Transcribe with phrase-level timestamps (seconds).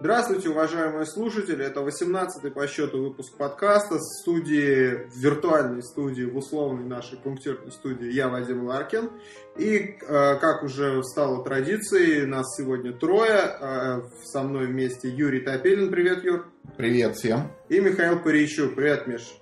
[0.00, 1.62] Здравствуйте, уважаемые слушатели.
[1.62, 7.70] Это 18-й по счету выпуск подкаста с студии, в виртуальной студии, в условной нашей пунктирной
[7.70, 9.10] студии я, Вадим Ларкин.
[9.58, 13.58] И, э, как уже стало традицией, нас сегодня трое.
[13.60, 15.90] Э, со мной вместе Юрий Топилин.
[15.90, 16.46] Привет, Юр.
[16.78, 17.52] Привет всем.
[17.68, 18.76] И Михаил Парищук.
[18.76, 19.34] Привет, Миш.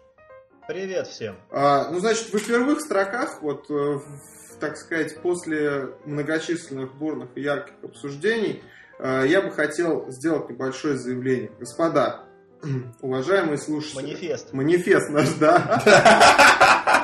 [0.66, 1.36] Привет всем.
[1.52, 4.00] А, ну, значит, в первых строках, вот, э,
[4.58, 8.60] так сказать, после многочисленных бурных и ярких обсуждений,
[8.98, 11.50] я бы хотел сделать небольшое заявление.
[11.58, 12.24] Господа,
[13.00, 14.02] уважаемые слушатели.
[14.02, 14.52] Манифест.
[14.52, 15.82] Манифест наш, да.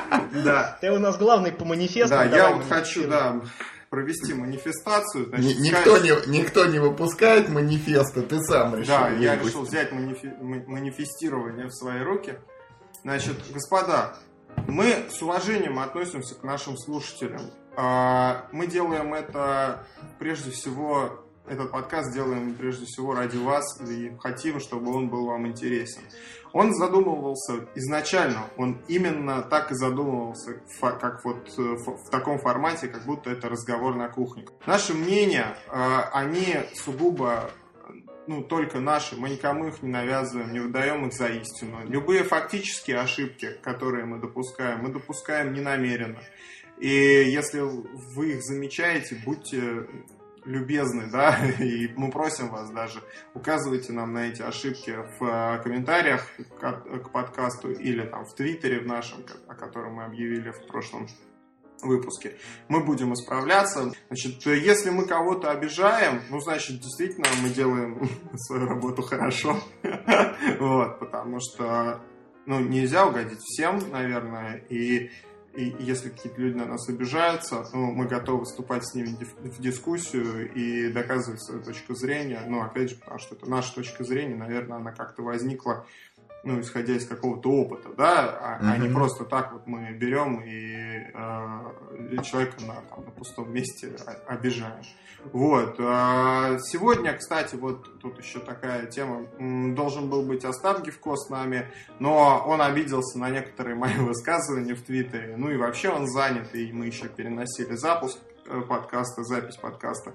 [0.43, 0.77] Да.
[0.81, 2.09] Ты у нас главный по манифесту.
[2.09, 3.41] Да, я вот хочу, да,
[3.89, 5.27] провести манифестацию.
[5.27, 8.93] Значит, никто, не, никто не выпускает манифеста, ты сам решил.
[8.93, 12.35] Да, я решил взять манифи, манифестирование в свои руки.
[13.03, 14.17] Значит, господа,
[14.67, 17.41] мы с уважением относимся к нашим слушателям.
[17.77, 19.85] А, мы делаем это
[20.17, 25.47] прежде всего этот подкаст делаем прежде всего ради вас и хотим, чтобы он был вам
[25.47, 26.01] интересен.
[26.53, 33.05] Он задумывался изначально, он именно так и задумывался, как вот э, в таком формате, как
[33.05, 34.45] будто это разговор на кухне.
[34.65, 37.51] Наши мнения, э, они сугубо
[38.27, 41.79] ну, только наши, мы никому их не навязываем, не выдаем их за истину.
[41.87, 46.21] Любые фактические ошибки, которые мы допускаем, мы допускаем ненамеренно.
[46.79, 49.87] И если вы их замечаете, будьте
[50.45, 53.01] любезны, да, и мы просим вас даже,
[53.33, 56.27] указывайте нам на эти ошибки в э, комментариях
[56.59, 61.07] к, подкасту или там в Твиттере в нашем, о котором мы объявили в прошлом
[61.81, 62.37] выпуске.
[62.67, 63.91] Мы будем исправляться.
[64.07, 69.59] Значит, если мы кого-то обижаем, ну, значит, действительно мы делаем свою работу хорошо.
[70.59, 72.01] Вот, потому что,
[72.45, 75.09] ну, нельзя угодить всем, наверное, и
[75.55, 80.51] и если какие-то люди на нас обижаются, ну, мы готовы вступать с ними в дискуссию
[80.53, 82.41] и доказывать свою точку зрения.
[82.45, 85.85] Ну, опять же, потому что это наша точка зрения, наверное, она как-то возникла
[86.45, 88.71] ну, исходя из какого-то опыта, да, а, mm-hmm.
[88.71, 93.95] а не просто так вот мы берем и э, человека на, там, на пустом месте
[94.27, 94.83] обижаем.
[95.33, 95.77] Вот.
[95.79, 99.25] А сегодня, кстати, вот тут еще такая тема.
[99.73, 101.67] Должен был быть Остап Гивко с нами,
[101.99, 105.35] но он обиделся на некоторые мои высказывания в Твиттере.
[105.37, 108.19] Ну и вообще он занят, и мы еще переносили запуск
[108.67, 110.13] подкаста, запись подкаста.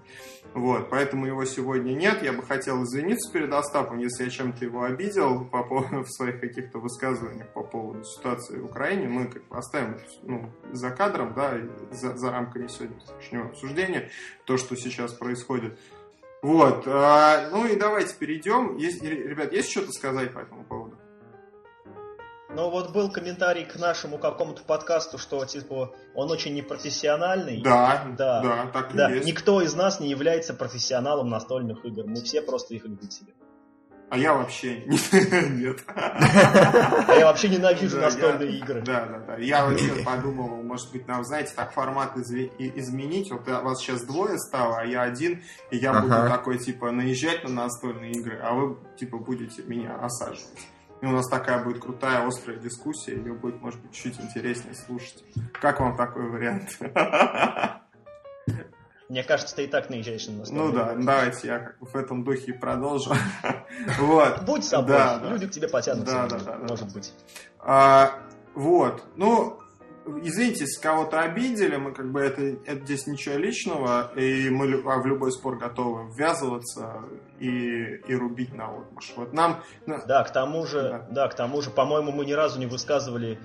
[0.54, 2.22] Вот, поэтому его сегодня нет.
[2.22, 6.40] Я бы хотел извиниться перед Остапом, если я чем-то его обидел по поводу, в своих
[6.40, 9.08] каких-то высказываниях по поводу ситуации в Украине.
[9.08, 11.58] Мы как бы оставим ну, за кадром, да,
[11.90, 14.10] за, за рамками сегодняшнего обсуждения,
[14.44, 15.78] то, что сейчас происходит.
[16.42, 18.76] Вот, а, ну и давайте перейдем.
[18.76, 20.99] Есть, ребят, есть что-то сказать по этому поводу?
[22.54, 27.62] Ну вот был комментарий к нашему какому-то подкасту, что типа он очень непрофессиональный.
[27.62, 29.10] Да, да, да, так да.
[29.10, 29.26] и есть.
[29.26, 32.06] Никто из нас не является профессионалом настольных игр.
[32.06, 33.34] Мы все просто их любители.
[34.10, 34.80] А я вообще
[35.52, 35.84] нет.
[35.86, 38.82] А я вообще ненавижу настольные игры.
[38.82, 39.36] Да, да, да.
[39.36, 43.30] Я вообще подумал, может быть, нам, знаете, так формат изменить.
[43.30, 47.50] Вот вас сейчас двое стало, а я один, и я буду такой, типа, наезжать на
[47.50, 50.58] настольные игры, а вы, типа, будете меня осаживать.
[51.00, 55.24] И у нас такая будет крутая, острая дискуссия, ее будет, может быть, чуть интереснее слушать.
[55.60, 56.78] Как вам такой вариант?
[59.08, 60.50] Мне кажется, ты и так наезжаешь на нас.
[60.50, 63.12] Ну да, давайте я как бы в этом духе продолжу.
[63.98, 64.44] вот.
[64.44, 67.12] Будь собой, да, люди к тебе потянутся, да, да, да, может быть.
[67.58, 68.20] А,
[68.54, 69.58] вот, ну,
[70.22, 74.98] извините, если кого-то обидели, мы как бы это, это здесь ничего личного, и мы а
[75.00, 77.02] в любой спор готовы ввязываться
[77.38, 79.12] и, и рубить на отмаш.
[79.16, 79.62] Вот нам...
[79.86, 81.06] Да, к тому же, да.
[81.10, 83.38] да, к тому же, по-моему, мы ни разу не высказывали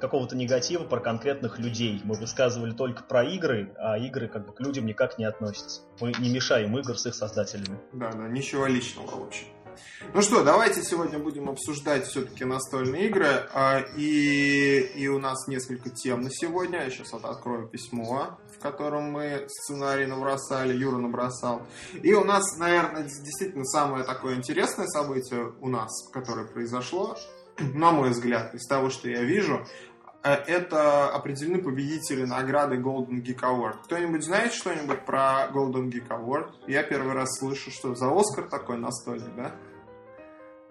[0.00, 2.00] какого-то негатива про конкретных людей.
[2.04, 5.82] Мы высказывали только про игры, а игры как бы к людям никак не относятся.
[6.00, 7.78] Мы не мешаем игр с их создателями.
[7.92, 9.46] Да, да, ничего личного, в общем.
[10.14, 13.48] Ну что, давайте сегодня будем обсуждать все-таки настольные игры.
[13.52, 16.84] А, и, и у нас несколько тем на сегодня.
[16.84, 21.62] Я сейчас открою письмо, в котором мы сценарий набросали, Юра набросал.
[22.02, 27.16] И у нас, наверное, действительно самое такое интересное событие у нас, которое произошло,
[27.58, 29.66] на мой взгляд, из того, что я вижу,
[30.22, 33.84] э, это определены победители награды Golden Geek Award.
[33.84, 36.50] Кто-нибудь знает что-нибудь про Golden Geek Award?
[36.66, 39.54] Я первый раз слышу, что за Оскар такой настольный, да?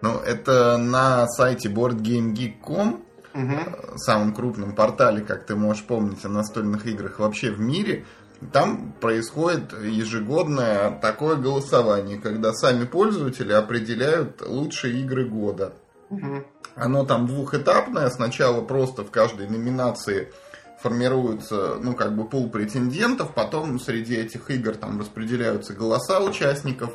[0.00, 3.04] Ну, это на сайте boardgamegeek.com,
[3.34, 3.96] угу.
[3.96, 8.04] самом крупном портале, как ты можешь помнить, о настольных играх вообще в мире.
[8.52, 15.72] Там происходит ежегодное такое голосование, когда сами пользователи определяют лучшие игры года.
[16.10, 16.44] Угу.
[16.76, 18.08] Оно там двухэтапное.
[18.10, 20.32] Сначала просто в каждой номинации
[20.80, 26.94] формируется, ну, как бы пул претендентов, потом среди этих игр там распределяются голоса участников,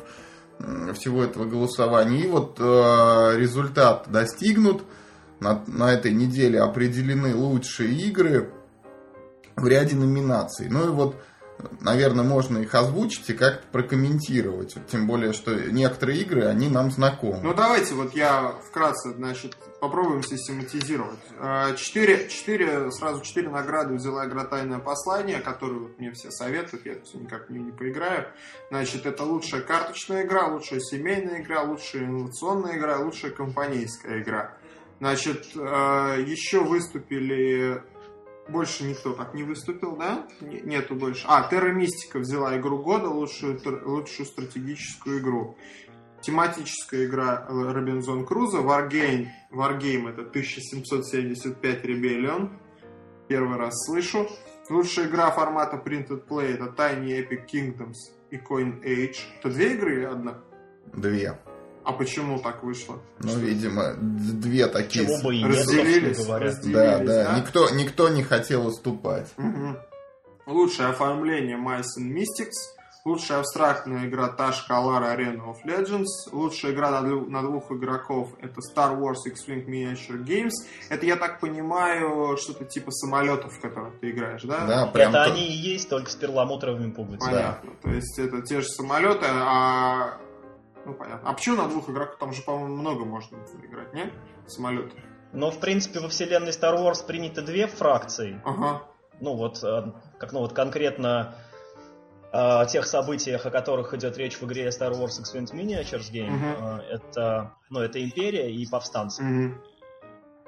[0.94, 2.20] всего этого голосования.
[2.20, 4.84] И вот э, результат достигнут.
[5.40, 8.50] На, на этой неделе определены лучшие игры
[9.56, 10.68] в ряде номинаций.
[10.70, 11.16] Ну и вот
[11.80, 14.74] наверное, можно их озвучить и как-то прокомментировать.
[14.88, 17.40] Тем более, что некоторые игры, они нам знакомы.
[17.42, 21.18] Ну, давайте вот я вкратце, значит, попробуем систематизировать.
[21.38, 26.86] Э, четыре, четыре, сразу четыре награды взяла игра «Тайное послание», которую вот мне все советуют,
[26.86, 28.28] я все никак не, не поиграю.
[28.70, 34.56] Значит, это лучшая карточная игра, лучшая семейная игра, лучшая инновационная игра, лучшая компанейская игра.
[35.00, 37.82] Значит, э, еще выступили
[38.48, 40.26] больше никто так не выступил, да?
[40.40, 41.24] Нету больше.
[41.28, 45.56] А, Терра Мистика взяла игру года, лучшую, лучшую стратегическую игру.
[46.20, 52.50] Тематическая игра Робинзон Круза, Wargame, Wargame это 1775 Rebellion.
[53.28, 54.28] Первый раз слышу.
[54.70, 57.94] Лучшая игра формата Printed Play это Tiny Epic Kingdoms
[58.30, 59.16] и Coin Age.
[59.38, 60.42] Это две игры или одна?
[60.94, 61.38] Две.
[61.84, 62.98] А почему так вышло?
[63.20, 63.38] Ну, что?
[63.38, 67.38] видимо, две такие Чего бы и разделились, нет, разделились, да, да, да.
[67.38, 69.28] Никто, никто не хотел уступать.
[69.36, 69.76] Угу.
[70.46, 72.74] Лучшее оформление Mice and Mystics.
[73.04, 76.06] Лучшая абстрактная игра Tash Kalar Arena of Legends.
[76.32, 80.52] Лучшая игра на, на двух игроков это Star Wars X-Wing Miniature Games.
[80.88, 84.66] Это, я так понимаю, что-то типа самолетов, в которых ты играешь, да?
[84.66, 85.32] Да, прям Это то...
[85.32, 87.30] они и есть, только с перламутровыми пуговицами.
[87.30, 87.70] Понятно.
[87.72, 87.90] Да.
[87.90, 90.16] То есть это те же самолеты, а
[90.84, 91.28] ну, понятно.
[91.28, 92.18] А почему на двух игроках?
[92.18, 94.12] Там же, по-моему, много можно играть, нет?
[94.46, 94.96] Самолеты.
[95.32, 98.40] Но, в принципе, во вселенной Star Wars приняты две фракции.
[98.44, 98.82] Ага.
[99.20, 101.36] Ну, вот, э, как, ну, вот конкретно
[102.32, 106.32] э, о тех событиях, о которых идет речь в игре Star Wars X-Wing Miniatures Game,
[106.40, 106.80] uh-huh.
[106.82, 109.22] это, ну, это Империя и Повстанцы.
[109.22, 109.54] Uh-huh.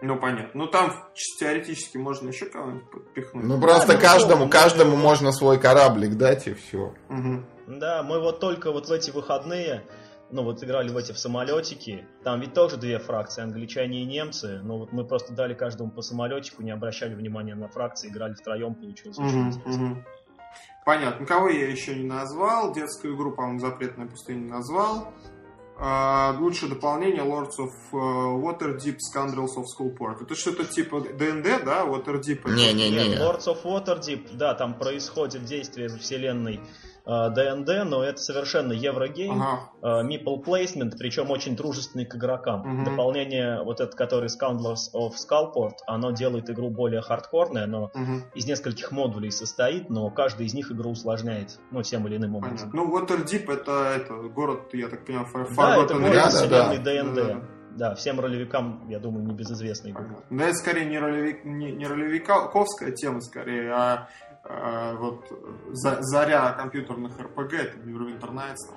[0.03, 0.51] Ну, понятно.
[0.53, 0.93] Ну, там
[1.39, 3.45] теоретически можно еще кого-нибудь подпихнуть.
[3.45, 6.95] Ну, просто да, каждому, ну, каждому можно свой кораблик дать, и все.
[7.09, 7.79] Угу.
[7.79, 9.85] Да, мы вот только вот в эти выходные
[10.31, 14.61] ну вот играли в эти в самолетики, там ведь тоже две фракции, англичане и немцы,
[14.63, 18.75] но вот мы просто дали каждому по самолетику, не обращали внимания на фракции, играли втроем,
[18.75, 20.05] получилось очень интересно.
[20.85, 21.27] Понятно.
[21.27, 22.73] Кого я еще не назвал?
[22.73, 25.13] Детскую игру, по-моему, «Запретная пустыня» назвал.
[25.79, 30.23] Uh, лучшее дополнение Lords of uh, Waterdeep Scoundrels of Skullport.
[30.23, 31.85] Это что-то типа ДНД, да?
[31.85, 32.51] Waterdeep?
[32.51, 33.17] Не-не-не.
[33.17, 36.63] Lords of Waterdeep, да, там происходит действие во вселенной
[37.07, 39.71] ДНД, э, но это совершенно еврогейм, ага.
[39.81, 42.81] Э, meeple placement, причем очень дружественный к игрокам.
[42.81, 42.91] Угу.
[42.91, 48.23] Дополнение, вот это, который Scoundrels of Skullport, оно делает игру более хардкорной, оно угу.
[48.35, 52.73] из нескольких модулей состоит, но каждый из них игру усложняет, ну, тем или иным образом.
[52.73, 52.91] Понятно.
[52.91, 57.03] Ну, Waterdeep это, это город, я так понимаю, Forgotten Да, это город да, вселенной да,
[57.03, 57.15] ДНД.
[57.15, 57.41] Да, да.
[57.77, 60.07] Да, всем ролевикам, я думаю, небезызвестный игры.
[60.31, 64.09] Да, это скорее не, ролевик, не, не ролевиковская тема, скорее, а
[64.49, 65.27] а, вот
[65.73, 68.75] заря компьютерных РПГ, это Neverwinter Nights.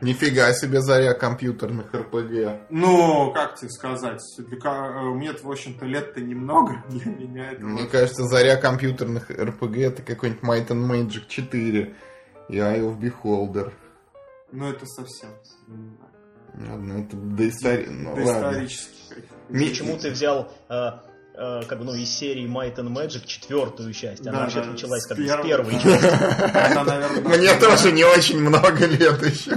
[0.00, 2.70] Нифига себе заря компьютерных РПГ.
[2.70, 7.52] Ну, как тебе сказать, для, мне в общем-то, лет-то немного для меня.
[7.52, 11.94] Это мне кажется, заря компьютерных РПГ это какой-нибудь Might and Magic 4
[12.48, 13.72] и Eye of Beholder.
[14.52, 15.30] Ну, это совсем.
[16.54, 17.86] Ладно, это доистори...
[17.88, 19.24] ну, доисторический.
[19.48, 21.07] Почему ты взял э, Э,
[21.38, 24.26] как бы, ну, из серии Might and Magic четвертую часть.
[24.26, 27.20] Она да, вообще да, началась как бы с первой части.
[27.28, 29.52] Мне тоже не очень много лет еще.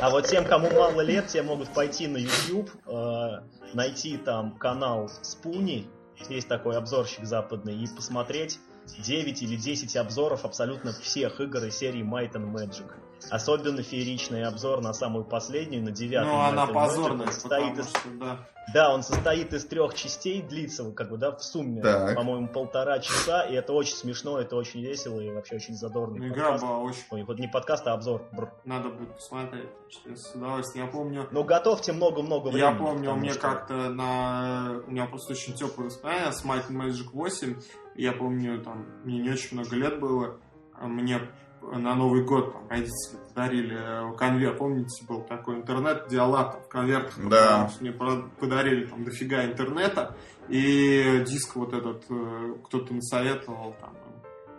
[0.00, 3.28] А вот тем, кому мало лет, те могут пойти на YouTube, э,
[3.74, 5.88] найти там канал Спуни,
[6.28, 8.58] есть такой обзорщик западный, и посмотреть
[8.98, 12.90] 9 или 10 обзоров абсолютно всех игр из серии Might and Magic.
[13.30, 16.34] Особенно фееричный обзор на самую последнюю, на девятую.
[16.34, 17.88] Ну, она позорная, состоит из...
[17.88, 18.48] что, да.
[18.72, 22.14] Да, он состоит из трех частей, длится, как бы, да, в сумме, так.
[22.14, 26.18] по-моему, полтора часа, и это очень смешно, это очень весело и вообще очень задорно.
[26.18, 27.02] Ну, игра была очень...
[27.10, 28.24] Ой, вот не подкаст, а обзор.
[28.32, 28.52] Бр.
[28.64, 29.68] Надо будет посмотреть,
[30.14, 30.86] с удовольствием.
[30.86, 31.28] Я помню...
[31.30, 32.70] Ну, готовьте много-много времени.
[32.70, 33.40] Я помню, у меня что...
[33.40, 34.80] как-то на...
[34.86, 37.60] У меня просто очень теплые воспоминания с Might Magic 8.
[37.96, 40.38] Я помню, там, мне не очень много лет было,
[40.74, 41.20] а мне
[41.62, 44.58] на Новый год там, родители подарили э, конверт.
[44.58, 47.14] Помните, был такой интернет, диалат в конвертах.
[47.28, 47.70] Да.
[47.80, 50.16] Мне подарили там дофига интернета.
[50.48, 53.96] И диск вот этот э, кто-то насоветовал там,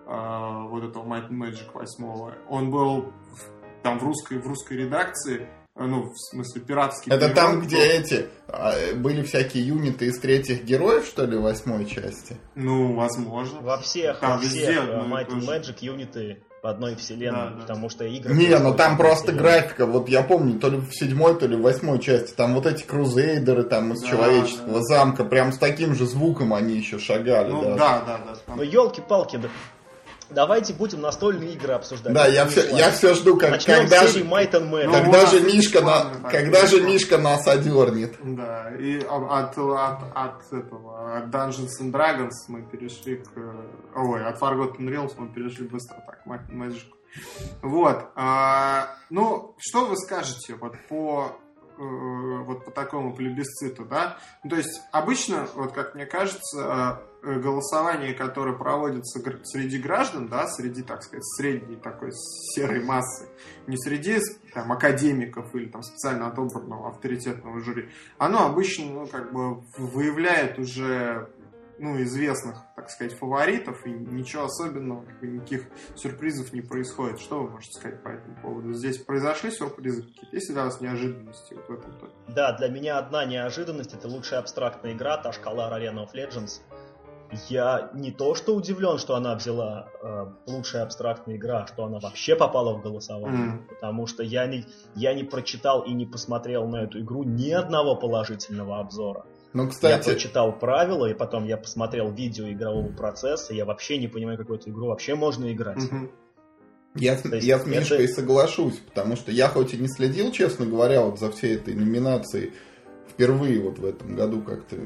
[0.08, 2.34] э, вот этого Might Magic 8.
[2.50, 3.12] Он был
[3.84, 7.84] там в русской, в русской редакции, ну, в смысле, пиратский Это перевод, там, где был...
[7.84, 12.38] эти, а, были всякие юниты из третьих героев, что ли, восьмой части?
[12.56, 13.60] Ну, возможно.
[13.62, 18.06] Во всех, там во всех везде, Might Magic юниты по одной вселенной, да, потому что
[18.06, 18.34] игры...
[18.34, 19.44] Не, ну там просто вселенной.
[19.44, 22.66] графика, вот я помню, то ли в седьмой, то ли в восьмой части, там вот
[22.66, 24.84] эти крузейдеры там из да, человеческого да.
[24.84, 27.52] замка, прям с таким же звуком они еще шагали.
[27.52, 28.18] Ну да, да,
[28.48, 28.56] да.
[28.56, 29.50] Ну елки-палки, да.
[30.30, 32.14] Давайте будем настольные игры обсуждать.
[32.14, 34.92] Да, я все, я все жду, как, когда, же, Might and Man.
[34.92, 38.16] когда ну, же Мишка, на, когда же Мишка нас одернет.
[38.22, 43.32] Да, и от, от, от этого, от Dungeons and Dragons мы перешли к...
[43.96, 46.84] Ой, от Forgotten Realms мы перешли быстро так, Magic.
[47.62, 48.06] Вот.
[48.16, 51.38] А, ну, что вы скажете вот по
[51.76, 54.18] Э, вот по такому плебисциту, да?
[54.44, 60.84] Ну, то есть обычно, вот как мне кажется, голосование, которое проводится среди граждан, да, среди,
[60.84, 63.30] так сказать, средней такой серой массы,
[63.66, 64.20] не среди
[64.54, 71.30] там, академиков или там специально отобранного авторитетного жюри, оно обычно, ну, как бы выявляет уже
[71.80, 75.66] ну, известных, так сказать, фаворитов, и ничего особенного, никаких
[75.96, 77.20] сюрпризов не происходит.
[77.20, 78.74] Что вы можете сказать по этому поводу?
[78.74, 80.36] Здесь произошли сюрпризы какие-то?
[80.36, 82.10] Есть для вас неожиданности вот в этом -то?
[82.28, 86.62] Да, для меня одна неожиданность— это лучшая абстрактная игра, та шкала Arena of Legends.
[87.50, 92.36] Я не то что удивлен, что она взяла э, лучшая абстрактная игра, что она вообще
[92.36, 93.76] попала в голосование, mm.
[93.76, 97.96] потому что я не, я не прочитал и не посмотрел на эту игру ни одного
[97.96, 99.26] положительного обзора.
[99.54, 100.08] Ну, кстати...
[100.08, 104.60] Я прочитал правила, и потом я посмотрел видео игрового процесса, я вообще не понимаю, какую
[104.60, 105.84] эту игру вообще можно играть.
[105.84, 106.10] Угу.
[106.96, 108.14] Я, я с Мишкой это...
[108.14, 112.54] соглашусь, потому что я хоть и не следил, честно говоря, вот за всей этой номинацией,
[113.10, 114.78] впервые вот в этом году как-то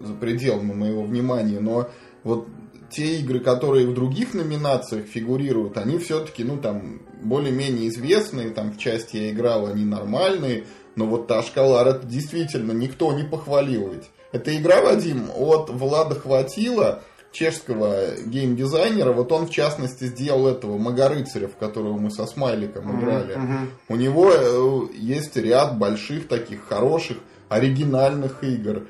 [0.00, 1.88] за пределами моего внимания, но
[2.24, 2.48] вот
[2.90, 8.78] те игры, которые в других номинациях фигурируют, они все-таки, ну, там, более-менее известные, там, в
[8.78, 14.10] части я играл, они нормальные, но вот та шкала, это действительно никто не похвалил ведь.
[14.32, 17.02] Эта игра, Вадим, от Влада Хватило,
[17.32, 23.36] чешского геймдизайнера, вот он в частности сделал этого Магарыцаря, в которого мы со Смайликом играли.
[23.36, 23.68] Mm-hmm.
[23.88, 27.18] У него э, есть ряд больших таких хороших
[27.54, 28.86] оригинальных игр.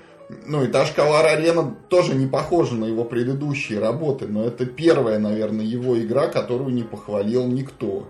[0.47, 5.19] Ну и та шкала Арена тоже не похожа на его предыдущие работы, но это первая,
[5.19, 8.07] наверное, его игра, которую не похвалил никто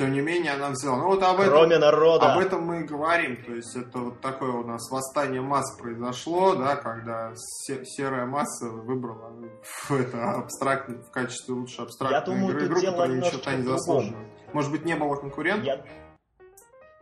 [0.00, 0.96] тем не менее она взяла.
[0.96, 2.32] Ну вот об этом, Кроме народа.
[2.32, 3.36] об этом мы и говорим.
[3.44, 9.30] То есть это вот такое у нас восстание масс произошло, да, когда серая масса выбрала
[9.62, 14.26] в это абстрактно в качестве лучшей абстрактной Я думаю, игры, игру, которая ничего не заслуживает.
[14.54, 15.66] Может быть, не было конкурентов?
[15.66, 15.84] Я...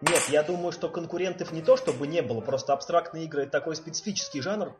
[0.00, 3.75] Нет, я думаю, что конкурентов не то, чтобы не было, просто абстрактные игры это такой
[3.75, 4.76] специфический жанр,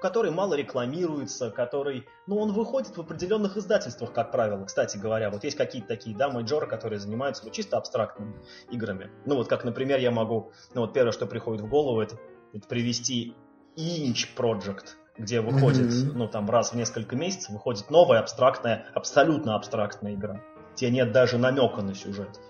[0.00, 4.64] который мало рекламируется, который, ну, он выходит в определенных издательствах, как правило.
[4.64, 8.34] Кстати говоря, вот есть какие-то такие, да, мейджоры, которые занимаются вот чисто абстрактными
[8.70, 9.10] играми.
[9.24, 12.16] Ну, вот как, например, я могу, ну, вот первое, что приходит в голову, это,
[12.52, 13.36] это привести
[13.76, 16.12] Inch Project, где выходит, mm-hmm.
[16.14, 20.40] ну, там, раз в несколько месяцев выходит новая абстрактная, абсолютно абстрактная игра,
[20.74, 22.40] где нет даже намека на сюжет.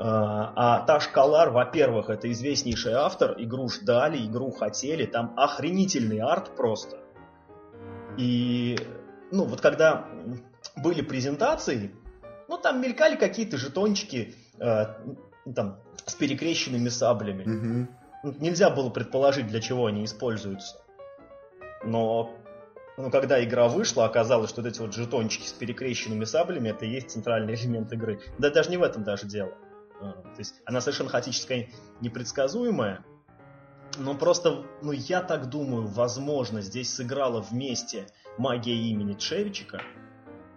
[0.00, 6.54] А, а Таш Калар, во-первых, это известнейший автор, игру ждали, игру хотели, там охренительный арт
[6.56, 6.98] просто.
[8.16, 8.78] И,
[9.32, 10.06] ну, вот когда
[10.76, 11.90] были презентации,
[12.48, 14.86] ну, там мелькали какие-то жетончики, э,
[15.54, 17.88] там, с перекрещенными саблями.
[18.22, 18.34] Угу.
[18.40, 20.76] Нельзя было предположить, для чего они используются.
[21.84, 22.30] Но
[22.96, 26.90] ну, когда игра вышла, оказалось, что вот эти вот жетончики с перекрещенными саблями, это и
[26.90, 28.20] есть центральный элемент игры.
[28.38, 29.52] Да даже не в этом даже дело.
[30.00, 31.68] А, то есть она совершенно хаотическая,
[32.00, 33.04] непредсказуемая.
[33.98, 39.82] Но просто, ну я так думаю, возможно, здесь сыграла вместе магия имени Чевичика.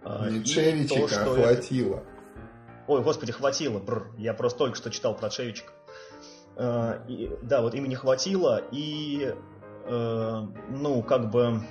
[0.04, 1.96] А, Не Чевичика, то, что хватило.
[1.98, 2.06] Это...
[2.88, 4.12] Ой, господи, хватило, бр.
[4.18, 5.74] Я просто только что читал про Чевичика.
[6.56, 9.34] А, и, да, вот имени хватило, и
[9.84, 11.62] ну, как бы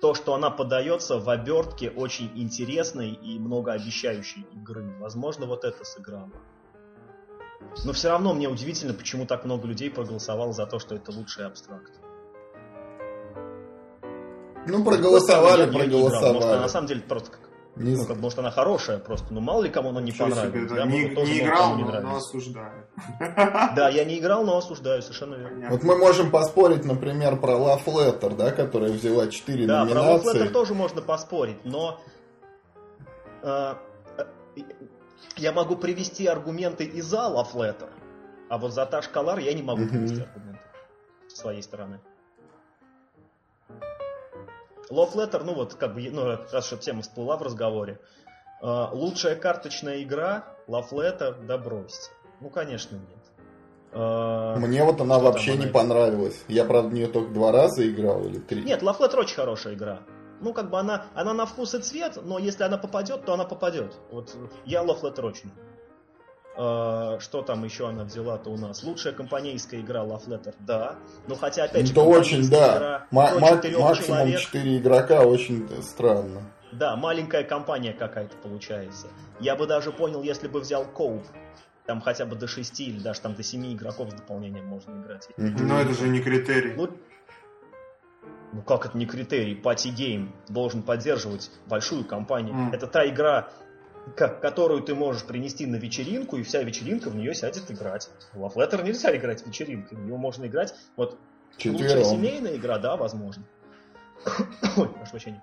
[0.00, 4.96] то, что она подается в обертке очень интересной и многообещающей игры.
[4.98, 6.32] Возможно, вот это сыграло.
[7.84, 11.46] Но все равно мне удивительно, почему так много людей проголосовало за то, что это лучший
[11.46, 11.92] абстракт.
[14.66, 16.26] Ну, проголосовали, я, проголосовали.
[16.26, 17.40] Я может, она на самом деле просто как
[17.74, 20.68] не ну, как, может, она хорошая просто, но мало ли кому она не понравилась.
[20.68, 20.84] Себе, да?
[20.84, 22.86] не, не играл, не но, но осуждаю.
[23.74, 25.70] Да, я не играл, но осуждаю, совершенно верно.
[25.70, 30.04] Вот мы можем поспорить, например, про Love Letter, да, которая взяла 4 да, номинации.
[30.04, 31.98] Да, про Love Letter тоже можно поспорить, но
[33.42, 33.74] э,
[35.36, 37.90] я могу привести аргументы и за Letter,
[38.48, 40.60] а вот за Таш Калар я не могу привести аргументы
[41.28, 42.00] с своей стороны.
[44.90, 47.98] Letter, ну вот, как бы, ну, раз что тема всплыла в разговоре.
[48.62, 52.12] Uh, лучшая карточная игра, Letter, да бросьте.
[52.40, 53.18] Ну, конечно, нет.
[53.92, 56.44] Uh, Мне вот она вообще не понравилась.
[56.46, 58.62] Я, правда, в нее только два раза играл или три.
[58.62, 60.02] Нет, Letter очень хорошая игра
[60.42, 63.44] ну, как бы она, она на вкус и цвет, но если она попадет, то она
[63.44, 63.96] попадет.
[64.10, 65.50] Вот я Love Letter очень.
[66.54, 68.82] Uh, что там еще она взяла-то у нас?
[68.82, 70.96] Лучшая компанейская игра Love Letter, да.
[71.26, 72.76] Но хотя, опять же, Это очень, да.
[72.76, 74.40] Игра Ма- максимум человек...
[74.40, 76.42] 4 игрока очень странно.
[76.72, 79.06] Да, маленькая компания какая-то получается.
[79.40, 81.22] Я бы даже понял, если бы взял Коуп.
[81.86, 85.28] Там хотя бы до 6 или даже там до 7 игроков с дополнением можно играть.
[85.36, 86.74] Но это же не критерий.
[86.76, 86.90] Ну,
[88.52, 89.54] ну как это не критерий?
[89.60, 92.54] Party Game должен поддерживать большую компанию.
[92.54, 92.74] Mm.
[92.74, 93.50] Это та игра,
[94.16, 98.10] которую ты можешь принести на вечеринку, и вся вечеринка в нее сядет играть.
[98.32, 100.74] В Love Letter нельзя играть в вечеринку, в него можно играть.
[100.96, 101.18] Вот
[101.56, 101.80] Четвером.
[101.80, 103.44] лучшая семейная игра, да, возможно.
[104.76, 105.42] Ой, прошу прощения.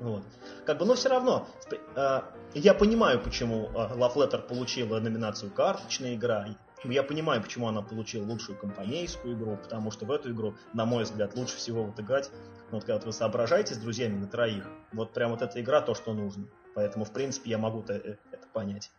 [0.00, 0.22] Вот.
[0.66, 1.48] Как бы, но все равно,
[1.96, 2.20] э,
[2.54, 6.48] я понимаю, почему э, Love Letter получила номинацию «Карточная игра»,
[6.90, 11.04] я понимаю, почему она получила лучшую компанейскую игру, потому что в эту игру, на мой
[11.04, 12.30] взгляд, лучше всего вот играть,
[12.70, 15.94] ну, вот когда вы соображаете с друзьями на троих, вот прям вот эта игра то,
[15.94, 16.46] что нужно.
[16.74, 18.90] Поэтому, в принципе, я могу это, это понять.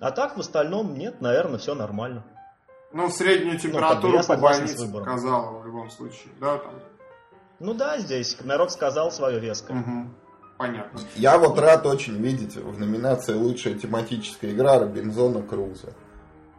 [0.00, 2.24] А так, в остальном, нет, наверное, все нормально.
[2.92, 6.74] Ну, среднюю температуру ну, как бы по больнице сказала в любом случае, да, там
[7.60, 9.80] ну да, здесь народ сказал свое веское.
[9.80, 10.10] Угу.
[10.58, 11.00] Понятно.
[11.16, 15.92] Я вот рад очень видеть в номинации лучшая тематическая игра Робинзона Круза.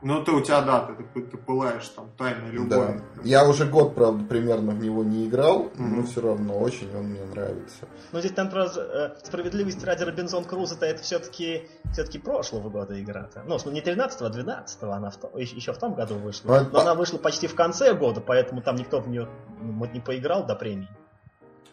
[0.01, 2.69] Ну, ты у тебя, да, ты, ты, ты пылаешь там тайной любовь.
[2.69, 3.01] Да.
[3.23, 5.71] Я уже год, правда, примерно в него не играл, mm-hmm.
[5.77, 7.85] но все равно очень он мне нравится.
[8.13, 13.43] Ну, здесь там просто э, справедливость ради Робинзон Круза-то это все-таки все-таки прошлого года игра-то.
[13.45, 16.47] Ну, не 13 а 12 она в то, еще в том году вышла.
[16.47, 16.81] Но, но по...
[16.81, 19.27] она вышла почти в конце года, поэтому там никто в нее
[19.61, 20.89] ну, не поиграл до премии.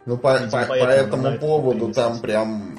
[0.05, 2.79] Ну, по, по, по этому поводу там прям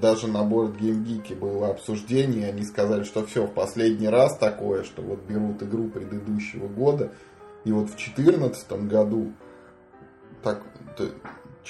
[0.00, 5.02] даже на Game Geek было обсуждение, они сказали, что все, в последний раз такое, что
[5.02, 7.12] вот берут игру предыдущего года,
[7.64, 9.32] и вот в 2014 году,
[10.42, 10.62] так,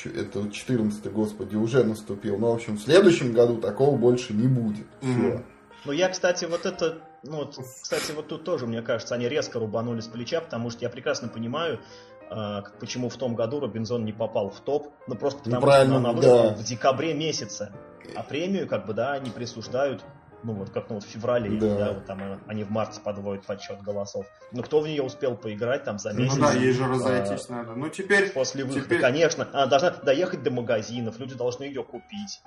[0.05, 4.87] это 14 господи, уже наступил, но, в общем, в следующем году такого больше не будет.
[5.01, 5.11] Все.
[5.11, 5.45] Mm-hmm.
[5.85, 9.61] Ну, я, кстати, вот это, ну, вот, кстати, вот тут тоже, мне кажется, они резко
[9.61, 11.79] рубанули с плеча, потому что я прекрасно понимаю,
[12.29, 16.13] почему в том году Робинзон не попал в топ, ну просто потому ну, что она
[16.13, 16.55] вышла да.
[16.55, 17.73] в декабре месяце,
[18.15, 20.05] а премию как бы да они присуждают
[20.43, 21.77] ну вот как ну вот в феврале, да.
[21.77, 24.27] да, вот там э, они в марте подводят подсчет голосов.
[24.53, 26.37] Но кто в нее успел поиграть там за месяц?
[26.37, 27.73] Ну да, ей же разойтись а, надо.
[27.75, 28.31] Ну теперь...
[28.31, 29.01] После выхода, теперь...
[29.01, 29.49] конечно.
[29.53, 32.43] Она должна доехать до магазинов, люди должны ее купить.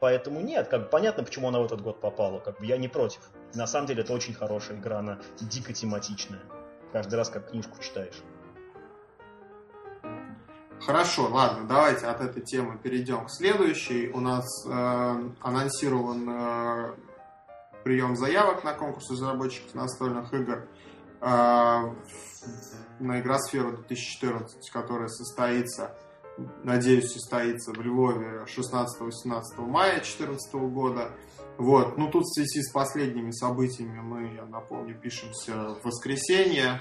[0.00, 2.38] Поэтому нет, как бы понятно, почему она в этот год попала.
[2.38, 3.20] Как бы я не против.
[3.54, 6.40] На самом деле это очень хорошая игра, она дико тематичная.
[6.92, 8.22] Каждый раз как книжку читаешь.
[10.84, 14.08] Хорошо, ладно, давайте от этой темы перейдем к следующей.
[14.08, 16.94] У нас э, анонсирован э,
[17.84, 20.66] прием заявок на конкурс разработчиков настольных игр
[21.20, 21.24] э,
[22.98, 25.96] на Игросферу 2014, которая состоится,
[26.64, 31.12] надеюсь, состоится в Львове 16-18 мая 2014 года.
[31.58, 36.80] Вот, ну тут в связи с последними событиями мы, я напомню, пишемся в воскресенье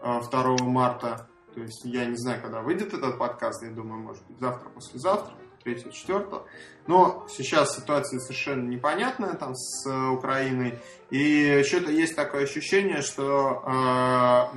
[0.00, 4.26] 2 э, марта то есть я не знаю, когда выйдет этот подкаст, я думаю, может
[4.26, 6.46] быть, завтра, послезавтра, 3 четвертого.
[6.86, 10.78] Но сейчас ситуация совершенно непонятная там с э, Украиной.
[11.10, 13.70] И что-то есть такое ощущение, что э,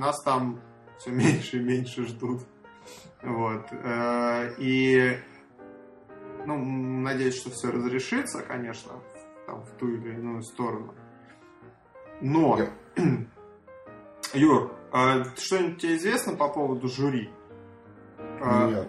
[0.00, 0.60] нас там
[0.98, 2.42] все меньше и меньше ждут.
[3.22, 3.66] Вот.
[3.70, 5.18] Э, и
[6.46, 8.92] ну, надеюсь, что все разрешится, конечно,
[9.46, 10.94] там, в ту или иную сторону.
[12.20, 12.58] Но,
[14.34, 17.30] Юр, а что-нибудь тебе известно по поводу жюри?
[18.40, 18.88] А, Нет.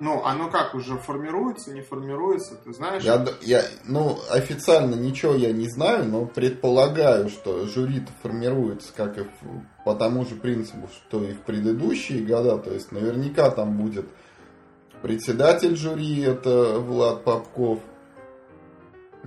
[0.00, 3.02] Ну, оно как, уже формируется, не формируется, ты знаешь?
[3.02, 9.26] Я, я, ну, официально ничего я не знаю, но предполагаю, что жюри-то формируется как и
[9.84, 12.58] по тому же принципу, что и в предыдущие года.
[12.58, 14.06] То есть наверняка там будет
[15.02, 17.80] председатель жюри, это Влад Попков,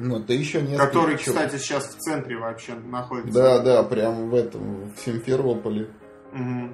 [0.02, 3.32] ну, ты еще не Который, кстати, сейчас в центре вообще находится.
[3.32, 5.90] Да, да, прямо в этом, в Симферополе.
[6.34, 6.70] Угу.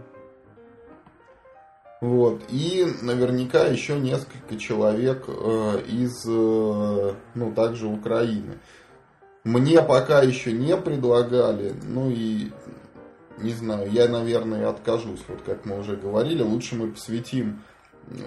[2.00, 2.44] Вот.
[2.50, 8.60] И наверняка еще несколько человек э, из, э, ну, также Украины.
[9.44, 12.52] Мне пока еще не предлагали, ну и
[13.40, 15.22] не знаю, я, наверное, откажусь.
[15.28, 17.62] Вот как мы уже говорили, лучше мы посвятим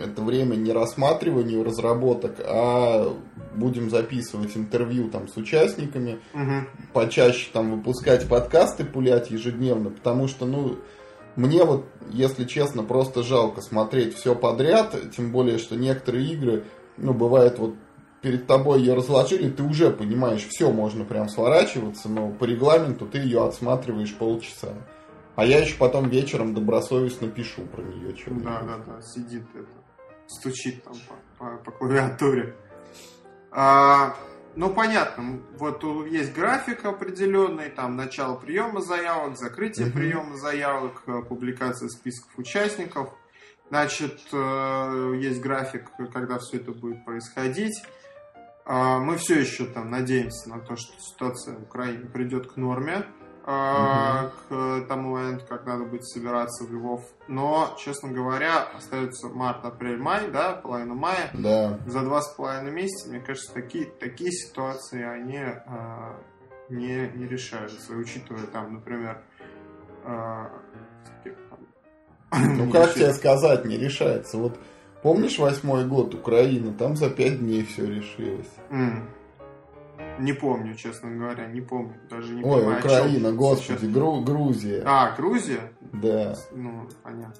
[0.00, 3.16] это время не рассматриванию разработок, а
[3.54, 6.66] будем записывать интервью там с участниками, угу.
[6.92, 10.78] почаще там выпускать подкасты, пулять ежедневно, потому что, ну,
[11.36, 16.64] мне вот, если честно, просто жалко смотреть все подряд, тем более, что некоторые игры,
[16.96, 17.74] ну, бывает вот
[18.20, 23.18] перед тобой ее разложили, ты уже понимаешь, все, можно прям сворачиваться, но по регламенту ты
[23.18, 24.74] ее отсматриваешь полчаса.
[25.40, 28.14] А я еще потом вечером добросовестно пишу про нее.
[28.26, 29.70] Да, да, да, сидит это,
[30.26, 30.92] стучит там
[31.38, 32.54] по, по, по клавиатуре.
[33.50, 34.14] А,
[34.54, 39.92] ну, понятно, вот есть график определенный, там начало приема заявок, закрытие mm-hmm.
[39.92, 43.08] приема заявок, э, публикация списков участников.
[43.70, 47.82] Значит, э, есть график, когда все это будет происходить.
[48.66, 53.06] А, мы все еще там надеемся на то, что ситуация в Украине придет к норме
[53.50, 54.30] угу.
[54.48, 57.02] к тому моменту, как надо будет собираться в Львов.
[57.28, 61.30] Но, честно говоря, остается март, апрель, май, да, половина мая.
[61.34, 61.78] Да.
[61.86, 66.16] За два с половиной месяца, мне кажется, такие, такие ситуации, они а,
[66.68, 67.92] не, не решаются.
[67.92, 69.22] Учитывая там, например,
[70.04, 70.50] а,
[72.32, 74.38] ну как тебе сказать, не решается.
[74.38, 74.58] Вот
[75.02, 78.50] помнишь восьмой год Украины, там за пять дней все решилось.
[78.70, 79.02] Mm.
[80.20, 81.94] Не помню, честно говоря, не помню.
[82.10, 84.82] Даже не Ой, понимаю, Украина, господи, Гру- Грузия.
[84.84, 85.72] А, Грузия?
[85.92, 86.36] Да.
[86.52, 87.34] Ну, понятно.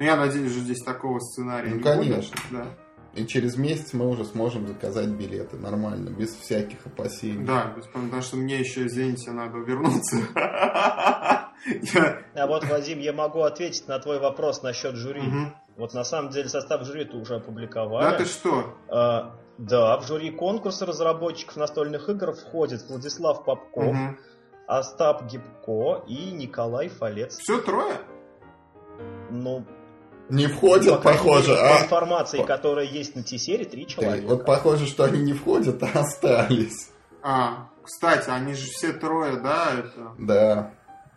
[0.00, 2.36] Ну, я надеюсь, что здесь такого сценария ну, не конечно.
[2.50, 2.64] будет.
[2.64, 2.66] Да.
[3.14, 7.44] И через месяц мы уже сможем заказать билеты нормально, без всяких опасений.
[7.44, 10.16] Да, без, потому что мне еще, извините, надо вернуться.
[10.36, 15.22] А вот, Вадим, я могу ответить на твой вопрос насчет жюри.
[15.76, 18.10] Вот на самом деле состав жюри-то уже опубликовали.
[18.10, 18.74] Да ты что?
[19.58, 24.16] Да, в жюри конкурса разработчиков настольных игр входят Владислав Попков, угу.
[24.66, 27.36] Остап Гибко и Николай Фалец.
[27.38, 27.96] Все трое?
[29.30, 29.64] Ну,
[30.28, 31.56] не входят, по похоже.
[31.56, 31.82] а...
[31.82, 34.26] информации, которая есть на T-серии, три человека.
[34.26, 36.90] Вот похоже, что они не входят, а остались.
[37.22, 40.14] А, кстати, они же все трое, да, это?
[40.18, 40.70] Да.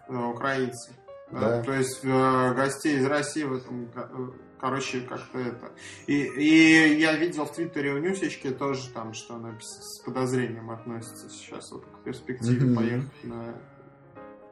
[0.09, 0.93] Э, украинцы.
[1.31, 1.39] Да?
[1.39, 1.63] да.
[1.63, 5.71] То есть э, гостей из России в этом э, короче, как-то это.
[6.07, 11.29] И, и я видел в Твиттере у Нюсечки тоже там, что она с подозрением относится
[11.29, 12.75] сейчас вот к перспективе mm-hmm.
[12.75, 13.55] поехать на,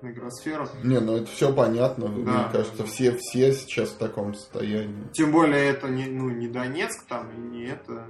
[0.02, 0.68] на игросферу.
[0.84, 2.08] Не, ну это все понятно.
[2.08, 2.14] Да.
[2.14, 5.08] Мне кажется, все, все сейчас в таком состоянии.
[5.14, 8.06] Тем более это не, ну, не Донецк там, и не это,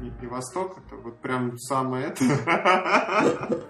[0.00, 3.62] не, не Восток, это вот прям самое это.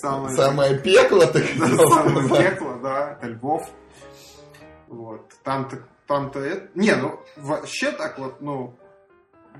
[0.00, 3.68] Самое, самое пекло, так Самое пекло, да, это Львов.
[4.86, 5.32] Вот.
[5.42, 5.78] Там-то
[6.10, 6.68] там-то это...
[6.74, 8.76] Не, ну, вообще так вот, ну,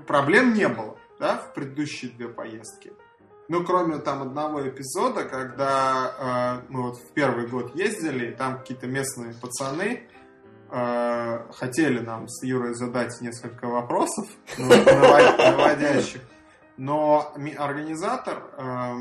[0.05, 2.91] проблем не было, да, в предыдущие две поездки.
[3.47, 8.59] Ну, кроме там одного эпизода, когда э, мы вот в первый год ездили, и там
[8.59, 10.09] какие-то местные пацаны
[10.69, 16.21] э, хотели нам с Юрой задать несколько вопросов наводящих,
[16.75, 18.43] но организатор...
[18.57, 18.95] Э,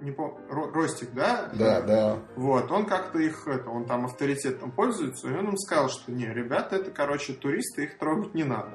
[0.00, 1.50] не помню, Ростик, да?
[1.54, 2.18] Да, да.
[2.36, 6.26] Вот, он как-то их, это, он там авторитетом пользуется, и он им сказал, что не,
[6.26, 8.72] ребята, это, короче, туристы, их трогать не надо.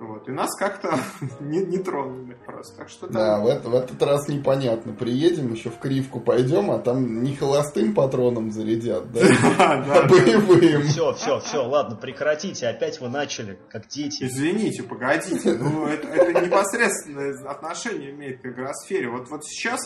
[0.00, 0.96] Вот, и нас как-то
[1.40, 2.76] не, не тронули просто.
[2.76, 4.92] Так что, да, в, это, в этот раз непонятно.
[4.92, 9.20] Приедем, еще в Кривку пойдем, а там не холостым патроном зарядят, да?
[9.58, 10.82] А боевым.
[10.82, 12.68] Все, все, все, ладно, прекратите.
[12.68, 14.24] Опять вы начали, как дети.
[14.24, 15.54] Извините, погодите.
[15.54, 16.06] Ну, это,
[16.44, 19.08] непосредственное отношение имеет к игросфере.
[19.08, 19.80] Вот, вот сейчас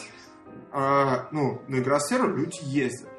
[0.72, 3.10] а, ну, на игросферу люди ездят.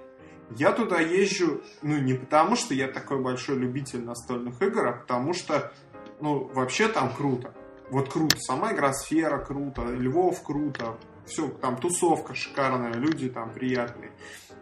[0.52, 5.34] Я туда езжу, ну, не потому, что я такой большой любитель настольных игр, а потому
[5.34, 5.72] что,
[6.20, 7.54] ну, вообще там круто.
[7.90, 8.38] Вот круто.
[8.40, 14.12] Сама игросфера круто, Львов круто, все, там тусовка шикарная, люди там приятные.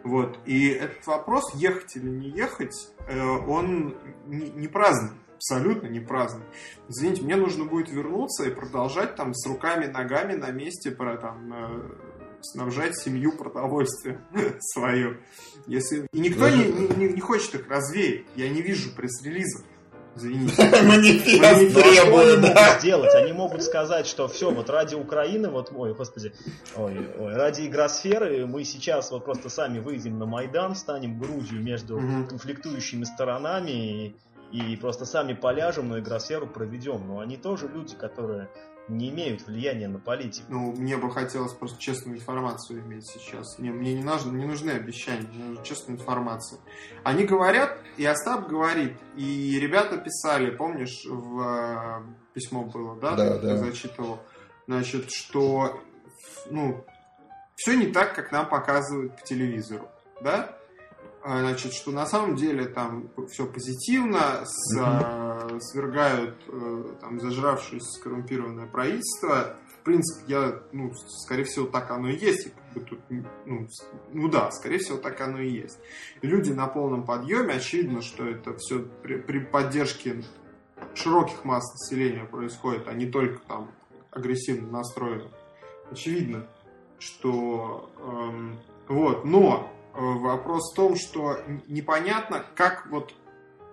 [0.04, 0.38] Вот.
[0.46, 6.44] И этот вопрос, ехать или не ехать, э, он не, праздный абсолютно не праздный.
[6.88, 11.52] Извините, мне нужно будет вернуться и продолжать там с руками, ногами на месте про там
[11.52, 11.96] э,
[12.44, 14.20] снабжать семью продовольствием
[14.60, 15.20] свое.
[15.66, 16.06] Если...
[16.12, 16.64] И никто не,
[16.96, 18.24] не, не хочет их развеять.
[18.36, 19.62] Я не вижу пресс-релизов.
[20.14, 20.62] Извините.
[20.84, 22.78] Манифест требует, да?
[22.78, 23.14] сделать.
[23.14, 26.32] Они могут сказать, что все, вот ради Украины, вот, ой, господи,
[26.76, 31.96] ой, ой, ради игросферы мы сейчас вот просто сами выйдем на Майдан, станем грудью между
[31.96, 32.26] угу.
[32.28, 34.14] конфликтующими сторонами
[34.50, 37.06] и, и просто сами поляжем, но игросферу проведем.
[37.08, 38.50] Но они тоже люди, которые
[38.88, 40.46] не имеют влияния на политику.
[40.48, 43.58] Ну, мне бы хотелось просто честную информацию иметь сейчас.
[43.58, 46.60] Мне, мне не, нужно, не нужны обещания, мне нужна честная информация.
[47.04, 52.02] Они говорят, и Остап говорит, и ребята писали, помнишь, в э,
[52.34, 53.14] письмо было, да?
[53.14, 53.56] Да, Ты да.
[53.58, 54.20] зачитывал.
[54.66, 55.80] Значит, что,
[56.50, 56.84] ну,
[57.54, 59.88] все не так, как нам показывают по телевизору,
[60.22, 60.56] да?
[61.24, 65.60] А, значит, что на самом деле там все позитивно, с, mm-hmm.
[65.60, 69.56] свергают э, там зажравшееся скоррумпированное правительство.
[69.80, 70.92] В принципе, я, ну,
[71.24, 72.46] скорее всего, так оно и есть.
[72.46, 73.00] И как бы тут,
[73.46, 73.68] ну,
[74.12, 75.78] ну да, скорее всего, так оно и есть.
[76.22, 80.24] Люди на полном подъеме, очевидно, что это все при, при поддержке
[80.94, 83.70] широких масс населения происходит, а не только там
[84.10, 85.30] агрессивно настроенных.
[85.90, 86.46] Очевидно,
[86.98, 88.58] что эм,
[88.88, 93.14] вот, но Вопрос в том, что непонятно, как вот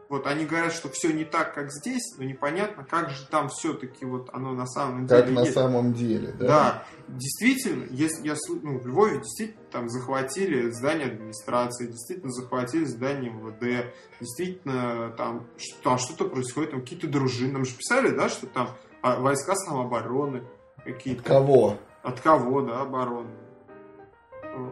[0.09, 4.05] вот они говорят, что все не так, как здесь, но непонятно, как же там все-таки
[4.05, 5.53] вот оно на самом деле Как на есть.
[5.53, 6.47] самом деле, да?
[6.47, 13.29] Да, действительно, если я ну, в Львове действительно там захватили здание администрации, действительно захватили здание
[13.31, 18.47] МВД, действительно там, ш- там что-то происходит, там какие-то дружины, нам же писали, да, что
[18.47, 18.69] там
[19.03, 20.43] а, войска самообороны
[20.83, 21.21] какие-то.
[21.21, 21.77] Кого?
[22.01, 23.29] От кого, да, обороны.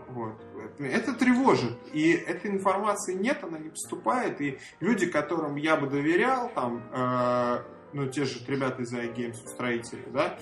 [0.10, 0.34] Вот.
[0.80, 1.78] Это тревожит.
[1.94, 4.40] И этой информации нет, она не поступает.
[4.42, 7.64] И люди, которым я бы доверял, там, э,
[7.94, 10.38] ну, те же ребята из iGames, устроители, да,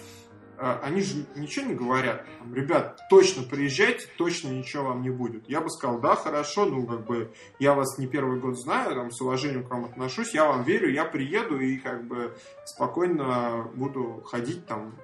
[0.57, 2.25] э, они же ничего не говорят.
[2.39, 5.47] Там, Ребят, точно приезжайте, точно ничего вам не будет.
[5.47, 9.11] Я бы сказал, да, хорошо, ну, как бы, я вас не первый год знаю, там,
[9.11, 14.21] с уважением к вам отношусь, я вам верю, я приеду и, как бы, спокойно буду
[14.25, 14.95] ходить там,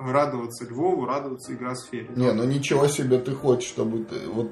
[0.00, 2.08] радоваться Львову, радоваться игросфере.
[2.16, 4.50] Не, ну ничего себе ты хочешь, чтобы ты, вот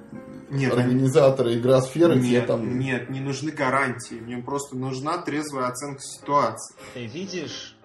[0.50, 2.78] Нет, организаторы игросферы тебе Нет, там...
[2.78, 4.16] нет, не нужны гарантии.
[4.16, 6.74] Мне просто нужна трезвая оценка ситуации.
[6.94, 7.76] Ты видишь,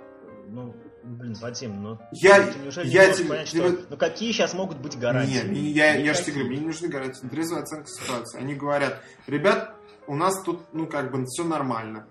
[0.50, 3.82] ну, блин, Вадим, ну Я- ты неужели я не тебе- понять, тебе- что...
[3.90, 5.34] Ну какие сейчас могут быть гарантии?
[5.34, 7.28] Нет, не- я, я же тебе говорю, мне не нужны гарантии.
[7.28, 8.40] Трезвая оценка ситуации.
[8.40, 9.76] Они говорят, ребят,
[10.08, 12.08] у нас тут, ну, как бы, все нормально.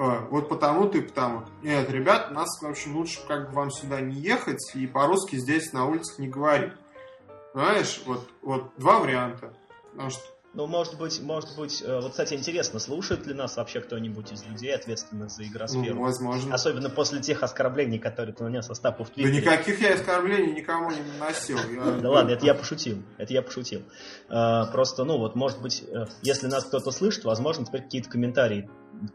[0.00, 1.44] Э, Вот потому-то и потому.
[1.62, 5.72] Нет, ребят, нас, в общем, лучше как бы вам сюда не ехать и по-русски здесь
[5.74, 6.72] на улицах не говорить.
[7.52, 9.52] Знаешь, вот, вот два варианта.
[9.92, 10.22] Потому что
[10.54, 14.42] Ну, может быть, может быть, э, вот, кстати, интересно, слушает ли нас вообще кто-нибудь из
[14.44, 16.00] людей, ответственных за ну, игросферу?
[16.00, 16.54] возможно.
[16.54, 19.36] Особенно после тех оскорблений, которые ты нанес Остапу в Да Твиттере.
[19.42, 21.58] никаких я оскорблений никому не наносил.
[22.00, 23.02] Да ладно, это я пошутил.
[23.18, 23.82] Это я пошутил.
[24.28, 28.68] А, Просто, ну вот, может быть, э, если нас кто-то слышит, возможно, теперь какие-то комментарии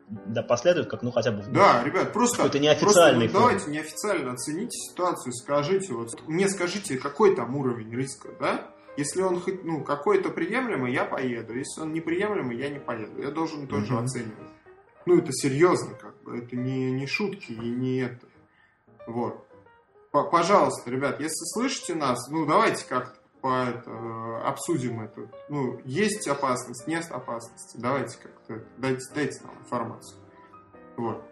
[0.08, 2.38] да, последуют, как, ну, хотя бы Да, ребят, просто...
[2.38, 7.91] Какой-то неофициальный просто, ну, давайте неофициально оцените ситуацию, скажите, вот мне скажите, какой там уровень
[7.93, 8.71] риска, да?
[8.98, 11.54] Если он хоть, ну, какой-то приемлемый, я поеду.
[11.54, 13.21] Если он неприемлемый, я не поеду.
[13.21, 14.06] Я должен тоже Мгм.
[14.06, 14.48] оценивать.
[15.06, 16.38] Ну, это серьезно, как бы.
[16.38, 18.26] Это не, не шутки и не это.
[19.06, 19.45] Вот.
[20.12, 25.29] П- Пожалуйста, ребят, если слышите нас, ну, давайте как-то по это, э, обсудим это.
[25.49, 27.77] Ну, есть опасность, нет опасности.
[27.77, 30.19] Давайте как-то, дайте, дайте нам информацию.
[30.97, 31.23] Вот.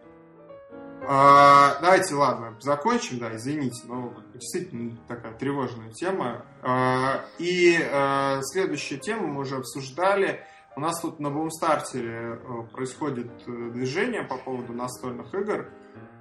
[1.07, 6.45] А, давайте, ладно, закончим, да, извините, но действительно такая тревожная тема.
[6.61, 10.45] А, и а, следующая тема мы уже обсуждали.
[10.75, 15.67] У нас тут на Бумстартере э, происходит э, движение по поводу настольных игр.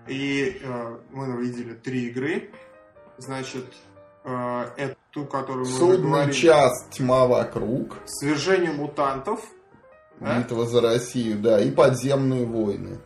[0.09, 2.51] И э, мы видели три игры.
[3.19, 3.67] Значит,
[4.25, 6.33] э, это ту, которую мы уже Судный говорили.
[6.33, 9.41] час, тьма вокруг, Свержение мутантов.
[10.21, 10.39] Да?
[10.39, 12.99] битва за Россию, да, и подземные войны.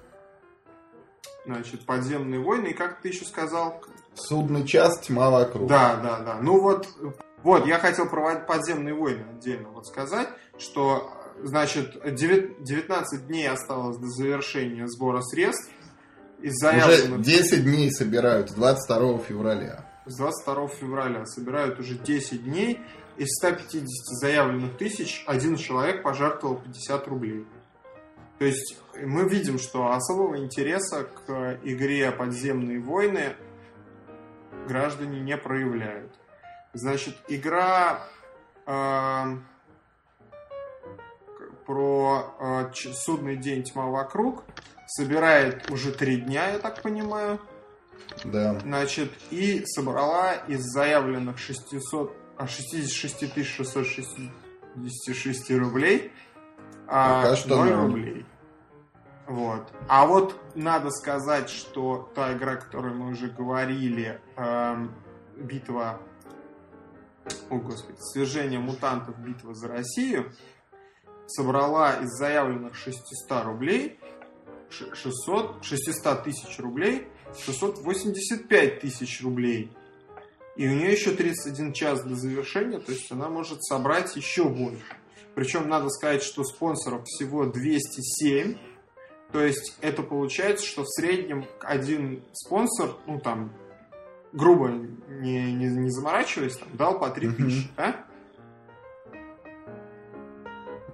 [1.47, 2.69] Значит, подземные войны.
[2.69, 3.81] И как ты еще сказал,
[4.15, 5.69] Судный час, тьма вокруг.
[5.69, 6.39] Да, да, да.
[6.41, 6.89] Ну вот,
[7.43, 11.11] вот, я хотел про подземные войны отдельно вот сказать, что,
[11.43, 15.71] значит, девят- 19 дней осталось до завершения сбора средств.
[16.41, 19.86] Из Уже заявленных 10 дней собирают, с 22 февраля.
[20.07, 22.81] С 22 февраля собирают уже 10 дней.
[23.17, 23.87] Из 150
[24.21, 27.47] заявленных тысяч один человек пожертвовал 50 рублей.
[28.39, 33.35] То есть мы видим, что особого интереса к игре «Подземные войны»
[34.69, 36.13] граждане не проявляют.
[36.75, 38.01] Значит, игра
[38.67, 39.37] э,
[41.65, 44.45] про э, судный день «Тьма вокруг»
[44.87, 47.41] собирает уже три дня, я так понимаю.
[48.25, 48.59] Да.
[48.61, 56.13] Значит, и собрала из заявленных 600, а, 66 666 рублей
[56.87, 57.77] а, Пока что 0 ноль.
[57.87, 58.27] рублей.
[59.27, 59.73] Вот.
[59.89, 64.95] А вот надо сказать, что та игра, о которой мы уже говорили, эм,
[65.37, 66.01] битва...
[67.51, 70.33] О, господи, свержение мутантов, битва за Россию,
[71.27, 73.99] собрала из заявленных 600 рублей
[74.71, 77.09] ш- 600, 600 тысяч рублей
[77.45, 79.71] 685 тысяч рублей.
[80.57, 84.85] И у нее еще 31 час до завершения, то есть она может собрать еще больше.
[85.35, 88.57] Причем надо сказать, что спонсоров всего 207.
[89.33, 93.53] То есть это получается, что в среднем один спонсор, ну там,
[94.33, 97.37] грубо не, не, не заморачиваясь, там, дал по 3 Мгм.
[97.37, 98.07] тысячи, да?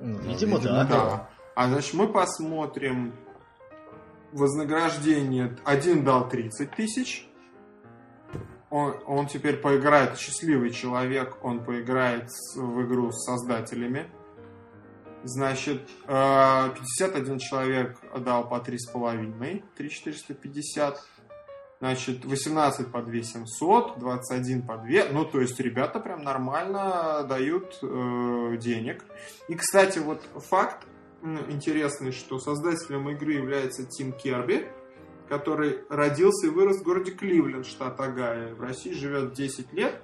[0.01, 0.85] Ну, видимо, видимо, да.
[0.87, 1.31] Да.
[1.55, 3.15] А значит, мы посмотрим
[4.33, 5.57] вознаграждение.
[5.65, 7.29] Один дал 30 тысяч.
[8.71, 14.11] Он, он теперь поиграет, счастливый человек, он поиграет в игру с создателями.
[15.25, 21.01] Значит, э, 51 человек дал по 3,5, 3,450.
[21.81, 25.13] Значит, 18 по 2700, 21 по 2.
[25.13, 29.05] Ну, то есть ребята прям нормально дают э, денег.
[29.49, 30.87] И, кстати, вот факт,
[31.23, 34.67] интересный, что создателем игры является Тим Керби,
[35.29, 38.55] который родился и вырос в городе Кливленд, штат Огайо.
[38.55, 39.95] В России живет 10 лет.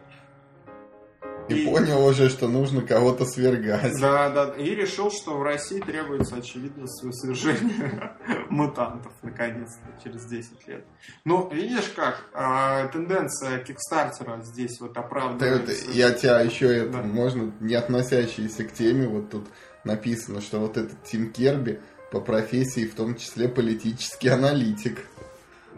[1.48, 3.98] И, и понял уже, что нужно кого-то свергать.
[4.00, 4.54] Да, да.
[4.56, 8.12] И решил, что в России требуется, очевидно, свержение
[8.50, 10.84] мутантов, наконец-то, через 10 лет.
[11.24, 15.90] Ну, видишь как, э, тенденция Кикстартера здесь вот оправдывается.
[15.90, 17.02] Я тебя еще, это, да.
[17.02, 19.46] можно, не относящиеся к теме, вот тут
[19.84, 25.04] написано, что вот этот Тим Керби по профессии, в том числе политический аналитик.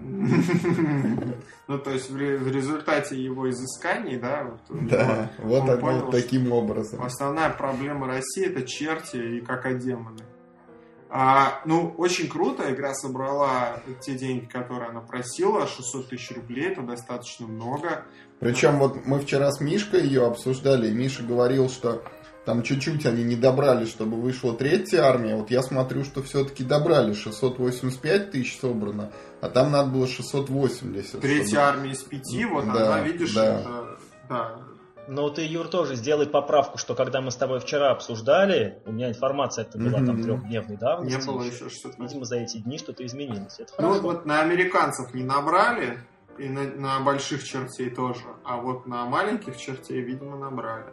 [0.01, 7.03] Ну, то есть в результате его изысканий, да, вот, да, вот он понял, таким образом.
[7.03, 10.25] Основная проблема России это черти и какодемоны.
[11.13, 16.83] А, ну, очень круто, игра собрала те деньги, которые она просила, 600 тысяч рублей, это
[16.83, 18.05] достаточно много.
[18.39, 22.03] Причем вот мы вчера с Мишкой ее обсуждали, и Миша говорил, что
[22.45, 25.37] там чуть-чуть они не добрали, чтобы вышла третья армия.
[25.37, 27.13] Вот я смотрю, что все-таки добрали.
[27.13, 31.21] 685 тысяч собрано, а там надо было 680.
[31.21, 31.61] Третья чтобы...
[31.63, 33.61] армия из пяти, вот да, она, видишь, да.
[33.61, 33.99] это...
[34.29, 34.57] Да.
[35.09, 39.09] Но ты, Юр, тоже сделай поправку, что когда мы с тобой вчера обсуждали, у меня
[39.09, 40.07] информация это была mm-hmm.
[40.07, 41.19] там трехдневной давности.
[41.19, 42.01] Не было еще что-то.
[42.01, 43.59] Видимо, за эти дни что-то изменилось.
[43.59, 45.99] Это ну вот, вот на американцев не набрали,
[46.39, 48.23] и на, на больших чертей тоже.
[48.45, 50.87] А вот на маленьких чертей, видимо, набрали.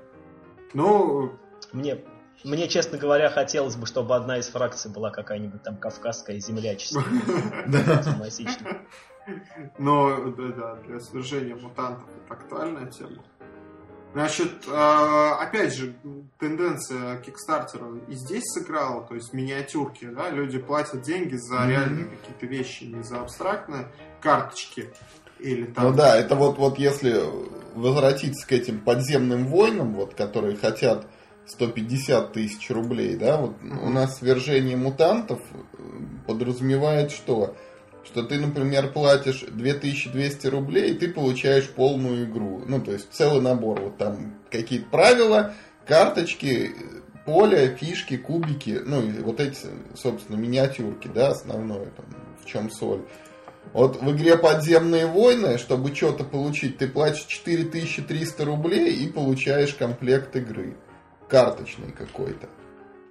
[0.73, 1.31] Ну,
[1.71, 2.03] мне,
[2.43, 6.99] мне, честно говоря, хотелось бы, чтобы одна из фракций была какая-нибудь там кавказская землячество.
[9.77, 13.23] Но, да, да, для свержения мутантов это актуальная тема.
[14.13, 15.95] Значит, а, опять же,
[16.39, 22.45] тенденция Кикстартера и здесь сыграла, то есть миниатюрки, да, люди платят деньги за реальные какие-то
[22.45, 23.87] вещи, не за абстрактные
[24.21, 24.91] карточки.
[25.39, 25.85] Или там...
[25.85, 27.21] Ну да, это вот, вот если
[27.75, 31.05] возвратиться к этим подземным войнам, вот, которые хотят
[31.47, 33.85] 150 тысяч рублей, да, вот mm-hmm.
[33.85, 35.57] у нас свержение мутантов э,
[36.25, 37.55] подразумевает что?
[38.03, 42.63] Что ты, например, платишь 2200 рублей, и ты получаешь полную игру.
[42.65, 43.81] Ну, то есть целый набор.
[43.81, 45.53] Вот там какие-то правила,
[45.85, 46.73] карточки,
[47.25, 49.57] поле, фишки, кубики, ну, и вот эти,
[49.95, 52.05] собственно, миниатюрки, да, основное, там,
[52.41, 53.01] в чем соль.
[53.73, 60.35] Вот в игре «Подземные войны», чтобы что-то получить, ты платишь 4300 рублей и получаешь комплект
[60.35, 60.77] игры
[61.29, 62.49] карточный какой-то.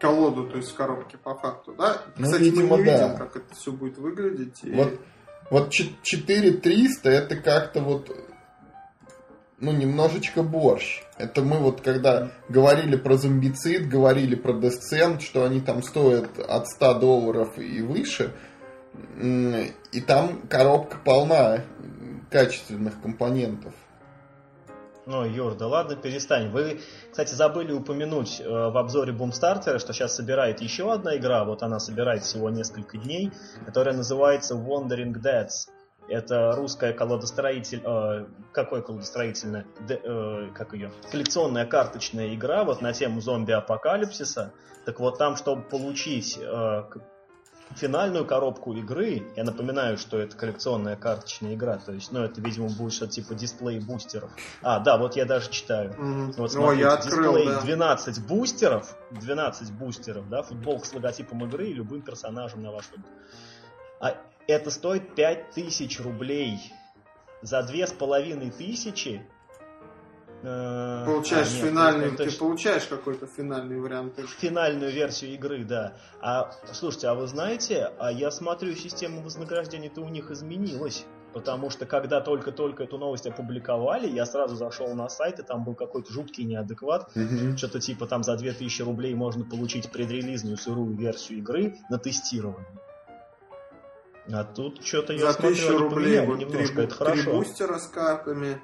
[0.01, 2.03] Колоду, то есть в коробке по факту, да?
[2.17, 3.05] Ну, Кстати, видимо, мы не да.
[3.05, 4.63] видим, как это все будет выглядеть.
[4.63, 4.71] И...
[4.71, 5.01] Вот,
[5.51, 8.11] вот 4300 это как-то вот
[9.59, 11.03] ну, немножечко борщ.
[11.19, 16.69] Это мы вот когда говорили про зомбицид, говорили про десцент, что они там стоят от
[16.69, 18.35] 100 долларов и выше,
[19.21, 21.61] и там коробка полна
[22.31, 23.73] качественных компонентов.
[25.07, 26.51] Ну, Юр, да ладно, перестань.
[26.51, 26.81] Вы,
[27.11, 31.79] кстати, забыли упомянуть э, в обзоре Бумстартера, что сейчас собирает еще одна игра, вот она
[31.79, 33.31] собирает всего несколько дней,
[33.65, 35.71] которая называется Wandering Deads.
[36.09, 37.83] Это русская колодостроитель...
[37.85, 39.67] Э, какой колодостроительная?
[39.87, 40.91] Де, э, как ее?
[41.09, 44.53] Коллекционная карточная игра вот на тему зомби-апокалипсиса.
[44.87, 46.83] Так вот там, чтобы получить э,
[47.75, 52.69] финальную коробку игры, я напоминаю, что это коллекционная карточная игра, то есть, ну, это, видимо,
[52.69, 54.31] будет что-то типа дисплей бустеров.
[54.63, 55.91] А, да, вот я даже читаю.
[55.93, 56.35] Mm-hmm.
[56.37, 57.61] Вот смотрите, я открыл, дисплей да.
[57.61, 63.11] 12 бустеров, 12 бустеров, да, футболка с логотипом игры и любым персонажем на ваш выбор.
[64.01, 66.73] А это стоит 5000 рублей.
[67.43, 69.21] За 2500
[70.43, 72.39] получаешь а, нет, финальный, ты точно...
[72.39, 74.15] получаешь какой-то финальный вариант.
[74.39, 75.97] Финальную версию игры, да.
[76.21, 81.07] А слушайте, а вы знаете, а я смотрю, система вознаграждения-то у них изменилась.
[81.33, 85.75] Потому что когда только-только эту новость опубликовали, я сразу зашел на сайт, и там был
[85.75, 87.15] какой-то жуткий неадекват.
[87.15, 87.59] Mm-hmm.
[87.59, 92.67] Что-то типа там за 2000 рублей можно получить предрелизную сырую версию игры на тестирование.
[94.33, 97.23] А тут что-то я за смотрю, 1000 рублей вот немножко, три, это хорошо.
[97.23, 98.61] Три бустера с картами.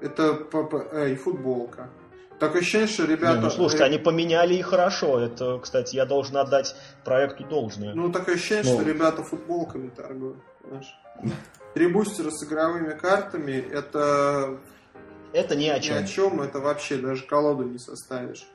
[0.00, 0.46] Это
[0.92, 1.90] э, и футболка.
[2.38, 3.38] Так ощущение, что ребята...
[3.38, 5.18] Не, ну, слушайте, они поменяли и хорошо.
[5.18, 7.94] Это, кстати, я должен отдать проекту должное.
[7.94, 8.80] Ну, такое ощущение, ну.
[8.80, 10.38] что ребята футболками торгуют.
[10.68, 10.94] Знаешь?
[11.74, 14.58] Три бустера с игровыми картами, это...
[15.32, 15.96] Это ни о чем.
[15.96, 18.46] Ни о чем, это вообще даже колоду не составишь.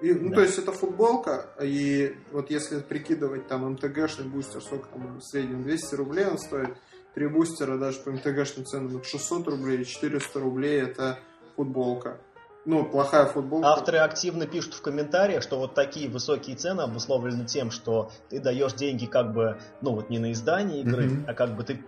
[0.00, 0.36] И, ну, да.
[0.36, 5.62] то есть это футболка, и вот если прикидывать там МТГшный бустер, сколько там в среднем,
[5.62, 6.76] 200 рублей он стоит,
[7.16, 11.18] Три бустера даже по МТГшным ценам 600 рублей, 400 рублей это
[11.56, 12.20] футболка.
[12.66, 13.68] Ну, плохая футболка.
[13.68, 18.74] Авторы активно пишут в комментариях, что вот такие высокие цены обусловлены тем, что ты даешь
[18.74, 21.24] деньги как бы, ну вот не на издание игры, mm-hmm.
[21.26, 21.82] а как бы ты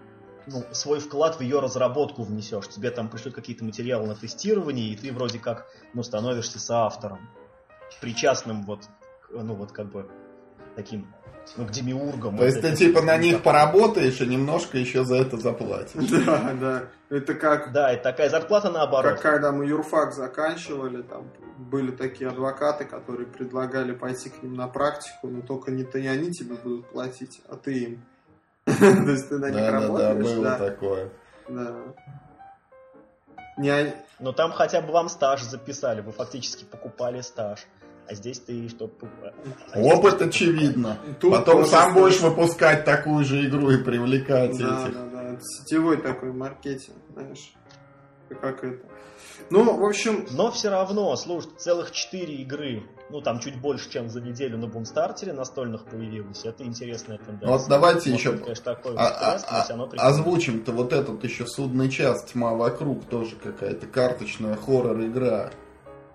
[0.46, 2.66] ну, свой вклад в ее разработку внесешь.
[2.68, 7.28] Тебе там пришлют какие-то материалы на тестирование, и ты вроде как ну, становишься соавтором,
[8.00, 8.84] причастным вот,
[9.28, 10.08] ну вот как бы
[10.74, 11.12] таким
[11.56, 12.36] к демиургам.
[12.36, 16.08] То есть ты типа на них поработаешь и немножко еще за это заплатишь.
[16.26, 16.82] Да, да.
[17.10, 17.72] Это как...
[17.72, 19.14] Да, это такая зарплата наоборот.
[19.14, 24.68] Как когда мы юрфак заканчивали, там были такие адвокаты, которые предлагали пойти к ним на
[24.68, 28.04] практику, но только не, не они тебе будут платить, а ты им.
[28.64, 30.24] То есть ты на них работаешь.
[30.24, 31.10] Да, было такое.
[31.48, 31.74] Да.
[33.56, 33.94] Не...
[34.20, 37.66] Но там хотя бы вам стаж записали, вы фактически покупали стаж.
[38.08, 38.90] А здесь ты что?
[39.72, 40.28] А Опыт здесь...
[40.28, 40.98] очевидно.
[41.20, 42.24] Тут Потом сам будешь есть...
[42.24, 44.94] выпускать такую же игру и привлекать да, этих.
[44.94, 45.38] Да, да, да.
[45.40, 47.52] Сетевой такой маркетинг, знаешь.
[48.40, 48.78] Как это.
[49.50, 50.26] Ну, в общем...
[50.30, 54.68] Но все равно, слушай, целых четыре игры, ну, там чуть больше, чем за неделю на
[54.68, 56.44] бумстартере настольных появилось.
[56.44, 57.48] Это интересная тенденция.
[57.48, 61.90] Вот давайте Может, еще конечно, такой а, стресс, а, а, озвучим-то вот этот еще судный
[61.90, 65.50] час, тьма вокруг, тоже какая-то карточная хоррор-игра.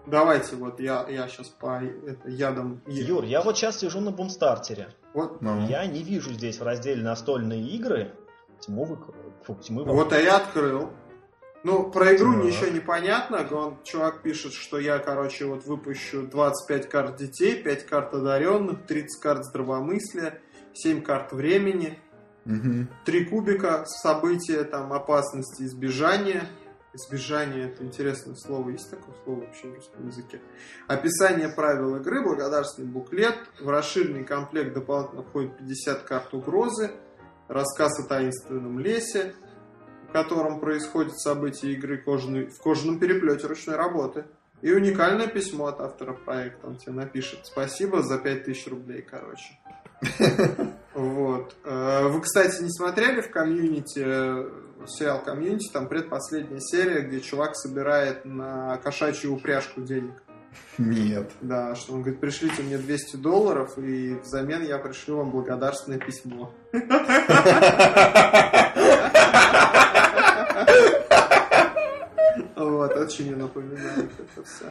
[0.06, 2.82] Давайте, вот я, я сейчас по это, ядам...
[2.88, 4.90] Юр, я вот сейчас сижу на бумстартере.
[5.14, 5.42] Вот.
[5.42, 5.66] Ну.
[5.68, 8.12] Я не вижу здесь в разделе настольные игры
[8.60, 8.98] тьму,
[9.44, 10.90] фу, тьмы Вот а я открыл.
[11.64, 12.44] Ну, про игру да.
[12.44, 13.48] ничего не понятно.
[13.52, 19.22] Он, чувак пишет, что я, короче, вот выпущу 25 карт детей, 5 карт одаренных, 30
[19.22, 20.42] карт здравомыслия,
[20.74, 22.00] 7 карт времени,
[22.46, 22.88] угу.
[23.06, 26.48] 3 кубика события, там, опасности, избежания.
[26.94, 28.70] Избежание это интересное слово.
[28.70, 30.42] Есть такое слово вообще в русском языке?
[30.88, 33.36] Описание правил игры, благодарственный буклет.
[33.60, 36.92] В расширенный комплект дополнительно входит 50 карт угрозы,
[37.48, 39.34] рассказ о таинственном лесе,
[40.14, 44.26] котором происходит события игры кожаный, в кожаном переплете ручной работы.
[44.62, 46.68] И уникальное письмо от автора проекта.
[46.68, 49.60] Он тебе напишет спасибо за 5000 рублей, короче.
[50.94, 51.56] Вот.
[51.64, 54.50] Э, вы, кстати, не смотрели в комьюнити, э,
[54.88, 60.22] сериал комьюнити, там предпоследняя серия, где чувак собирает на кошачью упряжку денег.
[60.78, 61.32] Нет.
[61.42, 66.54] Да, что он говорит, пришлите мне 200 долларов, и взамен я пришлю вам благодарственное письмо.
[72.56, 74.66] Вот, очень мне напоминает это все.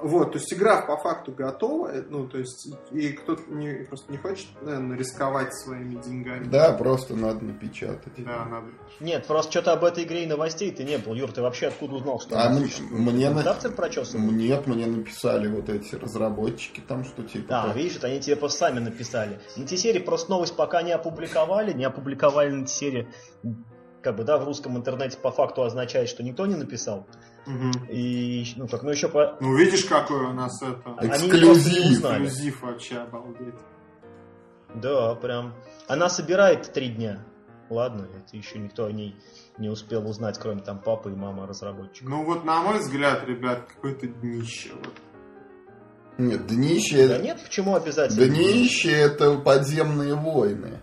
[0.00, 4.18] Вот, то есть игра по факту готова, ну, то есть, и кто-то не, просто не
[4.18, 6.44] хочет, наверное, рисковать своими деньгами.
[6.44, 8.12] Да, просто надо напечатать.
[8.18, 8.66] Да, надо.
[9.00, 11.14] Нет, просто что-то об этой игре и новостей ты не был.
[11.14, 13.42] Юр, ты вообще откуда узнал, что а мне, мне на...
[13.70, 14.30] прочесывал?
[14.30, 17.48] Нет, мне написали вот эти разработчики там, что типа...
[17.48, 17.76] Да, как...
[17.76, 19.40] видишь, они тебе просто сами написали.
[19.56, 23.08] На серии просто новость пока не опубликовали, не опубликовали на серии
[24.02, 27.08] как бы, да, в русском интернете по факту означает, что никто не написал.
[27.46, 27.86] Угу.
[27.90, 29.36] И, ну, как, ну, еще по...
[29.40, 30.96] Ну, видишь, какой у нас это...
[31.00, 32.00] Эксклюзив.
[32.00, 33.54] Эксклюзив вообще, обалдеть.
[34.74, 35.54] Да, прям.
[35.86, 37.24] Она собирает три дня.
[37.70, 39.16] Ладно, это еще никто о ней
[39.58, 42.08] не успел узнать, кроме там папы и мамы разработчика.
[42.08, 44.70] Ну вот, на мой взгляд, ребят, какое-то днище.
[44.74, 44.94] Вот.
[46.18, 47.08] Нет, днище...
[47.08, 48.26] Да нет, почему обязательно?
[48.26, 50.80] Днище это подземные войны.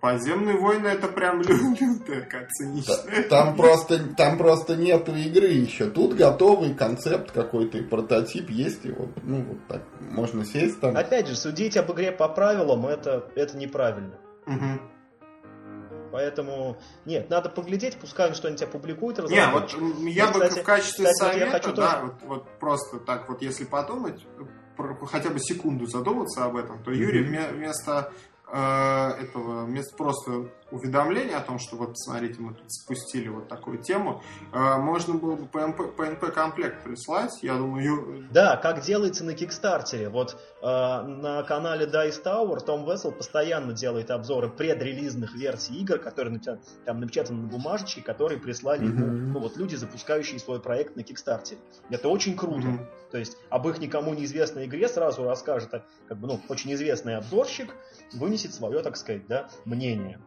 [0.00, 3.22] Подземные войны это прям лютая, как циничная.
[3.28, 5.90] Там просто, там просто нету игры еще.
[5.90, 8.86] Тут готовый концепт какой-то и прототип есть.
[8.86, 10.96] И вот, ну, вот так можно сесть там.
[10.96, 14.14] Опять же, судить об игре по правилам это, это неправильно.
[14.46, 14.80] Угу.
[16.12, 19.18] Поэтому, нет, надо поглядеть, пускай он что-нибудь опубликует.
[19.28, 19.76] Не, вот
[20.08, 22.04] я бы кстати, в качестве кстати, совета, вот хочу да, тоже...
[22.04, 24.26] вот, вот просто так вот, если подумать,
[25.06, 27.54] хотя бы секунду задуматься об этом, то Юрий mm-hmm.
[27.54, 28.12] вместо Э,
[28.52, 34.22] этого вместо просто уведомления о том, что вот смотрите, мы тут спустили вот такую тему,
[34.52, 38.28] э, можно было бы PNP, PNP комплект прислать, я думаю...
[38.30, 40.08] Да, как делается на Кикстартере.
[40.08, 46.40] Вот э, на канале Dice Tower Том Вессел постоянно делает обзоры предрелизных версий игр, которые
[46.84, 49.32] там напечатаны на бумажечке, которые прислали mm-hmm.
[49.32, 51.60] ну, вот люди, запускающие свой проект на Кикстартере.
[51.90, 52.68] Это очень круто.
[52.68, 53.10] Mm-hmm.
[53.10, 55.70] То есть об их никому неизвестной игре сразу расскажет
[56.08, 57.74] как бы, ну, очень известный обзорщик,
[58.12, 60.18] вынесет свое, так сказать, да, мнение.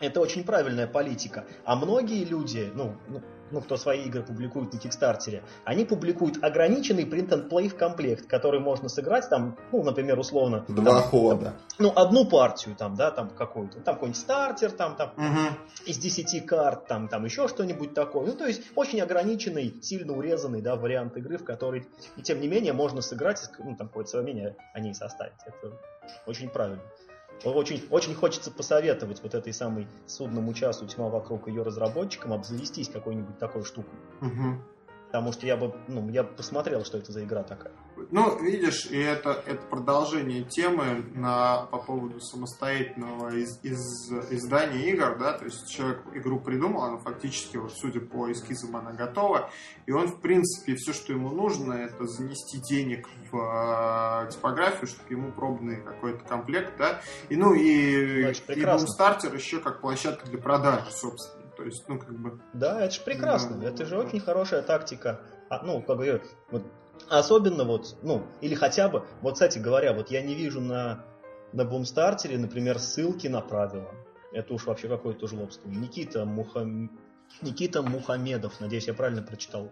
[0.00, 1.44] Это очень правильная политика.
[1.64, 7.04] А многие люди, ну, ну ну, кто свои игры публикует на Кикстартере, они публикуют ограниченный
[7.04, 10.64] print and play в комплект, который можно сыграть там, ну, например, условно...
[10.68, 11.44] Два там, хода.
[11.44, 13.80] Там, ну, одну партию там, да, там какую-то.
[13.80, 15.56] Там какой-нибудь стартер, там, там, угу.
[15.86, 18.26] из 10 карт, там, там еще что-нибудь такое.
[18.26, 21.86] Ну, то есть, очень ограниченный, сильно урезанный, да, вариант игры, в который,
[22.16, 25.34] и тем не менее, можно сыграть, ну, там, какое-то свое мнение о ней составить.
[25.46, 25.78] Это
[26.26, 26.82] очень правильно.
[27.42, 33.38] Очень, очень хочется посоветовать вот этой самой судному часу тьма вокруг ее разработчикам обзавестись какой-нибудь
[33.38, 33.98] такой штукой.
[34.20, 34.58] Угу.
[35.14, 37.72] Потому что я бы, ну, я бы посмотрел, что это за игра такая.
[38.10, 45.16] Ну, видишь, и это, это продолжение темы на, по поводу самостоятельного из, из, издания игр,
[45.16, 49.50] да, то есть человек игру придумал, она фактически, вот, судя по эскизам, она готова,
[49.86, 55.08] и он, в принципе, все, что ему нужно, это занести денег в э, типографию, чтобы
[55.10, 60.38] ему пробный какой-то комплект, да, и, ну, и, Значит, и Boomstarter еще как площадка для
[60.38, 61.43] продажи, собственно.
[61.56, 62.40] То есть, ну, как бы...
[62.52, 63.56] Да, это же прекрасно.
[63.56, 64.02] Да, это же да.
[64.02, 65.20] очень хорошая тактика.
[65.48, 66.64] А, ну, как говорю, вот,
[67.08, 71.04] особенно вот, ну, или хотя бы, вот, кстати говоря, вот я не вижу на,
[71.52, 73.90] на бумстартере, например, ссылки на правила.
[74.32, 75.68] Это уж вообще какое-то жлобство.
[75.68, 76.90] Никита, Мухам...
[77.40, 79.70] Никита Мухамедов, надеюсь, я правильно прочитал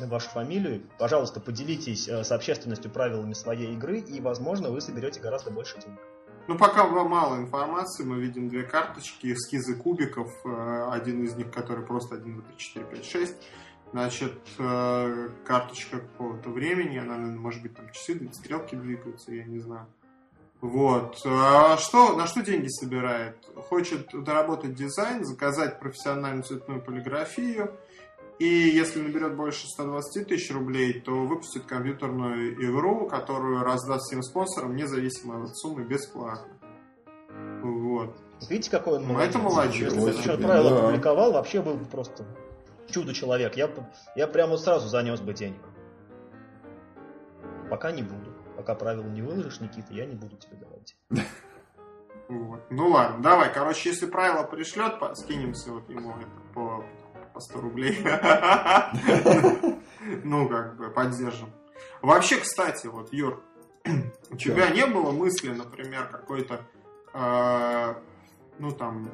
[0.00, 0.82] вашу фамилию.
[0.98, 6.00] Пожалуйста, поделитесь э, с общественностью правилами своей игры, и, возможно, вы соберете гораздо больше денег.
[6.48, 11.84] Ну, пока мало информации, мы видим две карточки, эскизы кубиков, э, один из них, который
[11.84, 13.36] просто 1, 2, 3, 4, 5, 6.
[13.92, 19.86] Значит, э, карточка какого-то времени, она, может быть, там часы, стрелки двигаются, я не знаю.
[20.60, 21.20] Вот.
[21.24, 23.36] А что, на что деньги собирает?
[23.68, 27.76] Хочет доработать дизайн, заказать профессиональную цветную полиграфию–
[28.38, 34.74] и если наберет больше 120 тысяч рублей, то выпустит компьютерную игру, которую раздаст всем спонсорам,
[34.74, 36.52] независимо от суммы, бесплатно.
[37.62, 38.16] Вот.
[38.48, 39.30] Видите, какой он молодец?
[39.30, 39.92] Это молодец.
[39.92, 40.82] Если бы еще правила да.
[40.82, 42.24] публиковал, вообще был бы просто
[42.90, 43.56] чудо-человек.
[43.56, 43.70] Я,
[44.16, 45.62] я прямо сразу занес бы денег.
[47.70, 48.32] Пока не буду.
[48.56, 50.96] Пока правила не выложишь, Никита, я не буду тебе давать.
[52.28, 52.60] Вот.
[52.70, 53.52] Ну ладно, давай.
[53.52, 56.84] Короче, если правило пришлет, скинемся вот ему это по
[57.32, 57.98] по 100 рублей.
[60.24, 61.48] Ну, как бы, поддержим.
[62.00, 63.40] Вообще, кстати, вот, Юр,
[64.30, 66.60] у тебя не было мысли, например, какой-то,
[67.14, 67.94] э,
[68.58, 69.08] ну, там,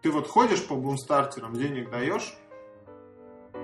[0.00, 2.34] ты вот ходишь по бумстартерам, денег даешь?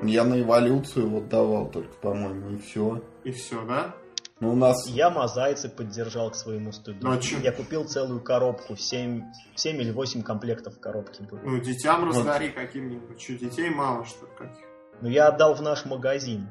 [0.03, 3.03] Я на эволюцию вот давал только, по-моему, и все.
[3.25, 3.95] И все, да?
[4.39, 4.87] Ну, у нас...
[4.89, 6.99] Я мозаицы поддержал к своему стыду.
[7.07, 9.23] Ну, а я купил целую коробку, 7,
[9.55, 11.41] 7 или 8 комплектов в коробке было.
[11.43, 12.15] Ну, детям вот.
[12.15, 13.21] раздари каким-нибудь.
[13.21, 14.65] Что, детей мало, что ли, каких?
[15.01, 16.49] Ну, я отдал в наш магазин.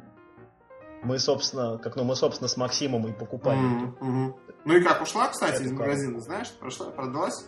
[1.04, 3.60] Мы, собственно, как, ну, мы, собственно, с Максимом и покупали.
[3.60, 4.00] Mm-hmm.
[4.00, 4.34] Mm-hmm.
[4.66, 7.46] Ну и как, ушла, кстати, из магазина, знаешь, прошла, продалась?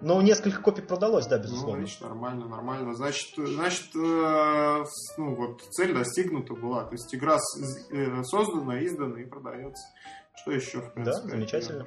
[0.00, 1.76] Ну, несколько копий продалось, да, безусловно.
[1.76, 2.94] Ну, видишь, нормально, нормально.
[2.94, 4.84] Значит, значит э,
[5.16, 6.84] ну, вот цель достигнута была.
[6.84, 9.82] То есть игра с, э, создана, издана и продается.
[10.34, 11.22] Что еще, в принципе?
[11.22, 11.86] Да, замечательно.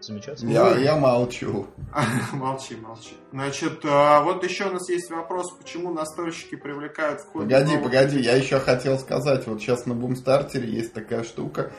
[0.00, 0.50] Замечательно.
[0.50, 1.66] Я, я молчу.
[2.32, 3.16] молчи, молчи.
[3.32, 7.46] Значит, э, вот еще у нас есть вопрос, почему настольщики привлекают в ходе...
[7.46, 7.90] Погоди, новых...
[7.90, 11.72] погоди, я еще хотел сказать, вот сейчас на Бумстартере есть такая штука,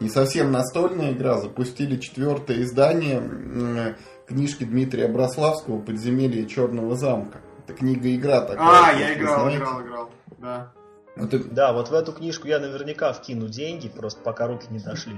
[0.00, 3.96] не совсем настольная игра, запустили четвертое издание
[4.28, 7.40] книжки Дмитрия Брославского «Подземелье Черного замка».
[7.64, 8.58] Это книга-игра такая.
[8.60, 9.58] А, я играл, знаете.
[9.58, 10.72] играл, играл, да.
[11.16, 11.48] Вот это...
[11.48, 15.14] Да, вот в эту книжку я наверняка вкину деньги, просто пока руки не дошли.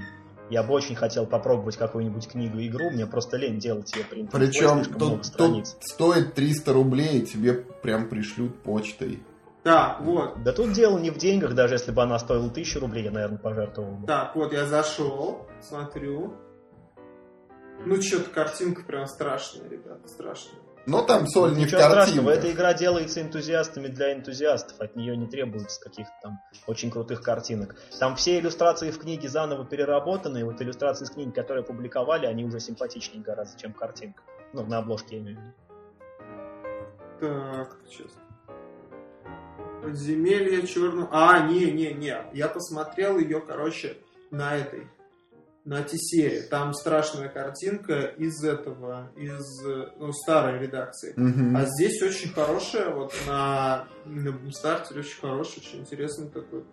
[0.49, 4.31] Я бы очень хотел попробовать какую-нибудь книгу-игру, мне просто лень делать ее принт.
[4.31, 9.23] Причем тут, тут стоит 300 рублей, и тебе прям пришлют почтой.
[9.63, 10.43] Да, вот.
[10.43, 13.37] Да тут дело не в деньгах, даже если бы она стоила 1000 рублей, я, наверное,
[13.37, 14.07] пожертвовал бы.
[14.07, 16.33] Так, вот я зашел, смотрю.
[17.85, 20.59] Ну, что-то картинка прям страшная, ребята, страшная.
[20.85, 22.37] Но там соль не в картинках.
[22.37, 24.79] Эта игра делается энтузиастами для энтузиастов.
[24.79, 27.75] От нее не требуется каких-то там очень крутых картинок.
[27.99, 30.39] Там все иллюстрации в книге заново переработаны.
[30.39, 34.23] И вот иллюстрации из книги, которые опубликовали, они уже симпатичнее гораздо, чем картинка.
[34.53, 35.53] Ну, на обложке я имею в виду.
[37.19, 38.11] Так, сейчас.
[39.83, 41.09] Подземелье черного...
[41.11, 42.25] А, не-не-не.
[42.33, 43.97] Я посмотрел ее, короче,
[44.31, 44.87] на этой
[45.63, 46.41] на Тесере.
[46.43, 49.63] Там страшная картинка из этого, из
[49.97, 51.13] ну, старой редакции.
[51.15, 51.57] Mm-hmm.
[51.57, 56.63] А здесь очень хорошая, вот на, на стартере очень хороший, очень интересный такой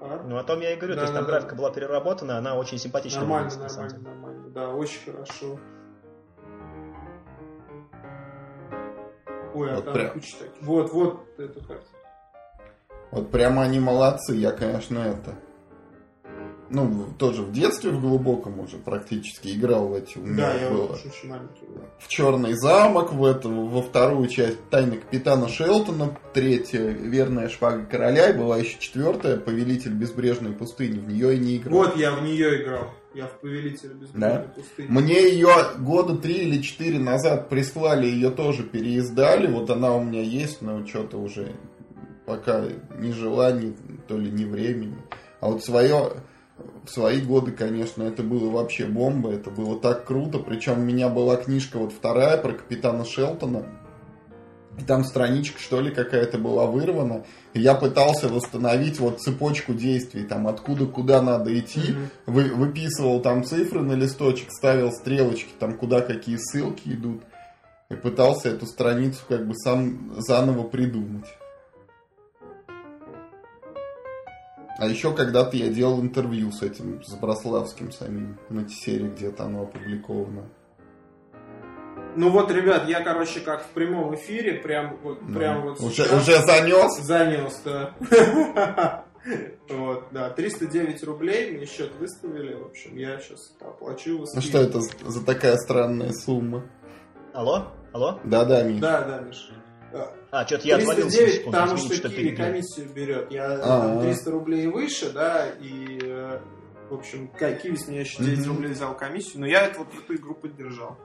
[0.00, 0.24] арт.
[0.26, 1.58] Ну, о том я и говорю, да, то есть там да, графика да.
[1.58, 3.20] была переработана, она очень симпатичная.
[3.20, 5.58] Нормально, выглядит, нормально, нормально, да, очень хорошо.
[9.54, 10.12] Ой, а вот там прям...
[10.12, 10.62] куча таких.
[10.62, 11.86] Вот, вот эту карту.
[13.10, 15.34] Вот прямо они молодцы, я, конечно, это
[16.70, 20.18] ну, тоже в детстве в глубоком уже практически играл в эти.
[20.18, 20.86] У да, я было.
[20.86, 21.66] очень маленький.
[21.98, 28.30] В Черный замок, в эту, во вторую часть Тайны капитана Шелтона, третья Верная шпага короля,
[28.30, 30.98] и была еще четвертая Повелитель безбрежной пустыни.
[30.98, 31.78] В нее и не играл.
[31.78, 32.90] Вот я в нее играл.
[33.14, 34.46] Я в Повелителя безбрежной да?
[34.54, 34.86] пустыни.
[34.88, 35.48] Мне ее
[35.78, 39.46] года три или четыре назад прислали, ее тоже переиздали.
[39.46, 41.52] Вот она у меня есть, но что-то уже
[42.26, 42.64] пока
[42.98, 43.74] ни желаний,
[44.08, 44.96] то ли ни времени.
[45.40, 46.10] А вот свое
[46.86, 50.38] в свои годы, конечно, это было вообще бомба, это было так круто.
[50.38, 53.66] Причем у меня была книжка вот вторая про капитана Шелтона.
[54.86, 57.24] там страничка, что ли, какая-то была вырвана.
[57.54, 61.80] И я пытался восстановить вот цепочку действий, там, откуда куда надо идти.
[61.80, 62.08] Mm-hmm.
[62.26, 67.22] Вы, выписывал там цифры на листочек, ставил стрелочки, там, куда какие ссылки идут.
[67.88, 71.26] И пытался эту страницу как бы сам заново придумать.
[74.78, 79.62] А еще когда-то я делал интервью с этим, с Брославским самим, на серии где-то оно
[79.62, 80.50] опубликовано.
[82.14, 86.02] Ну вот, ребят, я, короче, как в прямом эфире, прям вот, ну, прям вот уже,
[86.14, 86.98] уже занес?
[87.02, 87.94] Занес, да.
[89.68, 94.24] Вот, да, 309 рублей мне счет выставили, в общем, я сейчас оплачу.
[94.32, 96.62] Ну что это за такая странная сумма?
[97.34, 97.72] Алло?
[97.92, 98.20] Алло?
[98.22, 98.80] Да-да, Миш.
[98.80, 99.50] Да, да, Миш.
[100.30, 103.30] А, что-то я 309, потому что, что Киви комиссию берет.
[103.30, 106.40] Я там, 300 рублей выше, да, и, э,
[106.90, 110.14] в общем, Киви с меня еще 9 рублей взял комиссию, но я эту вот эту
[110.14, 110.98] игру поддержал.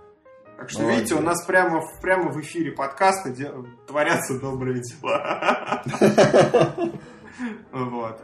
[0.58, 1.00] Так что, Молодец.
[1.00, 3.52] видите, у нас прямо, прямо в эфире подкаста де...
[3.88, 5.84] творятся добрые дела.
[7.72, 8.22] Вот.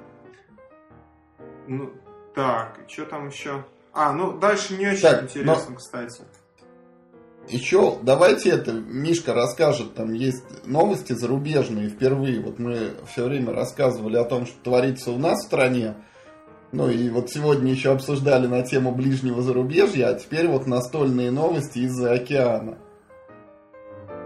[1.68, 1.91] Ну,
[2.36, 3.66] так, что там еще?
[3.91, 6.22] А, ну, дальше не очень интересно, кстати.
[7.50, 12.41] Еще давайте это, Мишка расскажет, там есть новости зарубежные впервые.
[12.41, 15.95] Вот мы все время рассказывали о том, что творится у нас в стране.
[16.74, 21.80] Ну и вот сегодня еще обсуждали на тему ближнего зарубежья, а теперь вот настольные новости
[21.80, 22.78] из-за океана.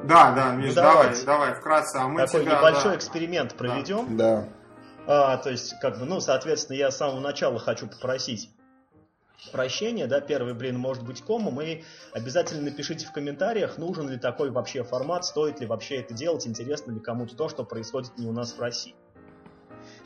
[0.04, 1.98] Да, да, Миш, ну, давай, давай, вкратце.
[1.98, 2.98] А мы Такой тебя, небольшой да.
[2.98, 4.18] эксперимент проведем.
[4.18, 4.46] Да.
[5.06, 8.50] А, то есть, как бы, ну, соответственно, я с самого начала хочу попросить
[9.52, 11.84] прощения, да, первый блин может быть комом, и
[12.14, 16.92] обязательно напишите в комментариях, нужен ли такой вообще формат, стоит ли вообще это делать, интересно
[16.92, 18.96] ли кому-то то, что происходит не у нас в России.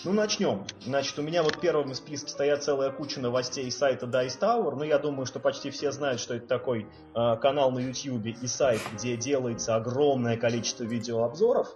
[0.03, 0.65] Ну, начнем.
[0.85, 4.75] Значит, у меня вот первым в списке стоят целая куча новостей сайта Dice Tower.
[4.75, 8.47] Ну, я думаю, что почти все знают, что это такой э, канал на YouTube и
[8.47, 11.75] сайт, где делается огромное количество видеообзоров.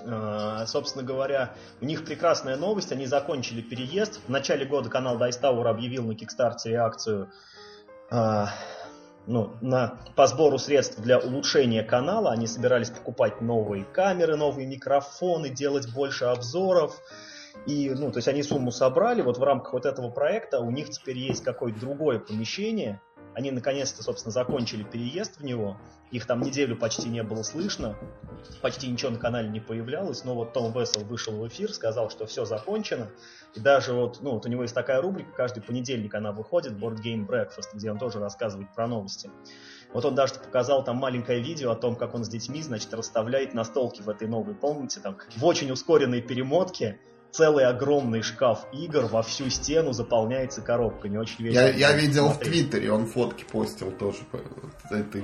[0.00, 2.92] Э, собственно говоря, у них прекрасная новость.
[2.92, 4.20] Они закончили переезд.
[4.26, 7.30] В начале года канал Dice Tower объявил на Kickstarter акцию
[8.10, 8.46] э,
[9.26, 12.32] ну, на, по сбору средств для улучшения канала.
[12.32, 17.00] Они собирались покупать новые камеры, новые микрофоны, делать больше обзоров.
[17.66, 20.90] И, ну, то есть они сумму собрали, вот в рамках вот этого проекта у них
[20.90, 23.00] теперь есть какое-то другое помещение,
[23.34, 25.76] они наконец-то, собственно, закончили переезд в него.
[26.10, 27.96] Их там неделю почти не было слышно,
[28.62, 32.26] почти ничего на канале не появлялось, но вот Том Вессел вышел в эфир, сказал, что
[32.26, 33.10] все закончено.
[33.54, 37.02] И даже вот, ну, вот у него есть такая рубрика, каждый понедельник она выходит, Board
[37.04, 39.30] Game Breakfast, где он тоже рассказывает про новости.
[39.92, 43.54] Вот он даже показал там маленькое видео о том, как он с детьми, значит, расставляет
[43.54, 47.00] настолки в этой новой комнате, там, в очень ускоренной перемотке,
[47.34, 51.10] целый огромный шкаф игр во всю стену заполняется коробкой.
[51.10, 51.62] Не очень весело.
[51.62, 52.46] Я, я видел смотреть.
[52.46, 54.18] в Твиттере, он фотки постил тоже.
[54.90, 55.22] Это,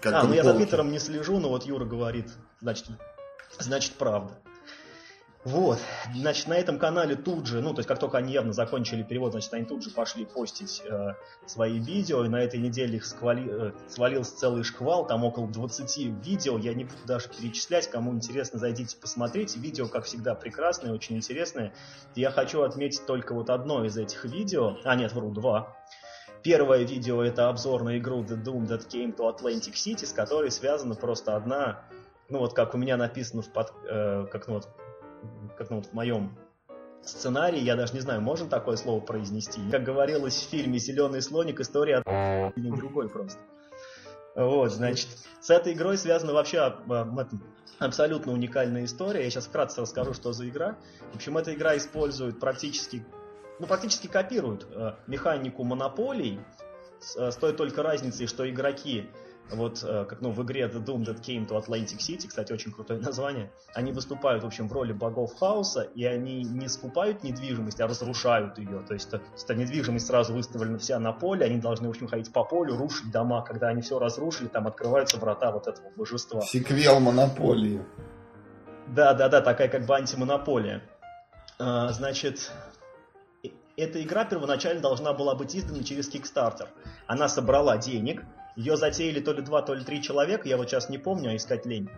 [0.00, 2.30] как а, ну я за Твиттером не слежу, но вот Юра говорит,
[2.60, 2.86] значит,
[3.58, 4.38] значит правда.
[5.42, 5.78] Вот,
[6.14, 9.32] значит, на этом канале тут же, ну, то есть, как только они явно закончили перевод,
[9.32, 11.14] значит, они тут же пошли постить э,
[11.46, 15.96] свои видео, и на этой неделе их сквали, э, свалился целый шквал, там около 20
[16.22, 21.16] видео, я не буду даже перечислять, кому интересно, зайдите посмотреть, видео, как всегда, прекрасное, очень
[21.16, 21.72] интересное.
[22.14, 25.74] Я хочу отметить только вот одно из этих видео, а нет, вру, два.
[26.42, 30.50] Первое видео это обзор на игру The Doom That Came to Atlantic City, с которой
[30.50, 31.82] связана просто одна,
[32.28, 34.68] ну вот как у меня написано в под, э, как ну вот
[35.56, 36.36] как ну, в моем
[37.02, 39.60] сценарии, я даже не знаю, можно такое слово произнести.
[39.70, 43.40] Как говорилось в фильме «Зеленый слоник», история от другой просто.
[44.36, 45.08] Вот, значит,
[45.40, 46.72] с этой игрой связана вообще
[47.78, 49.24] абсолютно уникальная история.
[49.24, 50.76] Я сейчас вкратце расскажу, что за игра.
[51.12, 53.04] В общем, эта игра использует практически,
[53.58, 56.40] ну, практически копирует э, механику монополий,
[57.16, 59.10] э, с той только разницей, что игроки
[59.52, 62.72] вот э, как ну, в игре The Doom That Came to Atlantic City, кстати, очень
[62.72, 67.80] крутое название, они выступают, в общем, в роли богов хаоса, и они не скупают недвижимость,
[67.80, 68.80] а разрушают ее.
[68.86, 72.44] То есть, эта недвижимость сразу выставлена вся на поле, они должны, в общем, ходить по
[72.44, 73.42] полю, рушить дома.
[73.42, 76.40] Когда они все разрушили, там открываются врата вот этого божества.
[76.42, 77.82] Сиквел монополии.
[78.88, 80.82] Да, да, да, такая как бы антимонополия.
[81.58, 82.52] А, значит,
[83.76, 86.68] эта игра первоначально должна была быть издана через Kickstarter.
[87.06, 88.24] Она собрала денег,
[88.56, 91.36] ее затеяли то ли два, то ли три человека, я вот сейчас не помню, а
[91.36, 91.88] искать лень.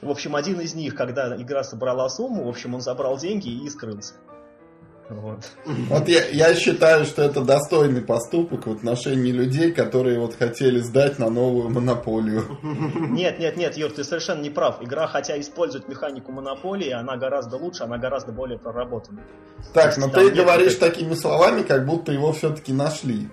[0.00, 3.68] В общем, один из них, когда игра собрала сумму, в общем, он забрал деньги и
[3.68, 4.14] скрылся.
[5.08, 10.78] Вот, вот я, я считаю, что это достойный поступок в отношении людей, которые вот хотели
[10.78, 12.58] сдать на новую монополию.
[12.62, 14.80] Нет, нет, нет, Юр, ты совершенно не прав.
[14.80, 19.20] Игра, хотя использует механику монополии, она гораздо лучше, она гораздо более проработана.
[19.74, 23.28] Так, но ты говоришь такими словами, как будто его все-таки нашли.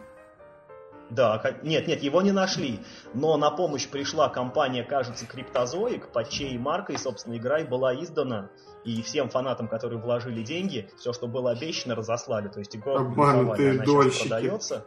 [1.10, 2.80] Да, нет, нет, его не нашли.
[3.14, 8.50] Но на помощь пришла компания, кажется, Криптозоик, под чьей маркой, собственно, игра и была издана.
[8.86, 12.48] И всем фанатам, которые вложили деньги, все, что было обещано, разослали.
[12.48, 14.28] То есть игра Обманутые дольщики.
[14.28, 14.86] продается.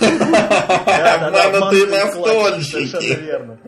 [0.00, 2.86] Обманутые настольщики.
[2.86, 3.58] Совершенно верно.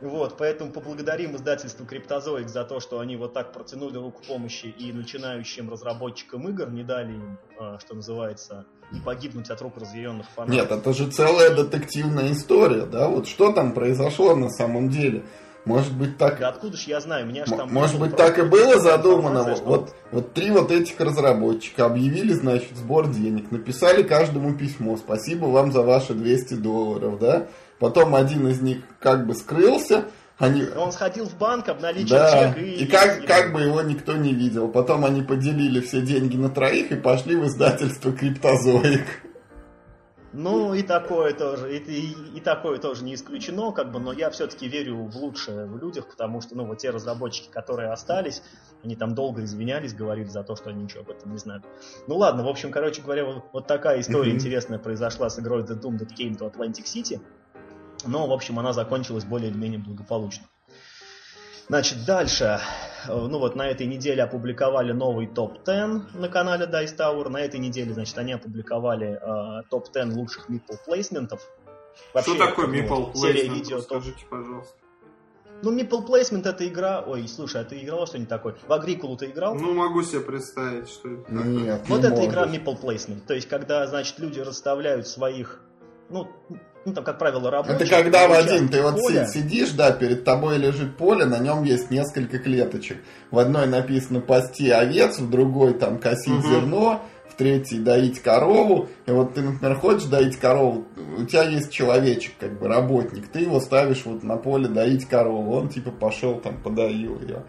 [0.00, 4.92] Вот, поэтому поблагодарим издательству Криптозоик за то, что они вот так протянули руку помощи и
[4.92, 10.54] начинающим разработчикам игр, не дали им, а, что называется, не погибнуть от рук разъяренных фанатов.
[10.54, 13.08] Нет, это же целая детективная история, да?
[13.08, 15.24] Вот что там произошло на самом деле?
[15.64, 16.38] Может быть так...
[16.38, 17.70] Да откуда ж я знаю, меня же там...
[17.70, 19.54] Может быть так и было задумано.
[19.54, 19.64] Что...
[19.64, 25.72] Вот, вот три вот этих разработчика объявили, значит, сбор денег, написали каждому письмо, спасибо вам
[25.72, 27.48] за ваши 200 долларов, да?
[27.78, 30.06] Потом один из них как бы скрылся,
[30.38, 30.64] они...
[30.76, 32.52] Он сходил в банк, обналичил да.
[32.54, 32.84] чек и...
[32.84, 34.68] И как, как бы его никто не видел.
[34.68, 39.04] Потом они поделили все деньги на троих и пошли в издательство Криптозоик.
[40.32, 44.28] Ну, и такое тоже, и, и, и такое тоже не исключено, как бы, но я
[44.28, 48.42] все-таки верю в лучшее в людях, потому что, ну, вот те разработчики, которые остались,
[48.84, 51.64] они там долго извинялись, говорили за то, что они ничего об этом не знают.
[52.06, 54.34] Ну ладно, в общем, короче говоря, вот, вот такая история mm-hmm.
[54.34, 57.20] интересная произошла с игрой The Doom That Came to Atlantic City.
[58.04, 60.46] Но, в общем, она закончилась более или менее благополучно.
[61.68, 62.60] Значит, дальше.
[63.06, 67.28] Ну вот на этой неделе опубликовали новый топ-10 на канале Dice Tower.
[67.28, 71.42] На этой неделе, значит, они опубликовали э, топ-10 лучших мипл плейсментов.
[72.14, 73.54] Вообще, Что такое мипл плейсмент?
[73.54, 74.74] Видео, Скажите, пожалуйста.
[75.62, 77.02] Ну, Meeple Placement это игра...
[77.04, 78.54] Ой, слушай, а ты играл что-нибудь такое?
[78.66, 79.54] В Агрикулу ты играл?
[79.54, 83.26] Ну, могу себе представить, что это Нет, Вот это игра Meeple Placement.
[83.26, 85.60] То есть, когда, значит, люди расставляют своих...
[86.10, 86.28] Ну,
[86.84, 87.76] ну, там, как правило, рабочие.
[87.76, 89.26] Это когда, Вадим, ты вот поля.
[89.26, 92.98] сидишь, да, перед тобой лежит поле, на нем есть несколько клеточек.
[93.30, 96.48] В одной написано «пасти овец», в другой там «косить угу.
[96.48, 98.88] зерно», в третьей «доить корову».
[99.06, 100.86] И вот ты, например, хочешь доить корову,
[101.18, 105.56] у тебя есть человечек, как бы работник, ты его ставишь вот на поле доить корову,
[105.56, 107.44] он типа пошел там подоил ее.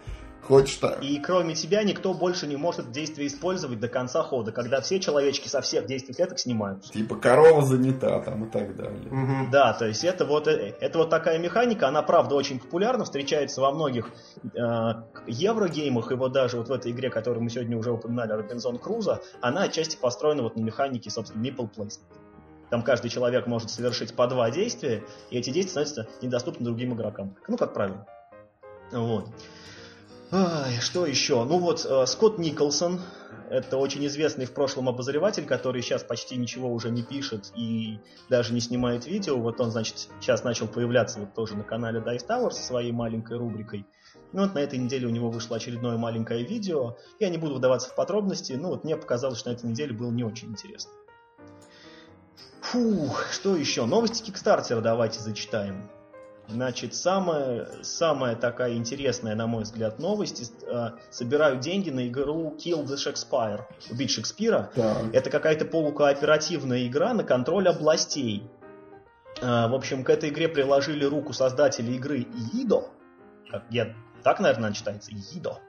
[0.50, 1.04] Хочешь так.
[1.04, 5.48] И кроме тебя никто больше не может действие использовать до конца хода, когда все человечки
[5.48, 6.92] со всех действий клеток снимаются.
[6.92, 9.12] Типа корова занята там и так далее.
[9.12, 9.52] Угу.
[9.52, 13.62] Да, то есть это вот, э, это вот такая механика, она правда очень популярна, встречается
[13.62, 14.10] во многих
[14.44, 14.60] э,
[15.28, 19.22] еврогеймах, и вот даже вот в этой игре, которую мы сегодня уже упоминали, Робинзон Круза,
[19.42, 22.00] она отчасти построена вот на механике, собственно, Meeple Placement.
[22.72, 27.36] Там каждый человек может совершить по два действия, и эти действия становятся недоступны другим игрокам.
[27.48, 28.08] Ну, как правило.
[28.92, 29.30] Вот.
[30.32, 31.44] Ай, что еще?
[31.44, 33.02] Ну вот, э, Скотт Николсон,
[33.50, 38.00] это очень известный в прошлом обозреватель, который сейчас почти ничего уже не пишет и
[38.30, 39.38] даже не снимает видео.
[39.38, 43.38] Вот он, значит, сейчас начал появляться вот тоже на канале Dice Tower со своей маленькой
[43.38, 43.88] рубрикой.
[44.32, 46.98] Ну вот на этой неделе у него вышло очередное маленькое видео.
[47.20, 50.12] Я не буду вдаваться в подробности, но вот мне показалось, что на этой неделе было
[50.12, 50.92] не очень интересно.
[52.62, 53.86] Фух, что еще?
[53.86, 55.90] Новости Кикстартера давайте зачитаем.
[56.50, 60.52] Значит, самая, самая такая интересная, на мой взгляд, новость.
[60.64, 64.72] Э, собирают деньги на игру Kill the Shakespeare, убить Шекспира.
[64.76, 64.98] Да.
[65.14, 68.50] Это какая-то полукооперативная игра на контроль областей.
[69.42, 72.86] Э, в общем, к этой игре приложили руку создатели игры Идо.
[73.70, 73.94] Я,
[74.24, 75.12] так, наверное, читается.
[75.12, 75.60] Идо.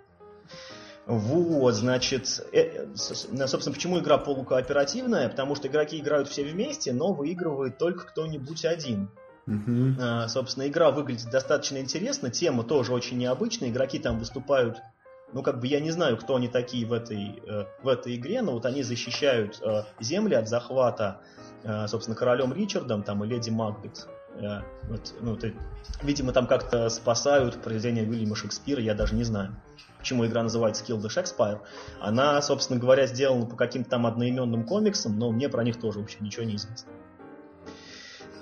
[1.06, 5.28] Вот, значит, э, собственно, почему игра полукооперативная?
[5.28, 9.10] Потому что игроки играют все вместе, но выигрывает только кто-нибудь один.
[9.46, 10.28] Uh-huh.
[10.28, 14.80] Собственно, игра выглядит достаточно интересно, тема тоже очень необычная, игроки там выступают,
[15.32, 18.42] ну, как бы я не знаю, кто они такие в этой, э, в этой игре,
[18.42, 21.20] но вот они защищают э, земли от захвата,
[21.62, 24.08] э, собственно, королем Ричардом там и леди Макбет.
[24.88, 25.54] Вот, ну, ты,
[26.02, 29.56] видимо, там как-то спасают произведение Уильяма Шекспира, я даже не знаю
[29.98, 31.60] почему игра называется Kill the Shakespeare.
[32.00, 36.02] Она, собственно говоря, сделана по каким-то там одноименным комиксам, но мне про них тоже, в
[36.02, 36.90] общем, ничего не известно.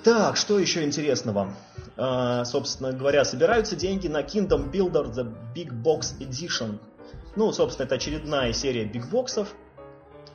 [0.09, 1.54] Так, что еще интересного?
[1.98, 6.78] Uh, собственно говоря, собираются деньги на Kingdom Builder The Big Box Edition.
[7.36, 9.68] Ну, собственно, это очередная серия бигбоксов, Э,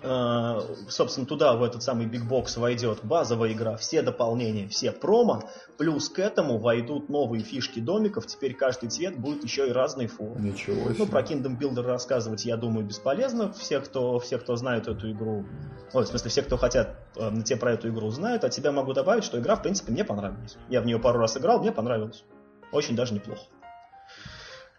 [0.04, 6.10] собственно, туда, в этот самый Big Box войдет базовая игра, все дополнения, все промо, плюс
[6.10, 10.41] к этому войдут новые фишки домиков, теперь каждый цвет будет еще и разной формы.
[10.41, 10.95] Ничего себе.
[10.97, 13.54] Ну, про Kingdom Builder рассказывать, я думаю, бесполезно.
[13.54, 15.45] Все, кто, все, кто знают эту игру,
[15.93, 18.93] ой, в смысле, все, кто хотят, э, те про эту игру знают, а тебя могу
[18.93, 20.58] добавить, что игра, в принципе, мне понравилась.
[20.70, 22.26] Я в нее пару раз играл, мне понравилось.
[22.72, 23.41] Очень даже неплохо.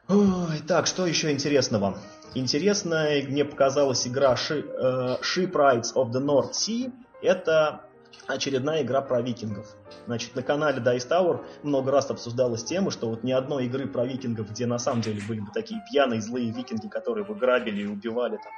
[0.06, 1.98] Ой, так, что еще интересного?
[2.34, 6.92] Интересная мне показалась игра Ship э, Rides of the North Sea.
[7.22, 7.86] Это
[8.26, 9.66] очередная игра про викингов.
[10.04, 14.04] Значит, на канале Dice Tower много раз обсуждалась тема, что вот ни одной игры про
[14.04, 17.86] викингов, где на самом деле были бы такие пьяные, злые викинги, которые бы грабили и
[17.86, 18.52] убивали там.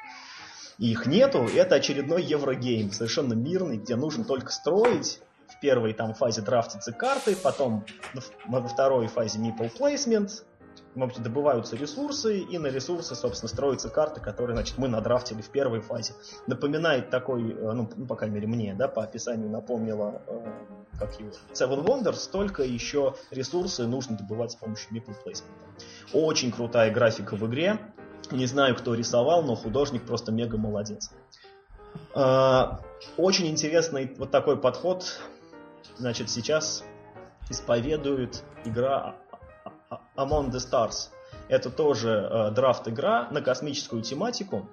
[0.79, 1.47] И их нету.
[1.47, 7.37] Это очередной Еврогейм, совершенно мирный, где нужно только строить, в первой там фазе драфтятся карты,
[7.37, 7.85] потом
[8.47, 10.43] во второй фазе nipple placement,
[10.97, 15.81] в добываются ресурсы, и на ресурсы, собственно, строятся карты, которые, значит, мы надрафтили в первой
[15.81, 16.15] фазе.
[16.47, 20.53] Напоминает такой, э, ну, ну по крайней мере, мне, да, по описанию напомнила, э,
[20.99, 25.45] как его, Seven Wonders, только еще ресурсы нужно добывать с помощью Meeple Placement.
[26.15, 27.79] Очень крутая графика в игре.
[28.31, 31.11] Не знаю, кто рисовал, но художник просто мега молодец.
[32.15, 32.79] Э,
[33.19, 35.21] очень интересный вот такой подход,
[35.99, 36.83] значит, сейчас
[37.51, 39.17] исповедует игра
[40.17, 41.11] Among the Stars.
[41.49, 44.69] Это тоже э, драфт-игра на космическую тематику.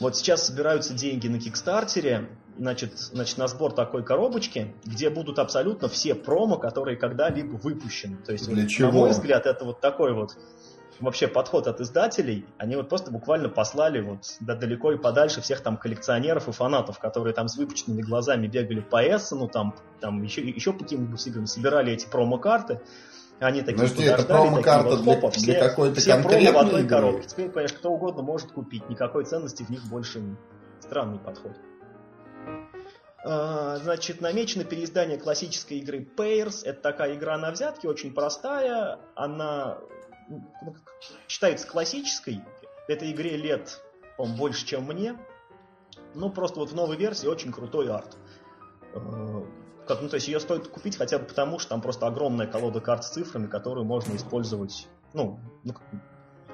[0.00, 5.88] Вот сейчас собираются деньги на Кикстартере, значит, значит, на сбор такой коробочки, где будут абсолютно
[5.88, 8.16] все промо, которые когда-либо выпущены.
[8.18, 8.88] То есть, Для вот, чего?
[8.88, 10.36] на мой взгляд, это вот такой вот
[11.00, 12.46] вообще подход от издателей.
[12.58, 16.98] Они вот просто буквально послали вот да, далеко и подальше всех там коллекционеров и фанатов,
[16.98, 21.46] которые там с выпученными глазами бегали по Эссену, там, там еще, еще по каким-нибудь играм,
[21.46, 22.80] собирали эти промо-карты.
[23.40, 26.66] Они такие Подожди, это промо-карта вот, для, хопа, для все, какой-то все конкретной промо в
[26.66, 26.96] одной игры?
[26.96, 27.28] коробке.
[27.28, 30.38] Теперь, конечно, кто угодно может купить, никакой ценности в них больше нет.
[30.80, 31.52] Странный подход.
[33.24, 36.62] А, Значит, намечено переиздание классической игры Pairs.
[36.64, 38.98] Это такая игра на взятки, очень простая.
[39.14, 39.78] Она
[40.28, 40.74] ну,
[41.28, 42.40] считается классической.
[42.88, 43.80] Этой игре лет,
[44.16, 45.16] по больше, чем мне.
[46.14, 48.16] Ну, просто вот в новой версии очень крутой арт.
[49.88, 52.78] Как, ну, то есть ее стоит купить хотя бы потому, что там просто огромная колода
[52.78, 55.74] карт с цифрами, которую можно использовать, ну, ну,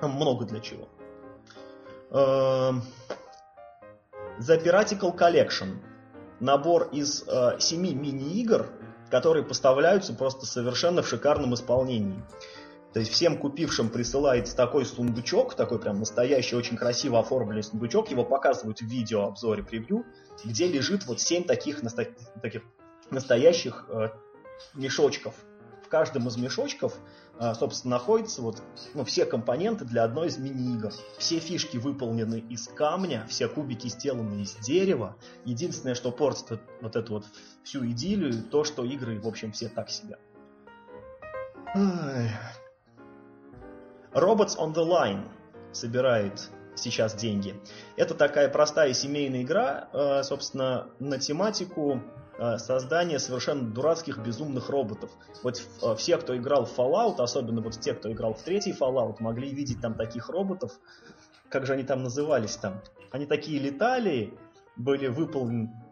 [0.02, 0.88] много для чего.
[2.12, 2.84] Эм,
[4.38, 5.78] The Piratical Collection.
[6.38, 8.68] Набор из э, семи мини-игр,
[9.10, 12.22] которые поставляются просто совершенно в шикарном исполнении.
[12.92, 18.24] То есть всем купившим присылается такой сундучок, такой прям настоящий, очень красиво оформленный сундучок, его
[18.24, 20.04] показывают в видео обзоре превью,
[20.44, 21.80] где лежит вот семь таких,
[22.40, 22.62] таких
[23.10, 24.10] настоящих э,
[24.74, 25.34] мешочков.
[25.84, 26.94] В каждом из мешочков,
[27.38, 28.62] э, собственно, находятся вот,
[28.94, 30.92] ну, все компоненты для одной из мини-игр.
[31.18, 35.16] Все фишки выполнены из камня, все кубики сделаны из дерева.
[35.44, 37.24] Единственное, что портит вот- эту вот
[37.62, 40.18] всю идиллию, то, что игры, в общем, все так себе.
[41.74, 42.30] Ай.
[44.12, 45.28] Robots on the Line
[45.72, 47.54] собирает сейчас деньги.
[47.96, 52.00] Это такая простая семейная игра, э, собственно, на тематику
[52.38, 55.10] э, создания совершенно дурацких безумных роботов.
[55.42, 59.16] Вот э, все, кто играл в Fallout, особенно вот те, кто играл в третий Fallout,
[59.20, 60.72] могли видеть там таких роботов.
[61.48, 62.80] Как же они там назывались там?
[63.10, 64.36] Они такие летали,
[64.76, 65.83] были выполнены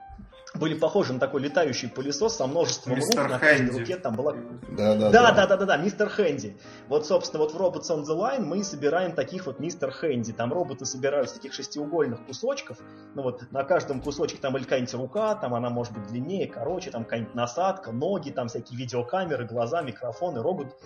[0.54, 4.34] были похожи на такой летающий пылесос со множеством Мистер рук, на каждой руке там была
[4.76, 6.56] Да, да, да, да, да, да, да, мистер Хэнди.
[6.88, 10.32] Вот, собственно, вот в Robots on the Line мы собираем таких вот мистер Хэнди.
[10.32, 12.78] Там роботы собирают с таких шестиугольных кусочков.
[13.14, 16.90] Ну вот на каждом кусочке там или какая-нибудь рука, там она может быть длиннее, короче,
[16.90, 20.76] там какая-нибудь насадка, ноги, там всякие видеокамеры, глаза, микрофоны, робот.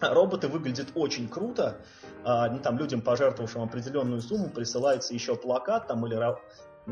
[0.00, 1.78] Роботы выглядят очень круто.
[2.24, 6.14] А, ну, там людям, пожертвовавшим определенную сумму, присылается еще плакат там или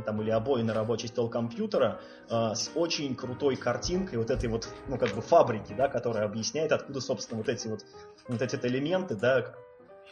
[0.03, 4.69] там, или обои на рабочий стол компьютера э, с очень крутой картинкой вот этой вот,
[4.89, 7.85] ну, как бы фабрики, да, которая объясняет, откуда, собственно, вот эти вот,
[8.29, 9.55] вот эти элементы, да,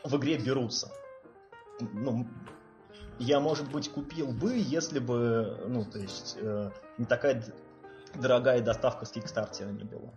[0.03, 0.91] в игре берутся.
[1.80, 2.26] Ну,
[3.18, 7.43] я, может быть, купил бы, если бы, ну, то есть, э, не такая
[8.14, 10.12] дорогая доставка с Кикстартера не была.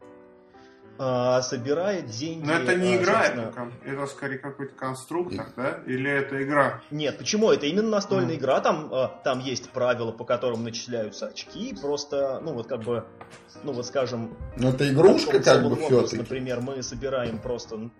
[0.99, 2.45] А, собирает деньги...
[2.45, 5.79] Но это не а, игра, собственно- это, это скорее какой-то конструктор, да?
[5.85, 6.81] Или это игра?
[6.89, 7.51] Нет, почему?
[7.51, 8.37] Это именно настольная Мгм.
[8.37, 13.05] игра, там, э, там есть правила, по которым начисляются очки, просто, ну вот как бы,
[13.63, 14.35] ну вот скажем...
[14.55, 16.17] Ну, это игрушка как бы все-таки.
[16.17, 17.91] Например, мы собираем просто ну,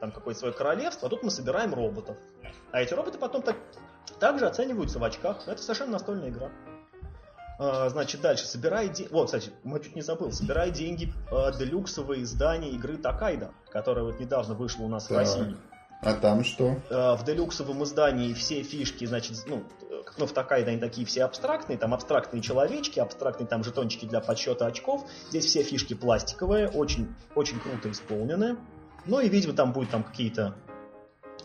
[0.00, 2.16] там какое-то свое королевство, а тут мы собираем роботов.
[2.72, 3.56] А эти роботы потом так,
[4.18, 5.46] также оцениваются в очках.
[5.46, 6.50] Это совершенно настольная игра.
[7.58, 8.46] А, Значит, дальше.
[8.46, 9.10] Собирай деньги...
[9.12, 10.32] Вот, кстати, мы чуть не забыл.
[10.32, 15.18] Собирай деньги э, делюксовое издание игры Такайда, которая вот недавно вышла у нас в Так.
[15.18, 15.56] России.
[16.02, 16.76] А там что?
[16.90, 19.64] Э, в делюксовом издании все фишки, значит, ну,
[20.18, 24.66] ну, в Такайда они такие все абстрактные, там абстрактные человечки, абстрактные там жетончики для подсчета
[24.66, 25.04] очков.
[25.30, 28.56] Здесь все фишки пластиковые, очень, очень круто исполнены.
[29.06, 30.54] Ну и, видимо, там будут там какие-то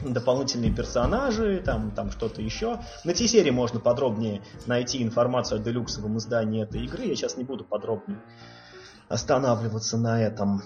[0.01, 2.79] дополнительные персонажи, там, там что-то еще.
[3.03, 7.05] На T-серии можно подробнее найти информацию о делюксовом издании этой игры.
[7.05, 8.19] Я сейчас не буду подробнее
[9.07, 10.61] останавливаться на этом.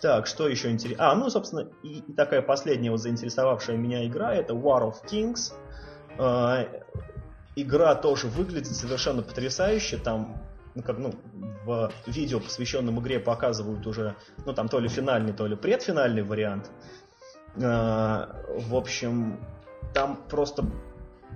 [0.00, 1.12] Так, что еще интересно?
[1.12, 5.52] А, ну, собственно, и, и такая последняя вот заинтересовавшая меня игра, это War of Kings.
[6.18, 6.82] Э,
[7.56, 9.98] игра тоже выглядит совершенно потрясающе.
[9.98, 10.42] Там,
[10.74, 11.14] ну, как, ну,
[11.64, 16.70] в видео, посвященном игре, показывают уже, ну, там то ли финальный, то ли предфинальный вариант.
[17.56, 19.38] Э, в общем,
[19.92, 20.64] там просто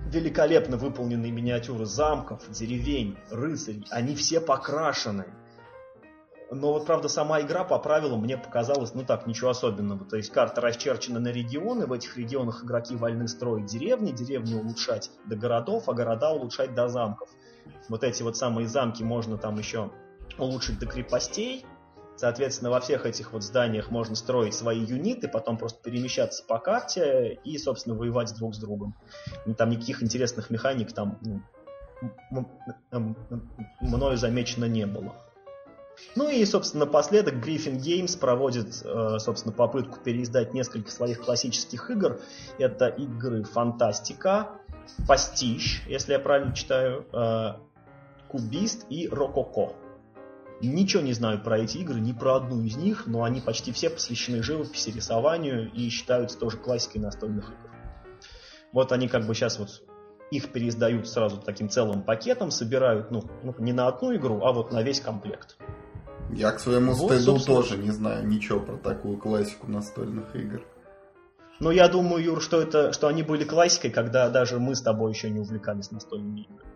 [0.07, 3.85] великолепно выполненные миниатюры замков, деревень, рыцарей.
[3.89, 5.25] Они все покрашены.
[6.51, 10.03] Но вот, правда, сама игра по правилам мне показалась, ну так, ничего особенного.
[10.05, 15.11] То есть карта расчерчена на регионы, в этих регионах игроки вольны строить деревни, деревни улучшать
[15.25, 17.29] до городов, а города улучшать до замков.
[17.87, 19.91] Вот эти вот самые замки можно там еще
[20.39, 21.65] улучшить до крепостей.
[22.19, 27.39] Соответственно, во всех этих вот зданиях можно строить свои юниты, потом просто перемещаться по карте
[27.45, 28.93] и, собственно, воевать друг с другом.
[29.57, 31.17] Там никаких интересных механик там
[32.29, 32.45] ну,
[33.79, 35.15] мною замечено не было.
[36.17, 42.19] Ну и, собственно, напоследок Griffin Games проводит, э, собственно, попытку переиздать несколько своих классических игр.
[42.57, 44.59] Это игры Фантастика,
[45.07, 47.53] Пастищ, если я правильно читаю, э,
[48.27, 49.73] Кубист и Рококо.
[50.61, 53.89] Ничего не знаю про эти игры, ни про одну из них, но они почти все
[53.89, 57.69] посвящены живописи, рисованию и считаются тоже классикой настольных игр.
[58.73, 59.81] Вот они как бы сейчас вот
[60.31, 64.71] их переиздают сразу таким целым пакетом, собирают, ну, ну не на одну игру, а вот
[64.71, 65.57] на весь комплект.
[66.31, 67.57] Я к своему вот, стыду собственно...
[67.57, 70.63] тоже не знаю ничего про такую классику настольных игр.
[71.59, 75.11] Но я думаю, Юр, что это, что они были классикой, когда даже мы с тобой
[75.11, 76.68] еще не увлекались настольными играми.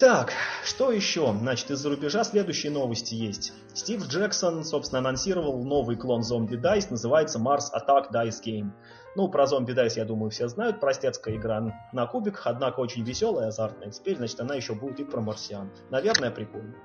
[0.00, 0.32] Так,
[0.64, 1.30] что еще?
[1.38, 3.52] Значит, из-за рубежа следующие новости есть.
[3.74, 8.70] Стив Джексон, собственно, анонсировал новый клон Zombie Dice, называется Mars Attack Dice Game.
[9.14, 10.80] Ну, про Zombie Dice, я думаю, все знают.
[10.80, 11.60] Простецкая игра
[11.92, 13.90] на кубик, однако очень веселая, азартная.
[13.90, 15.70] Теперь, значит, она еще будет и про марсиан.
[15.90, 16.76] Наверное, прикольно.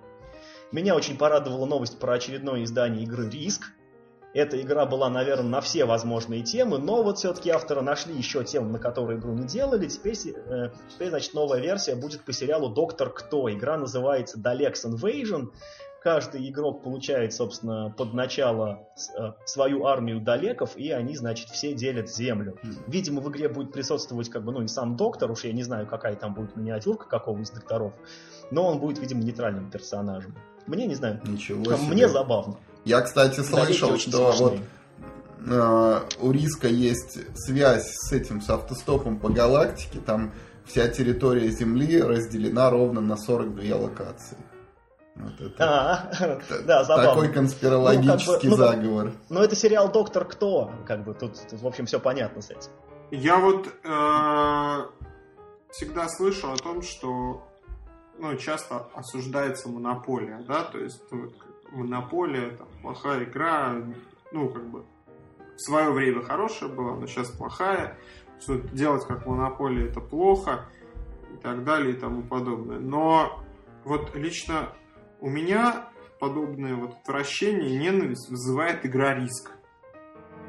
[0.74, 3.64] Меня очень порадовала новость про очередное издание игры Риск.
[4.36, 8.70] Эта игра была, наверное, на все возможные темы, но вот все-таки авторы нашли еще темы,
[8.70, 9.88] на которые игру не делали.
[9.88, 13.50] Теперь, э, теперь, значит, новая версия будет по сериалу «Доктор Кто».
[13.50, 15.54] Игра называется «Dalex Invasion».
[16.04, 22.12] Каждый игрок получает, собственно, под начало э, свою армию далеков, и они, значит, все делят
[22.12, 22.60] землю.
[22.88, 25.88] Видимо, в игре будет присутствовать, как бы, ну, и сам доктор, уж я не знаю,
[25.88, 27.94] какая там будет миниатюрка какого из докторов,
[28.52, 30.36] но он будет, видимо, нейтральным персонажем.
[30.68, 31.78] Мне, не знаю, Ничего себе.
[31.88, 32.58] мне забавно.
[32.86, 34.60] Я, кстати, слышал, что вот
[35.48, 40.00] э, у Риска есть связь с этим, с автостопом по галактике.
[40.00, 40.32] Там
[40.66, 44.38] вся территория Земли разделена ровно на 42 локации.
[45.16, 45.56] Вот это.
[45.60, 46.12] А,
[46.66, 47.10] да, забавно.
[47.10, 49.12] Такой конспирологический ну, как бы, ну, заговор.
[49.30, 52.72] Ну, это сериал Доктор Кто, как бы тут, тут в общем, все понятно с этим.
[53.12, 54.86] Я вот э,
[55.72, 57.44] всегда слышу о том, что
[58.18, 61.34] ну, часто осуждается монополия, да, то есть вот,
[61.76, 63.76] монополия, там, плохая игра,
[64.32, 64.86] ну, как бы,
[65.56, 67.98] в свое время хорошая была, но сейчас плохая,
[68.40, 70.66] что делать как монополия это плохо,
[71.34, 72.80] и так далее, и тому подобное.
[72.80, 73.40] Но
[73.84, 74.70] вот лично
[75.20, 79.52] у меня подобное вот отвращение и ненависть вызывает игра риск.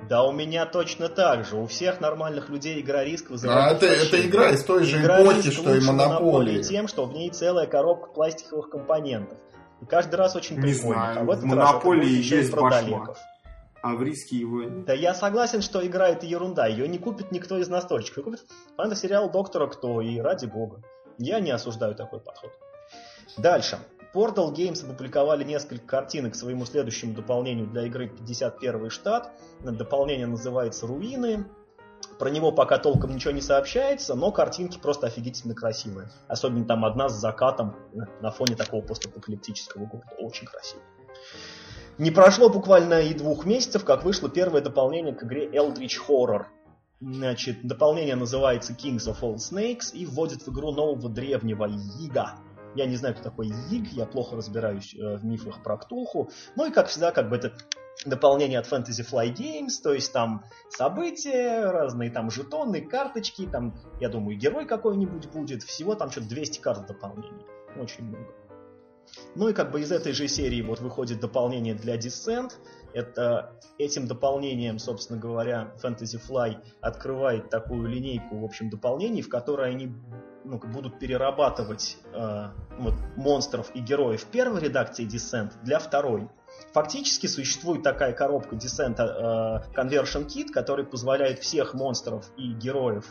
[0.09, 1.57] Да у меня точно так же.
[1.57, 3.83] У всех нормальных людей игра риск вызывает.
[3.83, 6.63] А это, это игра из той же игра эпохи, что и монополия.
[6.63, 9.39] тем, что в ней целая коробка пластиковых компонентов.
[9.81, 10.95] И каждый раз очень не прикольно.
[10.95, 11.21] Знаю.
[11.21, 13.15] А в, в монополии есть башма.
[13.83, 14.85] А в риске его нет.
[14.85, 16.67] Да я согласен, что игра это ерунда.
[16.67, 18.25] Ее не купит никто из настольщиков.
[18.25, 18.45] Купит
[18.77, 20.83] фэнтези-сериал Доктора Кто и ради бога.
[21.19, 22.51] Я не осуждаю такой подход.
[23.37, 23.79] Дальше.
[24.13, 29.31] Portal Games опубликовали несколько картинок к своему следующему дополнению для игры 51 штат.
[29.61, 31.45] Дополнение называется «Руины».
[32.19, 36.09] Про него пока толком ничего не сообщается, но картинки просто офигительно красивые.
[36.29, 37.77] Особенно там одна с закатом
[38.21, 40.09] на фоне такого постапокалиптического города.
[40.19, 40.83] Очень красиво.
[41.99, 46.45] Не прошло буквально и двух месяцев, как вышло первое дополнение к игре Eldritch Horror.
[47.01, 51.69] Значит, дополнение называется Kings of All Snakes и вводит в игру нового древнего
[52.01, 52.37] Ига.
[52.75, 56.31] Я не знаю, кто такой Зиг, я плохо разбираюсь э, в мифах про Ктулху.
[56.57, 57.53] Ну и, как всегда, как бы это
[58.05, 64.09] дополнение от Fantasy Fly Games, то есть там события, разные там жетоны, карточки, там, я
[64.09, 65.63] думаю, герой какой-нибудь будет.
[65.63, 67.47] Всего там что-то 200 карт дополнений.
[67.77, 68.35] Очень много.
[69.35, 72.53] Ну и как бы из этой же серии вот выходит дополнение для Descent.
[72.93, 79.71] Это этим дополнением, собственно говоря, Fantasy Fly открывает такую линейку, в общем, дополнений, в которой
[79.71, 79.93] они
[80.45, 86.29] ну, будут перерабатывать э, вот, монстров и героев первой редакции Descent для второй.
[86.73, 93.07] Фактически существует такая коробка Descent э, Conversion Kit, который позволяет всех монстров и героев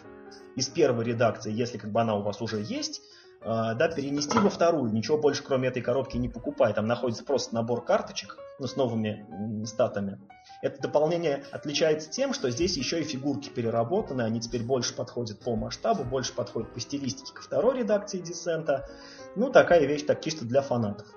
[0.55, 3.01] из первой редакции, если как бы она у вас уже есть,
[3.47, 4.91] а, да, перенести во вторую.
[4.91, 6.73] Ничего больше, кроме этой коробки, не покупай.
[6.73, 10.19] Там находится просто набор карточек, ну, с новыми статами.
[10.63, 15.55] Это дополнение отличается тем, что здесь еще и фигурки переработаны, они теперь больше подходят по
[15.55, 18.89] масштабу, больше подходят по стилистике ко второй редакции Десента.
[19.35, 21.07] Ну, такая вещь так чисто для фанатов.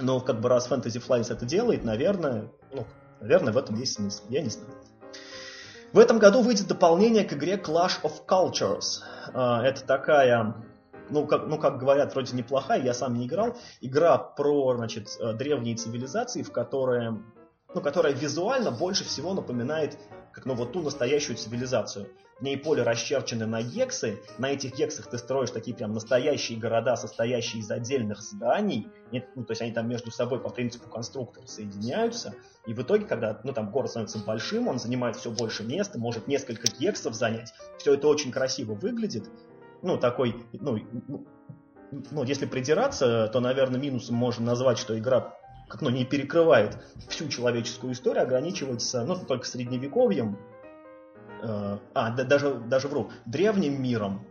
[0.00, 2.86] Но как бы раз Fantasy Flies это делает, наверное, ну,
[3.20, 4.24] наверное, в этом есть смысл.
[4.28, 4.72] Я не знаю.
[5.92, 9.00] В этом году выйдет дополнение к игре Clash of Cultures.
[9.34, 10.54] А, это такая
[11.10, 13.56] ну как, ну, как говорят, вроде неплохая, я сам не играл.
[13.80, 17.20] Игра про, значит, э, древние цивилизации, в которые,
[17.74, 19.98] ну, которая визуально больше всего напоминает
[20.32, 22.08] как ну вот ту настоящую цивилизацию.
[22.38, 26.96] В ней поле расчерчены на гексы, на этих гексах ты строишь такие прям настоящие города,
[26.96, 31.46] состоящие из отдельных зданий, нет, ну, то есть они там между собой по принципу конструктора
[31.46, 32.34] соединяются,
[32.66, 36.28] и в итоге, когда ну, там город становится большим, он занимает все больше места, может
[36.28, 39.28] несколько гексов занять, все это очень красиво выглядит,
[39.82, 40.78] ну, такой, ну,
[41.08, 41.26] ну,
[42.10, 45.34] ну, если придираться, то, наверное, минусом можно назвать, что игра
[45.70, 46.76] как, ну, не перекрывает
[47.08, 50.36] всю человеческую историю, ограничивается, ну, только средневековьем,
[51.42, 54.26] э, а, да, даже, даже вру, древним миром,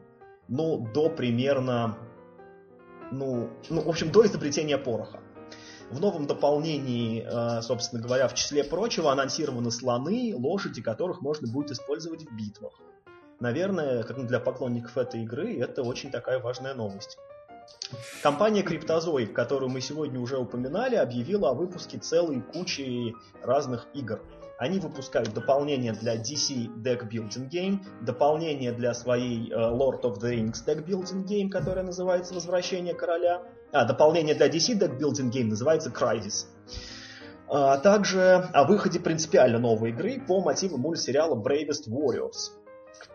[0.50, 1.98] ну, до примерно,
[3.12, 5.22] ну, ну, в общем, до изобретения пороха.
[5.90, 11.72] В новом дополнении, э, собственно говоря, в числе прочего, анонсированы слоны, лошади, которых можно будет
[11.72, 12.74] использовать в битвах.
[13.40, 17.18] Наверное, как для поклонников этой игры, это очень такая важная новость.
[18.22, 24.22] Компания Cryptozoic, которую мы сегодня уже упоминали, объявила о выпуске целой кучи разных игр.
[24.60, 30.32] Они выпускают дополнение для DC Deck Building Game, дополнение для своей uh, Lord of the
[30.32, 33.42] Rings Deck Building Game, которое называется Возвращение короля.
[33.72, 36.48] А, дополнение для DC Deck Building Game называется Crisis.
[37.48, 42.52] А также о выходе принципиально новой игры по мотиву мультсериала Bravest Warriors.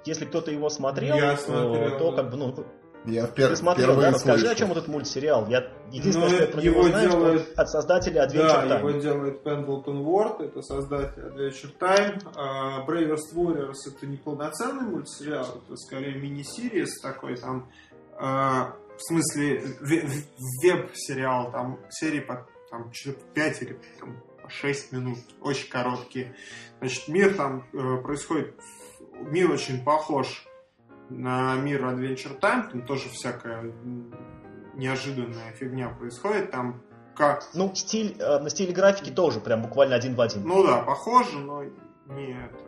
[0.06, 2.22] Если кто-то его смотрел, Я смотрел, то да.
[2.22, 2.66] как бы, ну,
[3.04, 3.50] Я впер...
[3.50, 4.14] ты смотрел, впервые да?
[4.14, 4.52] Расскажи, слышу.
[4.52, 5.46] о чем этот мультсериал.
[5.48, 8.66] Я единственное, Ну, что я про его него знаю, делает- что от создателя Adventure Да,
[8.66, 8.78] Time.
[8.78, 12.22] его делает Pendleton Ward, это создатель Adventure Time.
[12.36, 17.70] А, Bravest Warriors это не полноценный мультсериал, это скорее мини-сириес такой там,
[18.18, 19.62] а, в смысле
[20.62, 22.90] веб-сериал, там серии по там,
[23.34, 26.34] 5 или там, по 6 минут, очень короткие.
[26.80, 28.54] Значит, мир там э, происходит,
[29.20, 30.46] мир очень похож
[31.10, 33.72] на мир Adventure Time, там тоже всякая
[34.74, 36.82] неожиданная фигня происходит, там
[37.14, 40.42] как Ну, стиль, э, на стиль графики тоже прям буквально один в один.
[40.46, 42.58] ну да, похоже, но не, это,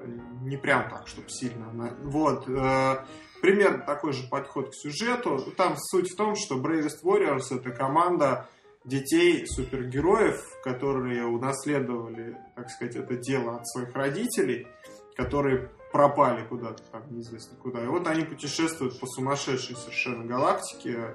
[0.43, 1.67] не прям так, чтобы сильно.
[2.05, 2.49] Вот.
[2.49, 2.97] э,
[3.43, 5.39] примерно такой же подход к сюжету.
[5.57, 8.49] Там суть в том, что Bravest Warriors это команда
[8.85, 14.69] детей супергероев, которые унаследовали, так сказать, это дело от своих родителей,
[15.17, 17.83] которые пропали куда-то там, неизвестно куда.
[17.83, 21.15] И вот они путешествуют по сумасшедшей совершенно галактике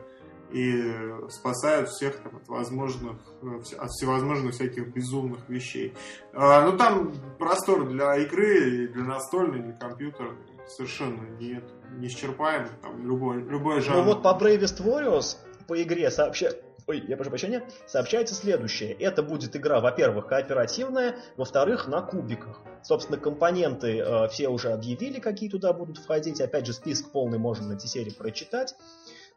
[0.52, 0.92] и
[1.30, 5.94] спасают всех там, от возможных, э, от всевозможных всяких безумных вещей.
[6.34, 10.36] А, ну там простор для игры, и для настольной, для компьютера
[10.68, 12.72] совершенно не, это, не исчерпаемый.
[12.82, 14.00] Там любой, любой жанр.
[14.00, 16.54] Ну вот по Bravest Warriors по игре сообща...
[16.88, 18.94] Ой, я прошу прощения, сообщается следующее.
[18.94, 22.62] Это будет игра, во-первых, кооперативная, во-вторых, на кубиках.
[22.84, 26.42] Собственно, компоненты э, все уже объявили, какие туда будут входить.
[26.42, 28.76] Опять же, список полный можно на серии прочитать.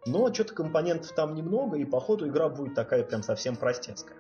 [0.06, 4.18] Но что-то компонентов там немного, и походу игра будет такая прям совсем простецкая.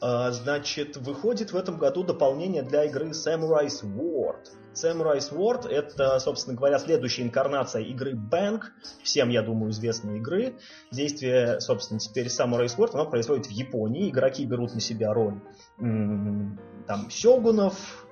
[0.00, 4.48] А, Значит, выходит в этом году дополнение для игры Samurai's Ward.
[4.74, 8.62] Samurai's Ward это, собственно говоря, следующая инкарнация игры Bank,
[9.02, 10.56] всем, я думаю, известной игры.
[10.90, 14.10] Действие, собственно, теперь Samurai's Ward, оно происходит в Японии.
[14.10, 15.40] Игроки берут на себя роль
[15.78, 18.06] там сёгунов,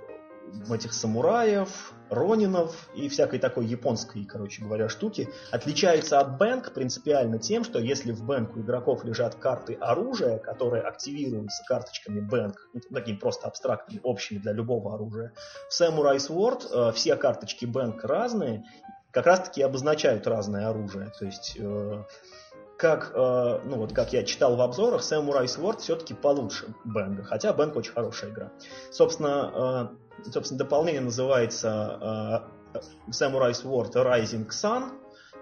[0.71, 5.29] этих самураев, ронинов и всякой такой японской, короче говоря, штуки.
[5.51, 10.83] Отличается от Бэнк принципиально тем, что если в Бэнк у игроков лежат карты оружия, которые
[10.83, 15.33] активируются карточками Бэнк, ну, такими просто абстрактными, общими для любого оружия,
[15.69, 18.65] в Samurai Sword э, все карточки Бэнк разные,
[19.11, 21.11] как раз таки обозначают разное оружие.
[21.19, 22.05] То есть э,
[22.83, 27.53] как, э, ну вот, как я читал в обзорах, Samurai Sword все-таки получше Бэнга, хотя
[27.53, 28.51] Бэнг очень хорошая игра.
[28.91, 32.79] Собственно, э, собственно дополнение называется э,
[33.11, 34.93] Samurai Sword Rising Sun.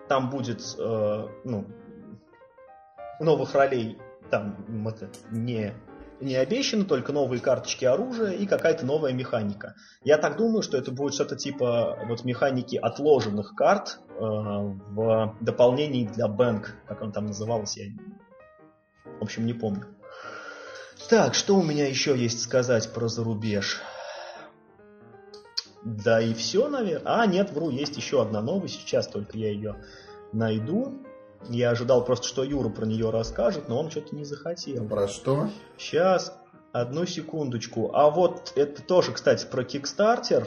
[0.09, 1.66] Там будет э, ну,
[3.21, 3.99] новых ролей
[4.31, 5.75] там это, не,
[6.21, 9.75] не обещано, только новые карточки оружия и какая-то новая механика.
[10.05, 16.07] Я так думаю, что это будет что-то типа вот механики отложенных карт э, в дополнении
[16.07, 17.92] для Бэнк, как он там назывался, я
[19.18, 19.87] в общем не помню.
[21.09, 23.80] Так, что у меня еще есть сказать про зарубеж?
[25.82, 27.02] Да и все, наверное.
[27.04, 28.80] А, нет, вру, есть еще одна новость.
[28.80, 29.76] Сейчас только я ее
[30.32, 31.02] найду.
[31.48, 34.86] Я ожидал просто, что Юра про нее расскажет, но он что-то не захотел.
[34.86, 35.48] Про что?
[35.78, 36.36] Сейчас,
[36.72, 37.92] одну секундочку.
[37.94, 40.46] А вот это тоже, кстати, про Kickstarter.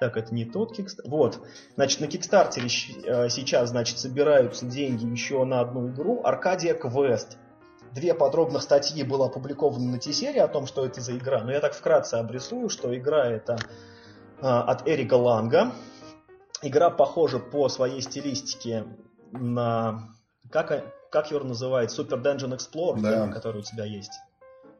[0.00, 1.02] Так, это не тот Kickstarter.
[1.04, 1.40] Вот.
[1.74, 6.22] Значит, на Кикстартере сейчас, значит, собираются деньги еще на одну игру.
[6.24, 7.36] Аркадия Квест.
[7.92, 11.42] Две подробных статьи было опубликовано на T-серии о том, что это за игра.
[11.42, 13.58] Но я так вкратце обрисую, что игра это а,
[14.40, 15.72] от Эрика Ланга.
[16.62, 18.86] Игра похожа по своей стилистике
[19.32, 20.08] на...
[20.50, 21.90] Как, как его называет?
[21.90, 23.28] Super Dungeon Explorer, да.
[23.28, 24.12] который у тебя есть.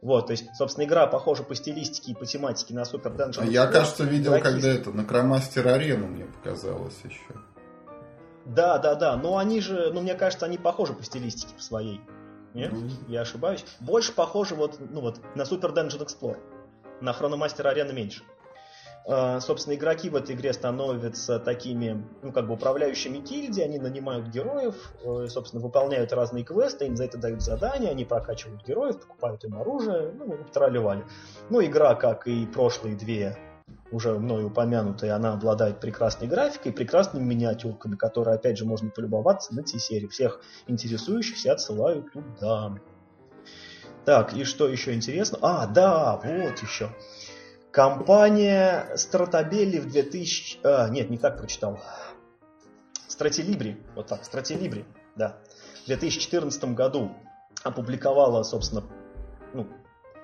[0.02, 3.42] Вот, то есть, собственно, игра похожа по стилистике и по тематике на Super Dungeon.
[3.42, 4.44] А я, кажется, видел, Игроки...
[4.44, 7.34] когда это на Кромастер Арену мне показалось еще.
[8.44, 9.16] Да, да, да.
[9.16, 12.00] Но они же, ну, мне кажется, они похожи по стилистике по своей.
[12.54, 12.72] Нет?
[12.72, 12.90] Mm-hmm.
[13.08, 13.64] Я ошибаюсь.
[13.80, 16.38] Больше похожи вот, ну, вот на Super Dungeon Explorer.
[17.00, 18.22] На Хрономастер Арены меньше.
[18.22, 18.35] А,
[19.40, 24.92] собственно, игроки в этой игре становятся такими, ну, как бы управляющими гильдии, они нанимают героев,
[25.04, 29.54] э, собственно, выполняют разные квесты, им за это дают задания, они прокачивают героев, покупают им
[29.54, 31.04] оружие, ну, тролливали.
[31.50, 33.36] Ну, игра, как и прошлые две
[33.92, 39.62] уже мною упомянутые, она обладает прекрасной графикой, прекрасными миниатюрками, которые, опять же, можно полюбоваться на
[39.62, 40.08] T-серии.
[40.08, 42.74] Всех интересующихся отсылаю туда.
[44.04, 45.38] Так, и что еще интересно?
[45.42, 46.90] А, да, вот еще.
[47.76, 50.60] Компания Стратабелли в 2000...
[50.64, 51.78] А, нет, не так прочитал.
[53.06, 55.36] Стратилибри, вот так, Стратилибри, да.
[55.82, 57.14] В 2014 году
[57.64, 58.82] опубликовала, собственно,
[59.52, 59.68] ну,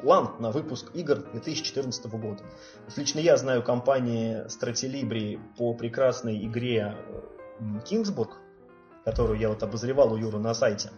[0.01, 2.43] план на выпуск игр 2014 года.
[2.97, 6.97] Лично я знаю компании Стратилибри по прекрасной игре
[7.85, 8.39] Кингсбург,
[9.05, 10.91] которую я вот обозревал у Юры на сайте.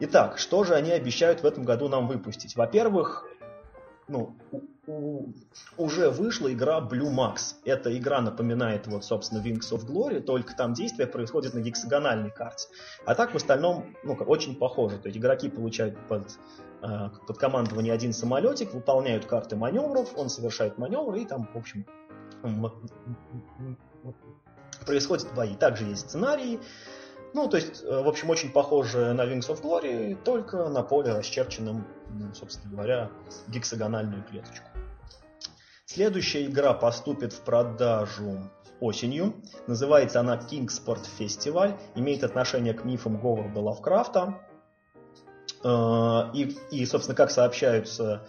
[0.00, 2.56] Итак, что же они обещают в этом году нам выпустить?
[2.56, 3.24] Во-первых,
[4.08, 4.36] ну,
[5.76, 7.54] уже вышла игра Blue Max.
[7.64, 12.68] Эта игра напоминает, вот, собственно, Wings of Glory, только там действие происходит на гексагональной карте.
[13.04, 14.98] А так в остальном, ну, очень похоже.
[14.98, 16.38] То есть игроки получают под,
[16.82, 21.84] э, под командование один самолетик, выполняют карты маневров, он совершает маневры, и там, в общем,
[24.84, 25.56] происходят бои.
[25.56, 26.60] Также есть сценарии,
[27.34, 31.12] ну, то есть, э, в общем, очень похоже на Wings of Glory, только на поле
[31.12, 31.86] расчерченном,
[32.34, 33.10] собственно говоря,
[33.48, 34.66] гексагональную клеточку.
[35.86, 38.50] Следующая игра поступит в продажу
[38.80, 39.34] осенью.
[39.68, 41.78] Называется она Kingsport Festival.
[41.94, 44.40] Имеет отношение к мифам Говарда Лавкрафта.
[45.62, 48.26] Э, и, и, собственно, как сообщаются,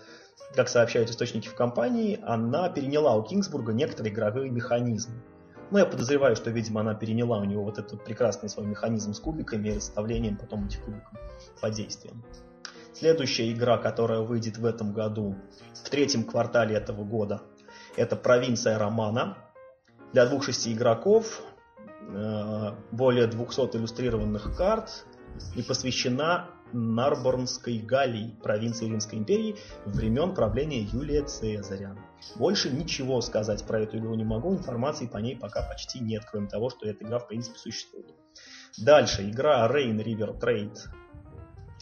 [0.53, 5.15] как сообщают источники в компании, она переняла у Кингсбурга некоторые игровые механизмы.
[5.71, 9.19] Ну, я подозреваю, что, видимо, она переняла у него вот этот прекрасный свой механизм с
[9.19, 11.11] кубиками и расставлением потом этих кубиков
[11.59, 12.23] по действиям.
[12.97, 15.35] Следующая игра, которая выйдет в этом году,
[15.83, 17.43] в третьем квартале этого года,
[17.95, 19.37] это «Провинция Романа».
[20.13, 21.43] Для двух-шести игроков,
[22.09, 25.05] э, более 200 иллюстрированных карт
[25.55, 31.95] и посвящена Нарборнской Галлии, провинции Римской империи, времен правления Юлия Цезаря.
[32.35, 36.47] Больше ничего сказать про эту игру не могу, информации по ней пока почти нет, кроме
[36.47, 38.15] того, что эта игра в принципе существует.
[38.79, 40.77] Дальше, игра Rain River Trade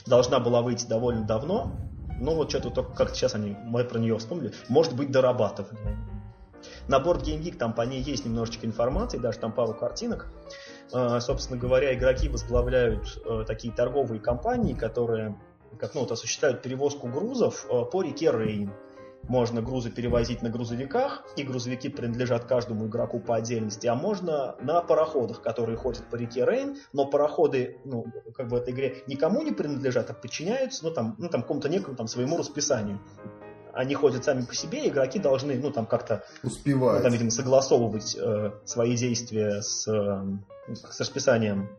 [0.06, 1.72] должна была выйти довольно давно,
[2.20, 5.78] но вот что-то только как-то сейчас они мы про нее вспомнили, может быть дорабатывали.
[6.88, 10.32] На борт Game Geek там по ней есть немножечко информации, даже там пару картинок.
[10.94, 15.36] А, собственно говоря, игроки возглавляют э, такие торговые компании, которые
[15.80, 18.72] как, ну, вот, осуществляют перевозку грузов э, по реке Рейн.
[19.28, 24.82] Можно грузы перевозить на грузовиках, и грузовики принадлежат каждому игроку по отдельности, а можно на
[24.82, 29.42] пароходах, которые ходят по реке Рейн, но пароходы, ну, как бы в этой игре никому
[29.42, 33.00] не принадлежат, а подчиняются, ну, там, ну, там, какому-то некому там своему расписанию
[33.76, 36.24] они ходят сами по себе, игроки должны, ну, там как-то...
[36.44, 37.00] Успевать.
[37.00, 41.70] Ну, там, видимо, согласовывать э, свои действия с, э, с расписанием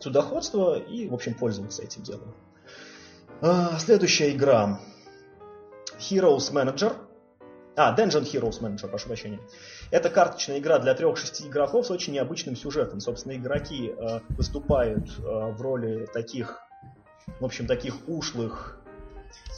[0.00, 2.34] судоходства и, в общем, пользоваться этим делом.
[3.40, 4.80] А, следующая игра.
[5.98, 6.94] Heroes Manager.
[7.76, 9.38] А, Dungeon Heroes Manager, прошу прощения.
[9.90, 13.00] Это карточная игра для трех-шести игроков с очень необычным сюжетом.
[13.00, 16.60] Собственно, игроки э, выступают э, в роли таких,
[17.38, 18.77] в общем, таких ушлых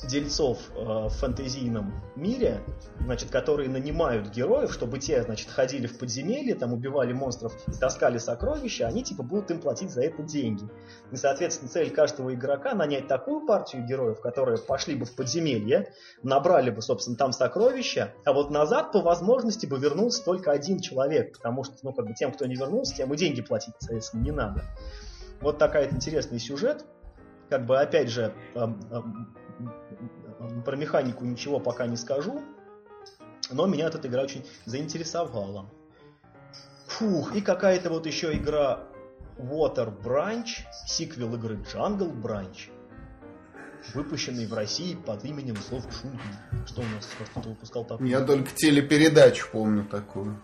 [0.04, 2.60] дельцов э, в фэнтезийном мире,
[3.00, 8.18] значит, которые нанимают героев, чтобы те, значит, ходили в подземелье, там убивали монстров и таскали
[8.18, 10.64] сокровища, они типа будут им платить за это деньги.
[11.12, 15.92] И, соответственно, цель каждого игрока нанять такую партию героев, которые пошли бы в подземелье,
[16.22, 21.36] набрали бы, собственно, там сокровища, а вот назад по возможности бы вернулся только один человек,
[21.36, 24.32] потому что, ну, как бы тем, кто не вернулся, тем и деньги платить, соответственно, не
[24.32, 24.64] надо.
[25.40, 26.84] Вот такая интересный сюжет.
[27.48, 28.32] Как бы, опять же,
[30.64, 32.42] про механику ничего пока не скажу,
[33.50, 35.66] но меня эта игра очень заинтересовала.
[36.86, 38.80] Фух, и какая-то вот еще игра
[39.38, 40.48] Water Branch,
[40.86, 42.70] сиквел игры Jungle Branch,
[43.94, 46.66] выпущенный в России под именем Зов Джунглей.
[46.66, 48.06] Что у нас кто-то выпускал такое?
[48.06, 50.40] Я только телепередачу помню такую.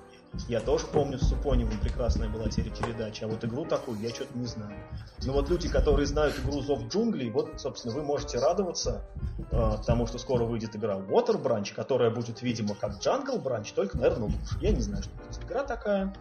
[0.49, 4.47] Я тоже помню, с Супоневым прекрасная была телепередача, а вот игру такую я что-то не
[4.47, 4.79] знаю.
[5.25, 9.03] Но вот люди, которые знают игру Зов джунглей, вот, собственно, вы можете радоваться,
[9.39, 13.97] э, потому что скоро выйдет игра Water Branch, которая будет, видимо, как Jungle Branch, только,
[13.97, 14.59] наверное, лучше.
[14.61, 16.15] Я не знаю, что это игра такая.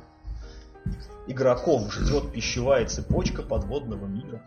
[1.28, 4.42] игроков ждет пищевая цепочка подводного мира.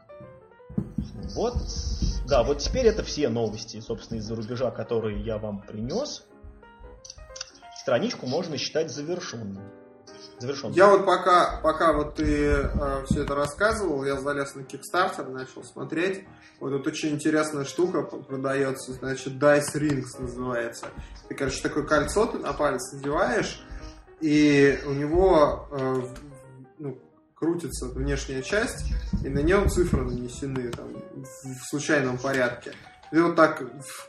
[1.34, 1.56] Вот,
[2.26, 6.27] да, вот теперь это все новости, собственно, из-за рубежа, которые я вам принес.
[7.88, 9.62] Страничку можно считать завершенной.
[10.38, 10.74] Завершенной.
[10.74, 15.64] Я вот пока, пока вот ты э, все это рассказывал, я залез на Kickstarter, начал
[15.64, 16.26] смотреть.
[16.60, 20.88] Вот тут очень интересная штука продается, значит, Dice Rings называется.
[21.30, 23.64] Ты, короче, такое кольцо ты на палец надеваешь,
[24.20, 26.02] и у него э,
[26.78, 26.98] ну,
[27.34, 28.84] крутится внешняя часть,
[29.24, 32.74] и на нем цифры нанесены там, в случайном порядке.
[33.10, 33.62] Ты вот так,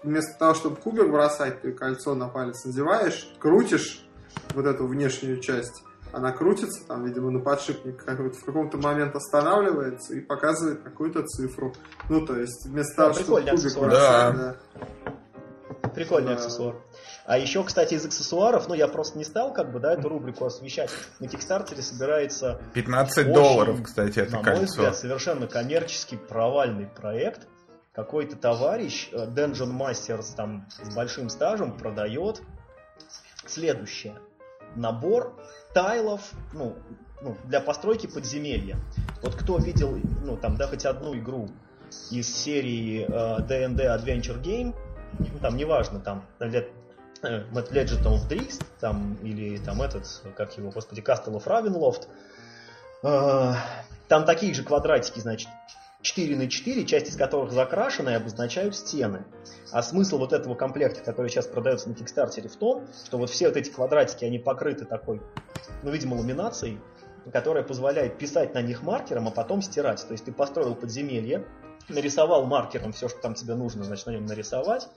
[0.03, 4.05] вместо того, чтобы кубик бросать, ты кольцо на палец надеваешь, крутишь
[4.53, 10.21] вот эту внешнюю часть, она крутится, там, видимо, на подшипник в каком-то момент останавливается и
[10.21, 11.73] показывает какую-то цифру.
[12.09, 14.55] Ну, то есть, вместо того, чтобы кубик бросать, да.
[15.93, 16.35] Прикольный да.
[16.35, 16.75] аксессуар.
[17.25, 20.45] А еще, кстати, из аксессуаров, ну, я просто не стал, как бы, да, эту рубрику
[20.45, 20.89] освещать.
[21.19, 22.59] На Кикстартере собирается...
[22.73, 24.51] 15 очень, долларов, кстати, это на кольцо.
[24.51, 27.47] На мой взгляд, совершенно коммерческий провальный проект.
[27.93, 32.41] Какой-то товарищ, э, Dungeon Masters, там, с большим стажем, продает
[33.45, 34.15] следующее.
[34.75, 35.35] Набор
[35.73, 36.75] тайлов, ну,
[37.21, 38.77] ну, для постройки подземелья.
[39.21, 41.49] Вот кто видел, ну, там, да, хоть одну игру
[42.11, 44.75] из серии uh, D&D Adventure Game,
[45.17, 46.69] ну, там неважно, там лет
[47.23, 50.05] э, Legend of Drist, там, или там этот,
[50.37, 52.07] как его, господи, Castle of Ravenloft,
[53.03, 53.53] э,
[54.07, 55.49] там такие же квадратики, значит,
[56.01, 59.25] 4 на 4, часть из которых закрашены и обозначают стены.
[59.71, 63.47] А смысл вот этого комплекта, который сейчас продается на Кикстартере, в том, что вот все
[63.47, 65.21] вот эти квадратики, они покрыты такой,
[65.83, 66.79] ну, видимо, ламинацией,
[67.33, 70.05] которая позволяет писать на них маркером, а потом стирать.
[70.07, 71.45] То есть ты построил подземелье,
[71.89, 74.87] нарисовал маркером все, что там тебе нужно, значит, на нем нарисовать.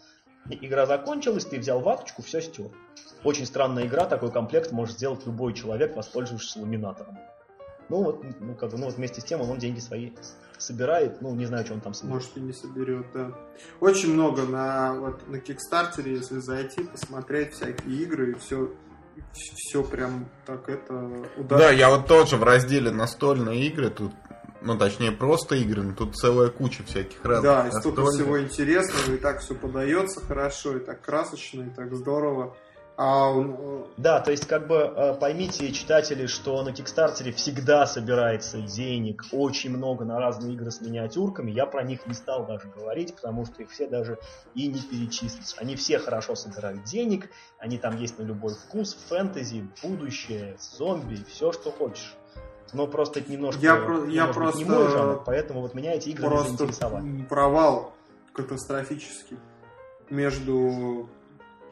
[0.48, 2.70] Игра закончилась, ты взял ваточку, все стер.
[3.24, 7.18] Очень странная игра, такой комплект может сделать любой человек, воспользовавшись ламинатором.
[7.92, 10.12] Ну вот, ну, как бы, ну, вот вместе с тем он деньги свои
[10.56, 12.14] собирает, ну, не знаю, что он там соберет.
[12.14, 13.32] Может, и не соберет, да.
[13.80, 18.72] Очень много на, вот, на Кикстартере, если зайти, посмотреть всякие игры, и все,
[19.34, 20.94] все прям так это
[21.36, 21.58] удачно.
[21.58, 24.12] Да, я вот тоже в разделе настольные игры, тут
[24.62, 27.42] ну, точнее, просто игры, но тут целая куча всяких разных.
[27.42, 31.94] Да, и столько всего интересного, и так все подается хорошо, и так красочно, и так
[31.94, 32.56] здорово.
[32.96, 33.32] А
[33.96, 39.70] да, то есть, как бы э, поймите, читатели, что на Кикстартере всегда собирается денег, очень
[39.76, 41.50] много на разные игры с миниатюрками.
[41.50, 44.18] Я про них не стал даже говорить, потому что их все даже
[44.54, 45.54] и не перечислить.
[45.58, 51.52] Они все хорошо собирают денег, они там есть на любой вкус, фэнтези, будущее, зомби, все,
[51.52, 52.14] что хочешь
[52.72, 56.08] но просто это немножко, я, про, я просто, не мой жанр, поэтому вот меня эти
[56.08, 57.22] игры просто заинтересовали.
[57.24, 57.92] провал
[58.32, 59.38] катастрофический
[60.08, 61.08] между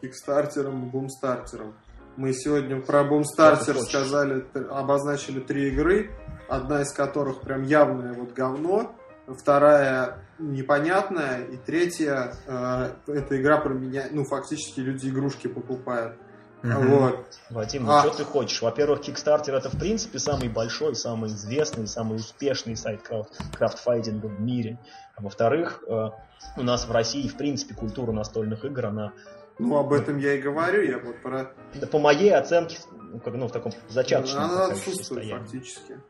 [0.01, 1.75] Кикстартером Бумстартером.
[2.17, 6.11] Мы сегодня про Бумстартер сказали, обозначили три игры,
[6.49, 8.95] одна из которых прям явное вот говно,
[9.27, 16.17] вторая непонятная, и третья э, это игра про меня, ну фактически люди игрушки покупают.
[16.63, 16.73] Угу.
[16.73, 17.27] Вот.
[17.49, 18.01] Вадим, ну а...
[18.01, 18.61] что ты хочешь?
[18.61, 24.41] Во-первых, Kickstarter это в принципе самый большой, самый известный, самый успешный сайт крафт, крафтфайдинга в
[24.41, 24.79] мире.
[25.17, 26.11] А во-вторых, э,
[26.57, 29.13] у нас в России в принципе культура настольных игр, она
[29.61, 31.55] ну, об этом я и говорю, я вот про...
[31.75, 35.39] Да, по моей оценке, ну, как, ну в таком зачаточном Она отсутствует состоянии.
[35.39, 36.01] фактически.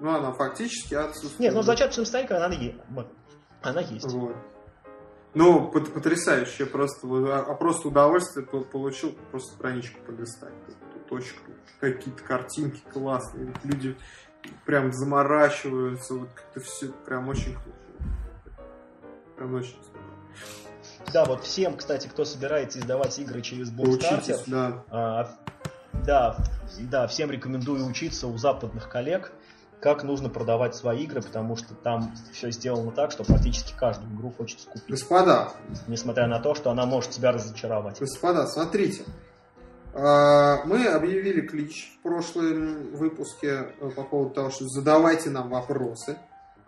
[0.00, 1.40] Ну, она фактически отсутствует.
[1.40, 3.06] Нет, ну в зачаточном состоянии она,
[3.62, 4.06] она есть.
[4.06, 4.36] Вот.
[5.34, 10.52] Ну, потрясающе, просто, а, а просто удовольствие получил просто страничку полистать.
[10.92, 11.34] Тут очень
[11.80, 13.96] какие-то картинки классные, люди
[14.64, 17.56] прям заморачиваются, вот как-то все прям очень
[19.36, 19.76] Прям очень
[21.12, 24.84] да, вот всем, кстати, кто собирается издавать игры через Бумстартер, да.
[24.90, 25.30] А,
[26.04, 26.36] да,
[26.90, 29.32] да, всем рекомендую учиться у западных коллег
[29.82, 34.30] как нужно продавать свои игры, потому что там все сделано так, что практически каждую игру
[34.30, 34.88] хочется купить.
[34.88, 35.52] Господа.
[35.88, 37.98] Несмотря на то, что она может тебя разочаровать.
[37.98, 39.02] Господа, смотрите.
[39.92, 46.16] А, мы объявили клич в прошлом выпуске э, по поводу того, что задавайте нам вопросы.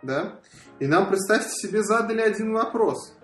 [0.03, 0.33] Да?
[0.79, 3.14] И нам, представьте себе, задали один вопрос.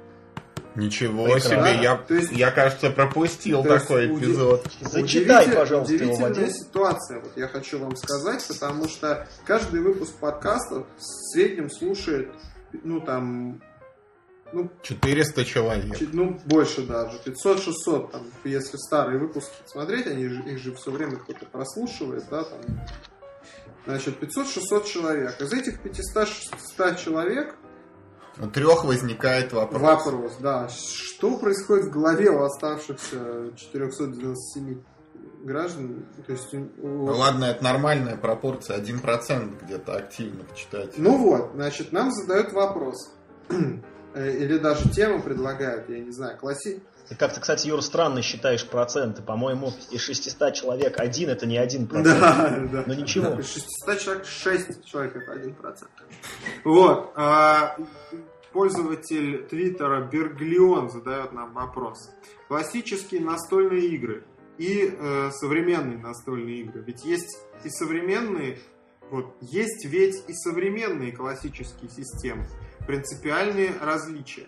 [0.75, 1.49] Ничего Прекрасно.
[1.49, 4.71] себе, я, то есть, я, кажется, пропустил такой есть, эпизод.
[4.81, 10.85] Зачитай, пожалуйста, Удивительная его, ситуация, вот я хочу вам сказать, потому что каждый выпуск подкаста
[10.97, 11.01] в
[11.33, 12.31] среднем слушает,
[12.83, 13.61] ну, там...
[14.53, 15.97] Ну, 400 человек.
[16.13, 21.17] Ну, больше даже, 500-600, там, если старые выпуски смотреть, они же, их же все время
[21.17, 22.59] кто-то прослушивает, да, там...
[23.85, 25.41] Значит, 500-600 человек.
[25.41, 27.55] Из этих 500-600 человек
[28.39, 29.81] у трех возникает вопрос.
[29.81, 30.69] Вопрос, да.
[30.69, 34.81] Что происходит в голове у оставшихся 497
[35.43, 36.05] граждан.
[36.25, 41.03] То есть, ну, ладно, это нормальная пропорция, 1% где-то активных читателей.
[41.03, 43.13] Ну вот, значит, нам задают вопрос.
[44.13, 46.83] Э, или даже тему предлагают, я не знаю, класси...
[47.11, 49.21] Ты как-то, кстати, Юр, странно считаешь проценты.
[49.21, 52.21] По-моему, из 600 человек один это не один процент.
[52.21, 52.83] Да, да.
[52.87, 53.37] Но ничего.
[53.37, 55.91] Из 600 человек 6 человек это один процент.
[56.63, 57.11] Вот.
[57.17, 57.75] А,
[58.53, 62.11] пользователь Твиттера Берглион задает нам вопрос.
[62.47, 64.23] Классические настольные игры
[64.57, 66.81] и э, современные настольные игры.
[66.87, 68.57] Ведь есть и современные,
[69.09, 72.47] вот, есть ведь и современные классические системы.
[72.87, 74.47] Принципиальные различия.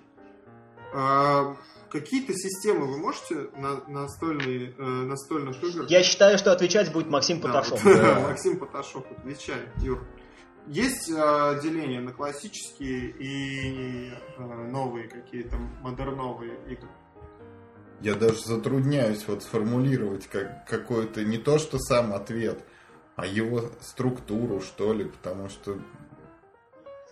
[1.94, 5.86] Какие-то системы вы можете на настольные, э, настольных игр?
[5.88, 7.84] Я считаю, что отвечать будет Максим Поташов.
[7.84, 10.04] Да, вот, Максим Поташов, отвечай, Юр.
[10.66, 16.90] Есть э, деление на классические и э, новые какие-то модерновые игры?
[18.02, 22.66] Я даже затрудняюсь вот сформулировать как, какой-то не то что сам ответ,
[23.16, 25.78] а его структуру, что ли, потому что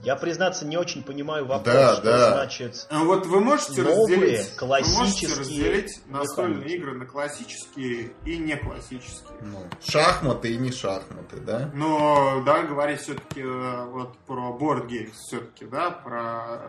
[0.03, 2.33] я, признаться, не очень понимаю вопрос, да, что да.
[2.33, 8.13] значит а вот вы можете новые, разделить, классические вы можете разделить настольные игры на классические
[8.25, 9.37] и не классические.
[9.41, 11.69] Ну, шахматы и не шахматы, да?
[11.73, 16.61] Но, да, говорить все-таки э, вот про board games все-таки, да, про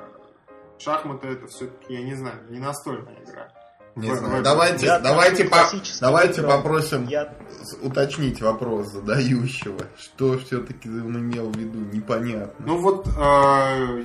[0.79, 3.49] шахматы это все-таки, я не знаю, не настольная игра.
[3.95, 4.41] Не в, знаю.
[4.41, 5.71] В давайте, я давайте, по,
[6.01, 7.35] давайте попросим я...
[7.83, 9.81] уточнить вопрос задающего.
[9.99, 12.65] Что все-таки он имел в виду, непонятно.
[12.67, 14.05] Ну вот, э,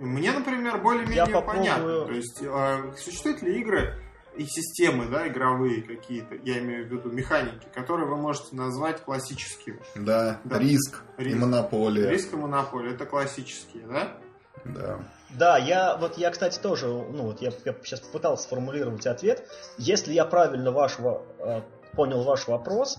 [0.00, 1.56] мне, например, более-менее попробую...
[1.56, 2.04] понятно.
[2.06, 3.94] То есть, э, существуют ли игры
[4.36, 9.80] и системы, да, игровые какие-то, я имею в виду механики, которые вы можете назвать классическими.
[9.94, 10.58] Да, да.
[10.58, 12.10] риск, риск и монополия.
[12.10, 14.16] Риск и монополия, это классические, да?
[14.64, 14.98] Да.
[15.38, 19.46] Да, я вот я, кстати, тоже, ну вот я, я сейчас попытался сформулировать ответ.
[19.78, 21.62] Если я правильно вашего э,
[21.92, 22.98] понял ваш вопрос,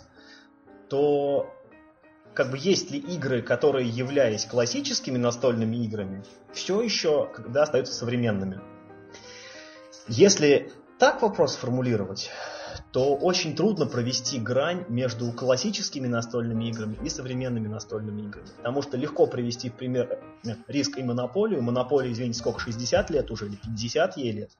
[0.89, 1.51] то
[2.33, 8.61] как бы есть ли игры, которые, являясь классическими настольными играми, все еще когда остаются современными?
[10.07, 12.29] Если так вопрос сформулировать,
[12.91, 18.47] то очень трудно провести грань между классическими настольными играми и современными настольными играми.
[18.57, 20.19] Потому что легко привести в пример
[20.67, 21.61] риск и монополию.
[21.61, 24.51] Монополия, извините, сколько, 60 лет уже или 50 ей лет?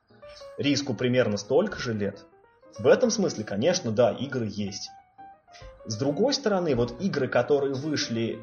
[0.58, 2.26] Риску примерно столько же лет.
[2.80, 4.90] В этом смысле, конечно, да, игры есть.
[5.86, 8.40] С другой стороны, вот игры, которые вышли,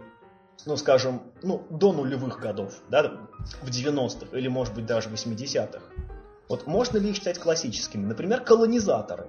[0.67, 3.21] ну, скажем, ну, до нулевых годов, да,
[3.63, 5.81] в 90-х или, может быть, даже в 80-х,
[6.49, 8.05] вот можно ли их считать классическими?
[8.05, 9.29] Например, колонизаторы.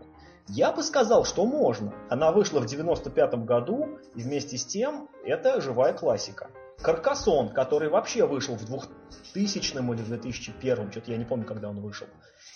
[0.49, 1.93] Я бы сказал, что можно.
[2.09, 6.49] Она вышла в 95 году, и вместе с тем это живая классика.
[6.81, 11.81] Каркасон, который вообще вышел в 2000 или в 2001, что-то я не помню, когда он
[11.81, 12.07] вышел.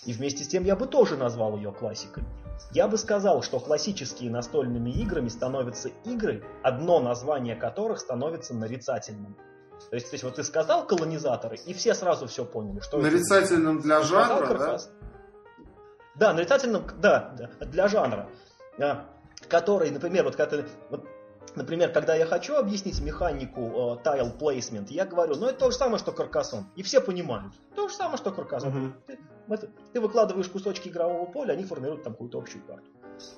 [0.06, 2.24] И вместе с тем я бы тоже назвал ее классикой.
[2.72, 9.36] Я бы сказал, что классические настольными играми становятся игры, одно название которых становится нарицательным.
[9.90, 13.78] То есть, то есть вот ты сказал колонизаторы, и все сразу все поняли, что нарицательным
[13.78, 13.84] это.
[13.84, 14.78] для жанра, да?
[16.14, 18.28] Да, нарицательным, да, для жанра.
[19.48, 21.06] Который, например, вот когда ты, вот,
[21.54, 25.76] например, когда я хочу объяснить механику э, tile placement, я говорю, ну это то же
[25.76, 26.66] самое, что каркасон.
[26.76, 27.52] И все понимают.
[27.74, 28.68] То же самое, что каркасон.
[28.68, 28.92] Угу.
[29.06, 29.18] Ты,
[29.48, 32.86] это, ты выкладываешь кусочки игрового поля, они формируют там какую-то общую карту.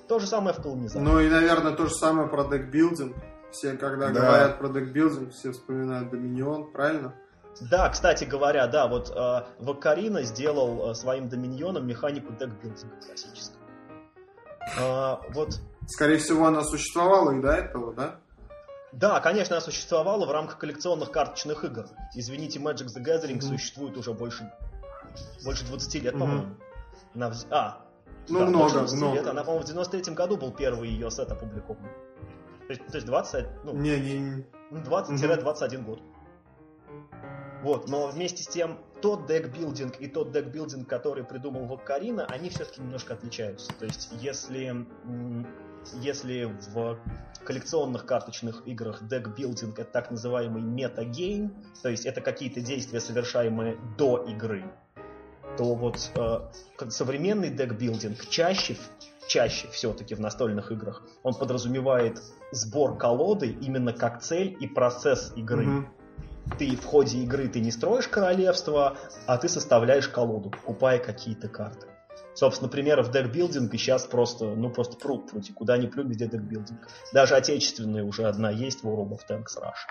[0.07, 0.99] То же самое в колонизации.
[0.99, 3.15] Ну и, наверное, то же самое про декбилдинг.
[3.51, 4.21] Все, когда да.
[4.21, 7.13] говорят про декбилдинг, все вспоминают Доминион, правильно?
[7.61, 13.61] Да, кстати говоря, да, вот э, Вакарина сделал э, своим доминионом механику декбилдинга классического.
[14.79, 15.59] Э, вот.
[15.87, 18.15] Скорее всего, она существовала и до этого, да?
[18.91, 21.87] Да, конечно, она существовала в рамках коллекционных карточных игр.
[22.15, 23.41] Извините, Magic the Gathering mm-hmm.
[23.41, 24.51] существует уже больше,
[25.43, 26.19] больше 20 лет, mm-hmm.
[26.19, 26.55] по-моему.
[27.13, 27.33] Она...
[27.49, 27.81] А,
[28.29, 29.15] ну, да, много, много.
[29.15, 29.27] Лет.
[29.27, 31.83] Она, по-моему, в 93-м году был первый ее сет опубликован.
[32.67, 35.85] То есть, то есть 20, ну, не, не, 20-21 угу.
[35.85, 36.01] год.
[37.63, 42.81] Вот, но вместе с тем, тот декбилдинг и тот декбилдинг, который придумал Ваккарина, они все-таки
[42.81, 43.71] немножко отличаются.
[43.79, 44.85] То есть, если,
[45.95, 46.99] если в
[47.43, 54.23] коллекционных карточных играх декбилдинг это так называемый метагейм, то есть это какие-то действия, совершаемые до
[54.23, 54.65] игры,
[55.57, 58.77] то вот э, современный декбилдинг чаще,
[59.27, 62.21] чаще все-таки в настольных играх, он подразумевает
[62.51, 65.65] сбор колоды именно как цель и процесс игры.
[65.65, 65.96] Mm-hmm
[66.57, 71.87] ты в ходе игры ты не строишь королевство, а ты составляешь колоду, покупая какие-то карты.
[72.33, 75.51] Собственно, примеров декбилдинга сейчас просто, ну, просто пруд прути.
[75.53, 76.87] Куда ни плюнь, везде декбилдинг.
[77.11, 79.87] Даже отечественная уже одна есть в World of Tanks Rush.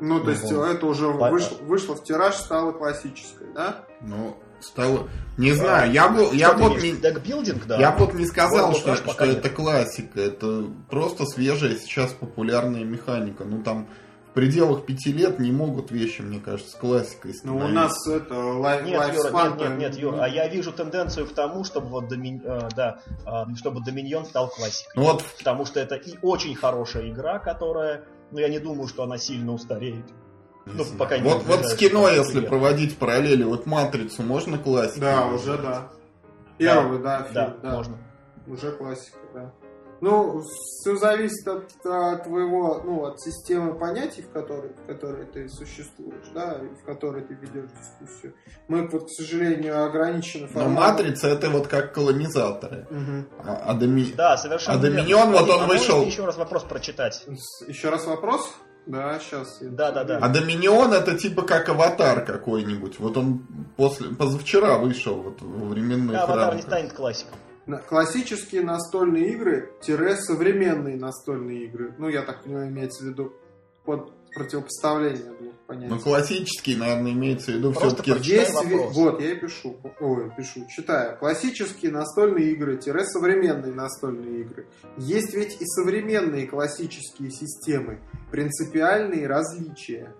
[0.00, 0.64] Ну, то есть вот.
[0.64, 3.84] это уже вышло, вышло в тираж, стало классической, да?
[4.00, 5.08] Ну, стало...
[5.36, 7.78] Не знаю, я бы, я вот не, декбилдинг, да.
[7.78, 13.44] Я вот не сказал, вот, что, что это классика, это просто свежая сейчас популярная механика.
[13.44, 13.86] Ну там
[14.32, 18.34] в пределах пяти лет не могут вещи, мне кажется, с классикой Ну, у нас это
[18.34, 22.08] лайф Нет, Юра, нет, нет, нет, Юра, а я вижу тенденцию к тому, чтобы вот
[22.08, 24.90] Домин, э, да, э, чтобы Доминьон стал классикой.
[24.96, 25.22] Ну, вот.
[25.36, 29.52] Потому что это и очень хорошая игра, которая, ну, я не думаю, что она сильно
[29.52, 30.06] устареет.
[30.64, 32.48] Ну, пока не вот, вот с кино, если лет.
[32.48, 35.00] проводить параллели, вот «Матрицу» можно классику?
[35.00, 35.88] Да, уже да.
[36.56, 37.76] Первый, да, да, фильм, да, да.
[37.76, 37.98] можно.
[38.46, 39.18] Уже классика.
[40.02, 45.48] Ну, все зависит от, от твоего, ну, от системы понятий, в которой, в которой ты
[45.48, 48.34] существуешь, да, и в которой ты ведешь дискуссию.
[48.66, 50.74] Мы, вот, к сожалению, ограничены форматом.
[50.74, 52.88] Но матрица это вот как колонизаторы.
[52.90, 53.44] Угу.
[53.46, 54.12] А, а, доми...
[54.16, 54.76] Да, совершенно.
[54.76, 56.02] А Доминион, вот он а вышел.
[56.02, 57.24] Еще раз вопрос прочитать.
[57.68, 58.52] Еще раз вопрос?
[58.86, 59.58] Да, сейчас.
[59.60, 60.18] Да, да, да.
[60.20, 62.98] А Доминион это типа как аватар какой-нибудь.
[62.98, 63.46] Вот он
[63.76, 67.38] после позавчера вышел вот во временной да, Аватар не станет классиком.
[67.88, 71.94] Классические настольные игры-современные настольные игры.
[71.98, 73.32] Ну, я так понимаю, имеется в виду
[73.84, 75.94] под противопоставление двух понятий.
[75.94, 78.10] Ну, классические, наверное, имеется в виду все-таки...
[78.22, 78.54] Есть,
[78.92, 79.76] вот, я и пишу.
[80.00, 81.18] Ой, пишу, читаю.
[81.18, 84.66] Классические настольные игры-современные настольные игры.
[84.96, 88.00] Есть ведь и современные классические системы.
[88.30, 90.14] Принципиальные различия.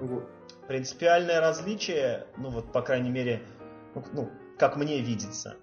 [0.00, 0.28] Вот.
[0.68, 3.42] Принципиальное различие, ну вот, по крайней мере,
[4.12, 5.56] ну, как мне видится,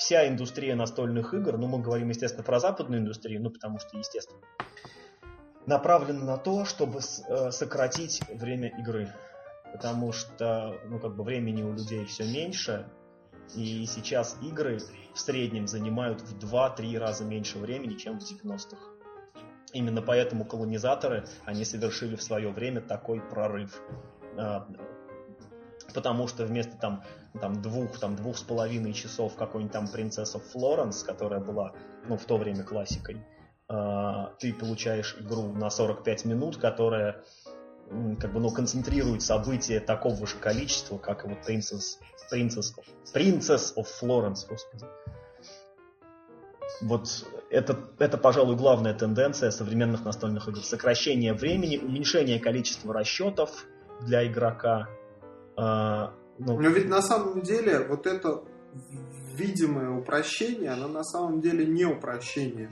[0.00, 4.40] вся индустрия настольных игр, ну мы говорим, естественно, про западную индустрию, ну потому что, естественно,
[5.66, 9.12] направлена на то, чтобы э, сократить время игры.
[9.72, 12.88] Потому что, ну как бы времени у людей все меньше,
[13.54, 14.80] и сейчас игры
[15.12, 18.78] в среднем занимают в 2-3 раза меньше времени, чем в 90-х.
[19.74, 23.80] Именно поэтому колонизаторы, они совершили в свое время такой прорыв.
[24.38, 24.66] А,
[25.92, 27.04] потому что вместо там,
[27.38, 31.72] там двух, там двух с половиной часов какой-нибудь там принцесса Флоренс, которая была,
[32.08, 33.24] ну, в то время классикой,
[33.68, 37.22] э, ты получаешь игру на 45 минут, которая
[38.20, 41.98] как бы, ну, концентрирует события такого же количества, как и вот Princess,
[42.32, 42.74] Princess,
[43.12, 44.84] Princess of господи.
[46.82, 50.60] Вот это, это, пожалуй, главная тенденция современных настольных игр.
[50.60, 53.66] Сокращение времени, уменьшение количества расчетов
[54.02, 54.88] для игрока,
[55.56, 56.14] а.
[56.40, 58.42] Но ведь на самом деле вот это
[59.34, 62.70] видимое упрощение, оно на самом деле не упрощение.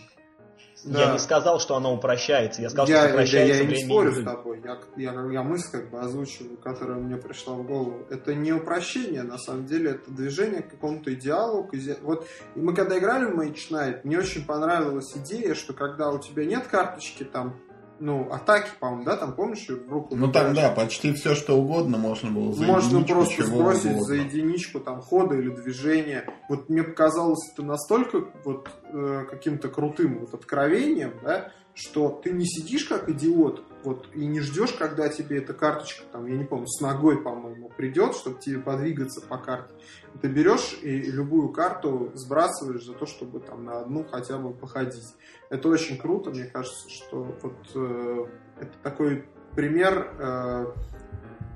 [0.85, 1.07] Да.
[1.07, 4.13] Я не сказал, что оно упрощается, я сказал, я, что сокращается я, я не спорю
[4.13, 4.23] игры.
[4.23, 8.07] с тобой, я, я, я мысль как бы озвучиваю, которая мне пришла в голову.
[8.11, 11.65] Это не упрощение, на самом деле, это движение к какому-то идеалу.
[11.65, 11.99] К иде...
[12.03, 16.21] Вот и мы когда играли в Mage Knight, мне очень понравилась идея, что когда у
[16.21, 17.59] тебя нет карточки там
[18.01, 20.17] ну, атаки, по-моему, да, там, помнишь, в руку...
[20.17, 24.05] Ну, там, да, почти все, что угодно можно было за Можно просто сбросить угодно.
[24.05, 26.29] за единичку, там, хода или движения.
[26.49, 32.45] Вот мне показалось это настолько вот э, каким-то крутым вот откровением, да, что ты не
[32.45, 36.67] сидишь как идиот, вот, и не ждешь, когда тебе эта карточка, там, я не помню,
[36.67, 39.75] с ногой, по-моему, придет, чтобы тебе подвигаться по карте.
[40.21, 45.15] Ты берешь и любую карту сбрасываешь за то, чтобы там на одну хотя бы походить.
[45.49, 48.27] Это очень круто, мне кажется, что вот э,
[48.61, 50.67] это такой пример э,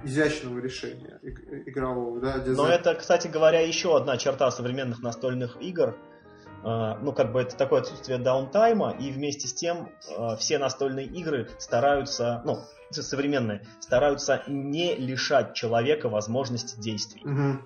[0.04, 1.18] изящного решения
[1.66, 2.42] игрового, да.
[2.46, 5.96] Но это, кстати говоря, еще одна черта современных настольных игр–
[6.62, 11.48] ну, как бы это такое отсутствие даунтайма, и вместе с тем а, все настольные игры
[11.58, 12.58] стараются, ну,
[12.90, 17.22] современные, стараются не лишать человека возможности действий.
[17.24, 17.62] Угу.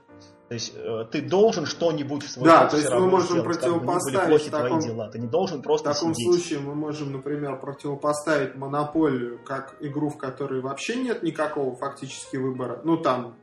[0.48, 4.14] То есть э, ты должен что-нибудь в свой Да, то есть мы можем сделать, противопоставить
[4.14, 5.10] как бы, таком, твои дела.
[5.10, 6.32] Ты не должен просто В таком сидеть.
[6.32, 12.81] случае мы можем, например, противопоставить монополию как игру, в которой вообще нет никакого фактически выбора.
[12.85, 13.35] Ну, там,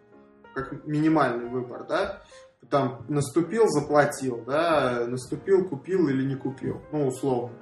[0.54, 2.22] как минимальный выбор, да,
[2.70, 7.58] там наступил, заплатил, да, наступил, купил или не купил, ну, условно.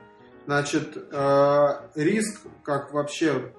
[0.45, 3.53] Значит, э, риск, как вообще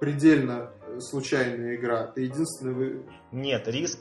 [0.00, 0.70] предельно
[1.00, 3.02] случайная игра, это единственный...
[3.32, 3.98] Нет, риск,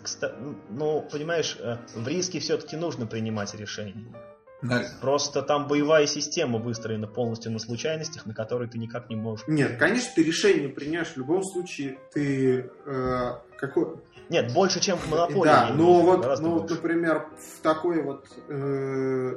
[0.70, 4.14] ну, понимаешь, э, в риске все-таки нужно принимать решение.
[4.62, 4.84] Да.
[5.02, 9.48] Просто там боевая система выстроена полностью на случайностях, на которые ты никак не можешь.
[9.48, 12.00] Нет, конечно, ты решение принимаешь в любом случае.
[12.12, 13.98] Ты э, какой,
[14.30, 15.44] нет, больше, чем в монополии.
[15.44, 19.36] Да, но вот, ну, вот, например, в такой вот э,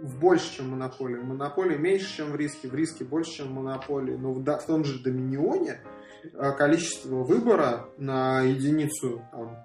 [0.00, 1.16] в больше, чем монополии.
[1.16, 4.16] В монополии меньше, чем в риске, в риске больше, чем в монополии.
[4.16, 5.80] Но в, в том же доминионе
[6.32, 9.56] э, количество выбора на единицу там,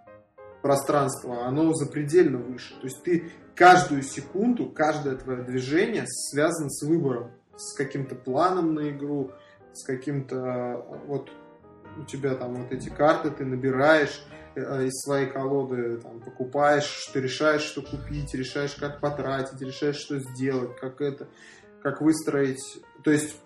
[0.61, 2.73] пространства, оно запредельно выше.
[2.79, 8.89] То есть ты каждую секунду, каждое твое движение связано с выбором, с каким-то планом на
[8.89, 9.31] игру,
[9.73, 11.29] с каким-то вот
[11.97, 17.21] у тебя там вот эти карты ты набираешь, э, из своей колоды там, покупаешь, ты
[17.21, 21.27] решаешь, что купить, решаешь, как потратить, решаешь, что сделать, как это,
[21.81, 22.81] как выстроить.
[23.03, 23.37] То есть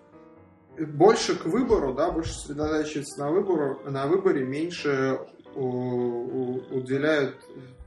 [0.77, 5.19] больше к выбору, да, больше сосредотачиваться на, выбору, на выборе, меньше
[5.55, 7.35] уделяют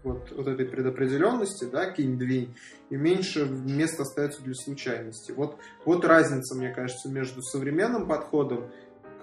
[0.05, 2.55] вот, вот этой предопределенности, да, кинь-двинь,
[2.91, 5.33] и меньше места остается для случайности.
[5.33, 8.71] Вот, вот разница, мне кажется, между современным подходом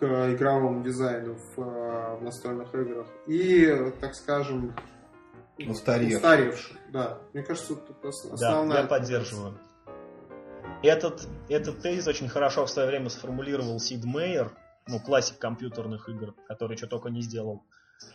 [0.03, 4.75] к игровому дизайну в, в настольных играх и, так скажем,
[5.57, 6.17] устаревшим.
[6.17, 6.77] устаревшим.
[6.91, 8.77] Да, мне кажется, это основная...
[8.77, 9.57] Да, я поддерживаю.
[10.81, 14.51] Этот, этот тезис очень хорошо в свое время сформулировал Сид Мейер,
[14.87, 17.63] ну, классик компьютерных игр, который что только не сделал.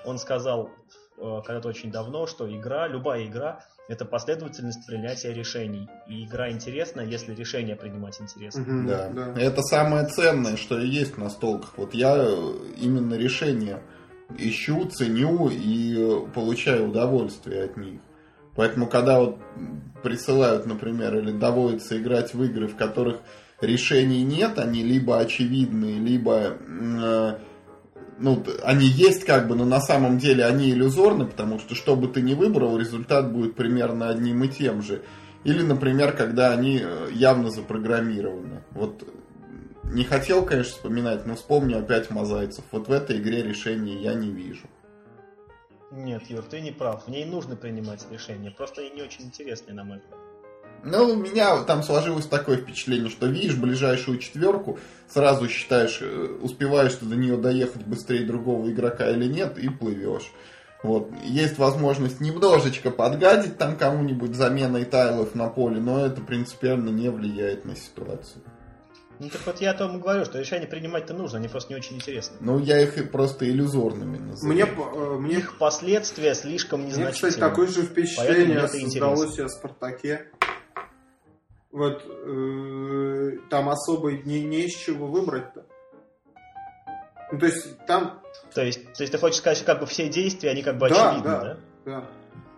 [0.05, 0.71] Он сказал э,
[1.19, 5.89] когда-то очень давно, что игра, любая игра, это последовательность принятия решений.
[6.07, 8.61] И игра интересна, если решение принимать интересно.
[8.61, 9.09] Mm-hmm, да.
[9.09, 9.41] да.
[9.41, 11.73] Это самое ценное, что и есть на столках.
[11.77, 13.83] Вот я э, именно решение
[14.37, 18.01] ищу, ценю и э, получаю удовольствие от них.
[18.55, 19.39] Поэтому, когда вот
[20.03, 23.21] присылают, например, или доводится играть в игры, в которых
[23.61, 27.39] решений нет, они либо очевидные, либо э,
[28.19, 32.09] ну, они есть как бы, но на самом деле они иллюзорны, потому что что бы
[32.09, 35.03] ты ни выбрал, результат будет примерно одним и тем же.
[35.45, 38.63] Или, например, когда они э, явно запрограммированы.
[38.73, 39.09] Вот
[39.85, 42.65] не хотел, конечно, вспоминать, но вспомню опять Мозайцев.
[42.73, 44.67] Вот в этой игре решений я не вижу.
[45.91, 47.05] Нет, Юр, ты не прав.
[47.05, 48.51] В ней нужно принимать решения.
[48.51, 50.18] Просто они не очень интересные, на мой взгляд.
[50.83, 54.79] Ну, у меня там сложилось такое впечатление, что видишь ближайшую четверку,
[55.09, 60.33] сразу считаешь, э, успеваешь ты до нее доехать быстрее другого игрока или нет, и плывешь.
[60.83, 61.11] Вот.
[61.25, 67.65] Есть возможность немножечко подгадить там кому-нибудь заменой тайлов на поле, но это принципиально не влияет
[67.65, 68.45] на ситуацию.
[69.19, 71.79] Ну так вот я о том и говорю, что решения принимать-то нужно, они просто не
[71.81, 72.37] очень интересны.
[72.39, 74.55] Ну я их просто иллюзорными называю.
[74.55, 75.35] Мне, э, мне...
[75.39, 77.07] Их последствия слишком незначительны.
[77.07, 80.29] Мне, кстати, такое же впечатление создалось о Спартаке.
[81.71, 85.67] Вот э, там особо не, не из чего выбрать-то.
[87.31, 88.23] Ну, то есть там...
[88.55, 90.89] То есть, то есть ты хочешь сказать, что как бы все действия, они как бы
[90.89, 91.41] да, очевидны, да?
[91.43, 92.05] Да, да.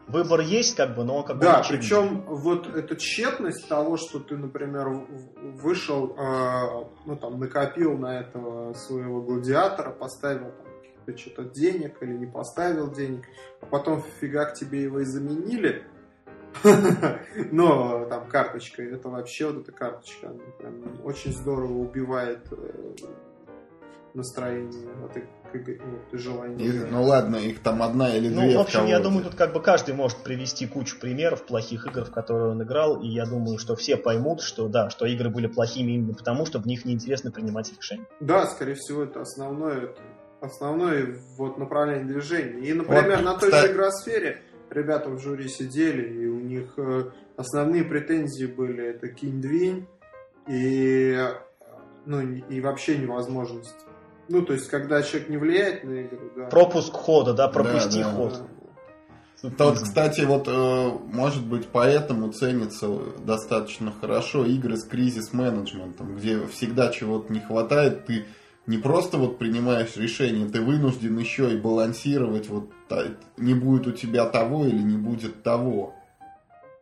[0.07, 4.37] Выбор есть, как бы, но как бы Да, причем вот эта тщетность того, что ты,
[4.37, 12.13] например, вышел, э, ну там, накопил на этого своего гладиатора, поставил там что-то денег или
[12.13, 13.25] не поставил денег,
[13.61, 15.85] а потом фига к тебе его и заменили,
[17.53, 22.95] Но там карточка, это вообще вот эта карточка, она прям очень здорово убивает э,
[24.15, 25.23] настроение вот, и,
[25.53, 26.61] вот.
[26.61, 28.53] И, ну ладно, их там одна или ну, две.
[28.53, 32.05] Ну, в общем, я думаю, тут как бы каждый может привести кучу примеров плохих игр,
[32.05, 35.47] в которые он играл, и я думаю, что все поймут, что да, что игры были
[35.49, 38.07] плохими именно потому, что в них неинтересно принимать решения.
[38.21, 40.01] Да, скорее всего, это основное, это
[40.41, 42.61] основное вот направление движения.
[42.61, 43.67] И, например, вот, на той кстати...
[43.67, 49.87] же игросфере ребята в жюри сидели, и у них э, основные претензии были это кинь-двинь
[50.49, 51.19] и,
[52.07, 53.87] ну, и вообще невозможность.
[54.29, 56.45] Ну, то есть, когда человек не влияет на игру, да.
[56.47, 58.43] Пропуск хода, да, пропусти да, да, ход.
[59.43, 59.65] Да.
[59.65, 62.89] вот, кстати, вот, э, может быть, поэтому ценится
[63.25, 68.25] достаточно хорошо игры с кризис-менеджментом, где всегда чего-то не хватает, ты
[68.71, 72.71] не просто вот принимаешь решение, ты вынужден еще и балансировать, вот
[73.37, 75.97] не будет у тебя того или не будет того.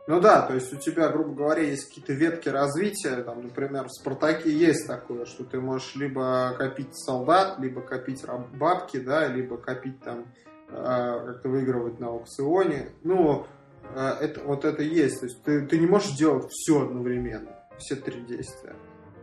[0.06, 3.92] Ну да, то есть у тебя, грубо говоря, есть какие-то ветки развития, там, например, в
[3.92, 9.98] Спартаке есть такое, что ты можешь либо копить солдат, либо копить бабки, да, либо копить
[10.02, 10.26] там,
[10.68, 12.90] э, как-то выигрывать на аукционе.
[13.02, 13.46] Ну,
[13.94, 17.96] э, это, вот это есть, то есть ты, ты не можешь делать все одновременно, все
[17.96, 18.76] три действия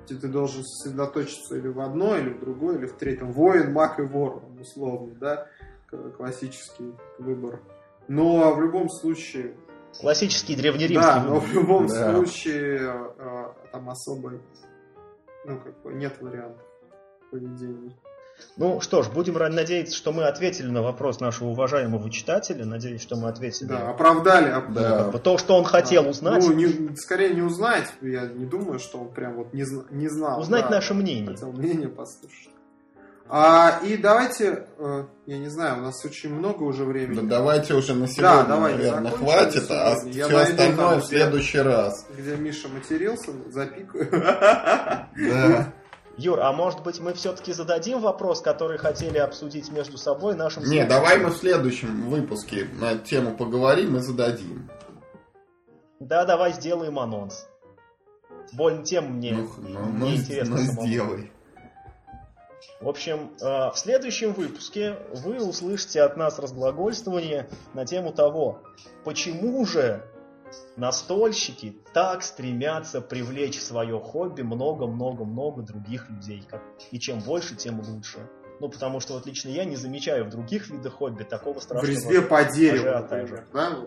[0.06, 3.32] где ты должен сосредоточиться или в одной, или в другой, или в третьем.
[3.32, 5.48] Воин, маг и вор, условно, да,
[6.18, 7.62] классический выбор.
[8.08, 9.56] Но в любом случае...
[10.00, 12.14] Классический древнеримский Да, но в любом да.
[12.14, 12.80] случае
[13.18, 14.42] э, там особо
[15.46, 16.66] ну, как бы нет вариантов
[17.32, 17.96] поведения.
[18.58, 22.66] Ну что ж, будем надеяться, что мы ответили на вопрос нашего уважаемого читателя.
[22.66, 23.68] Надеюсь, что мы ответили.
[23.68, 24.64] Да, оправдали.
[24.70, 25.12] Да.
[25.12, 26.10] То, что он хотел да.
[26.10, 26.44] узнать.
[26.46, 27.92] Ну, не, скорее не узнать.
[28.02, 30.40] Я не думаю, что он прям вот не, не знал.
[30.40, 31.32] Узнать да, наше мнение.
[31.32, 32.50] Хотел мнение послушать.
[33.28, 37.22] А, и давайте, э, я не знаю, у нас очень много уже времени.
[37.22, 41.06] Да давайте уже на сегодня, да, давайте, наверное, хватит, а я все остальное там, в
[41.06, 42.06] следующий где, раз.
[42.16, 44.10] Где Миша матерился, запикаю.
[44.12, 45.74] Да.
[46.18, 50.64] Юр, а может быть мы все-таки зададим вопрос, который хотели обсудить между собой нашим...
[50.64, 54.70] Не, давай мы в следующем выпуске на тему поговорим и зададим.
[56.00, 57.48] Да, давай сделаем анонс.
[58.54, 60.56] Больно тем мне ну, ну, ну, интересно.
[60.56, 61.32] Ну, сделай.
[62.80, 68.62] В общем, э, в следующем выпуске вы услышите от нас разглагольствование на тему того,
[69.04, 70.04] почему же
[70.76, 76.44] настольщики так стремятся привлечь в свое хобби много-много-много других людей.
[76.92, 78.20] И чем больше, тем лучше.
[78.60, 81.90] Ну, потому что вот лично я не замечаю в других видах хобби такого страшного В
[81.90, 83.78] резьбе по дереву, например, да?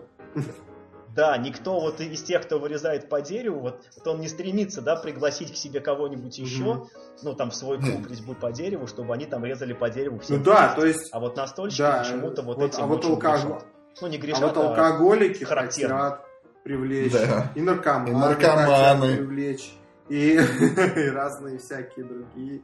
[1.15, 4.95] Да, никто вот из тех, кто вырезает по дереву, вот, вот он не стремится, да,
[4.95, 6.87] пригласить к себе кого-нибудь еще, mm-hmm.
[7.23, 10.37] ну, там, в свой клуб резьбу по дереву, чтобы они там резали по дереву все.
[10.37, 11.09] Ну да, то есть...
[11.11, 13.23] А вот настольщики да, почему-то вот, вот этим а вот алког...
[13.23, 13.65] грешат.
[14.01, 16.28] Ну, не грешат, а вот а алкоголики а хотят
[16.69, 17.51] привлечь, да.
[17.55, 19.15] и наркоманы, и наркоманы.
[19.17, 19.73] привлечь
[20.07, 20.33] и,
[20.95, 22.61] и разные всякие другие.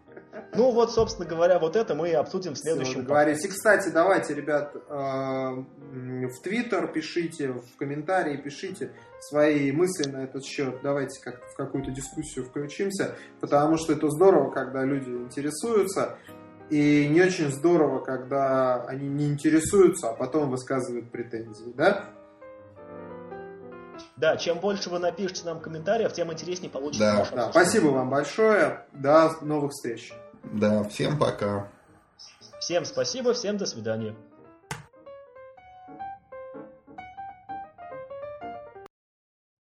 [0.53, 3.03] Ну вот, собственно говоря, вот это мы и обсудим в следующем.
[3.03, 3.44] Говорить.
[3.44, 8.91] И, кстати, давайте, ребят, э, в Твиттер пишите, в комментарии пишите
[9.22, 10.82] свои мысли на этот счет.
[10.84, 16.18] Давайте как в какую-то дискуссию включимся, потому что это здорово, когда люди интересуются.
[16.69, 22.06] И не очень здорово, когда они не интересуются, а потом высказывают претензии, да?
[24.18, 27.36] Да, чем больше вы напишите нам комментариев, тем интереснее получится да.
[27.36, 28.86] да, Спасибо вам большое.
[28.94, 30.14] До новых встреч.
[30.44, 31.68] Да, всем пока.
[32.60, 34.16] Всем спасибо, всем до свидания.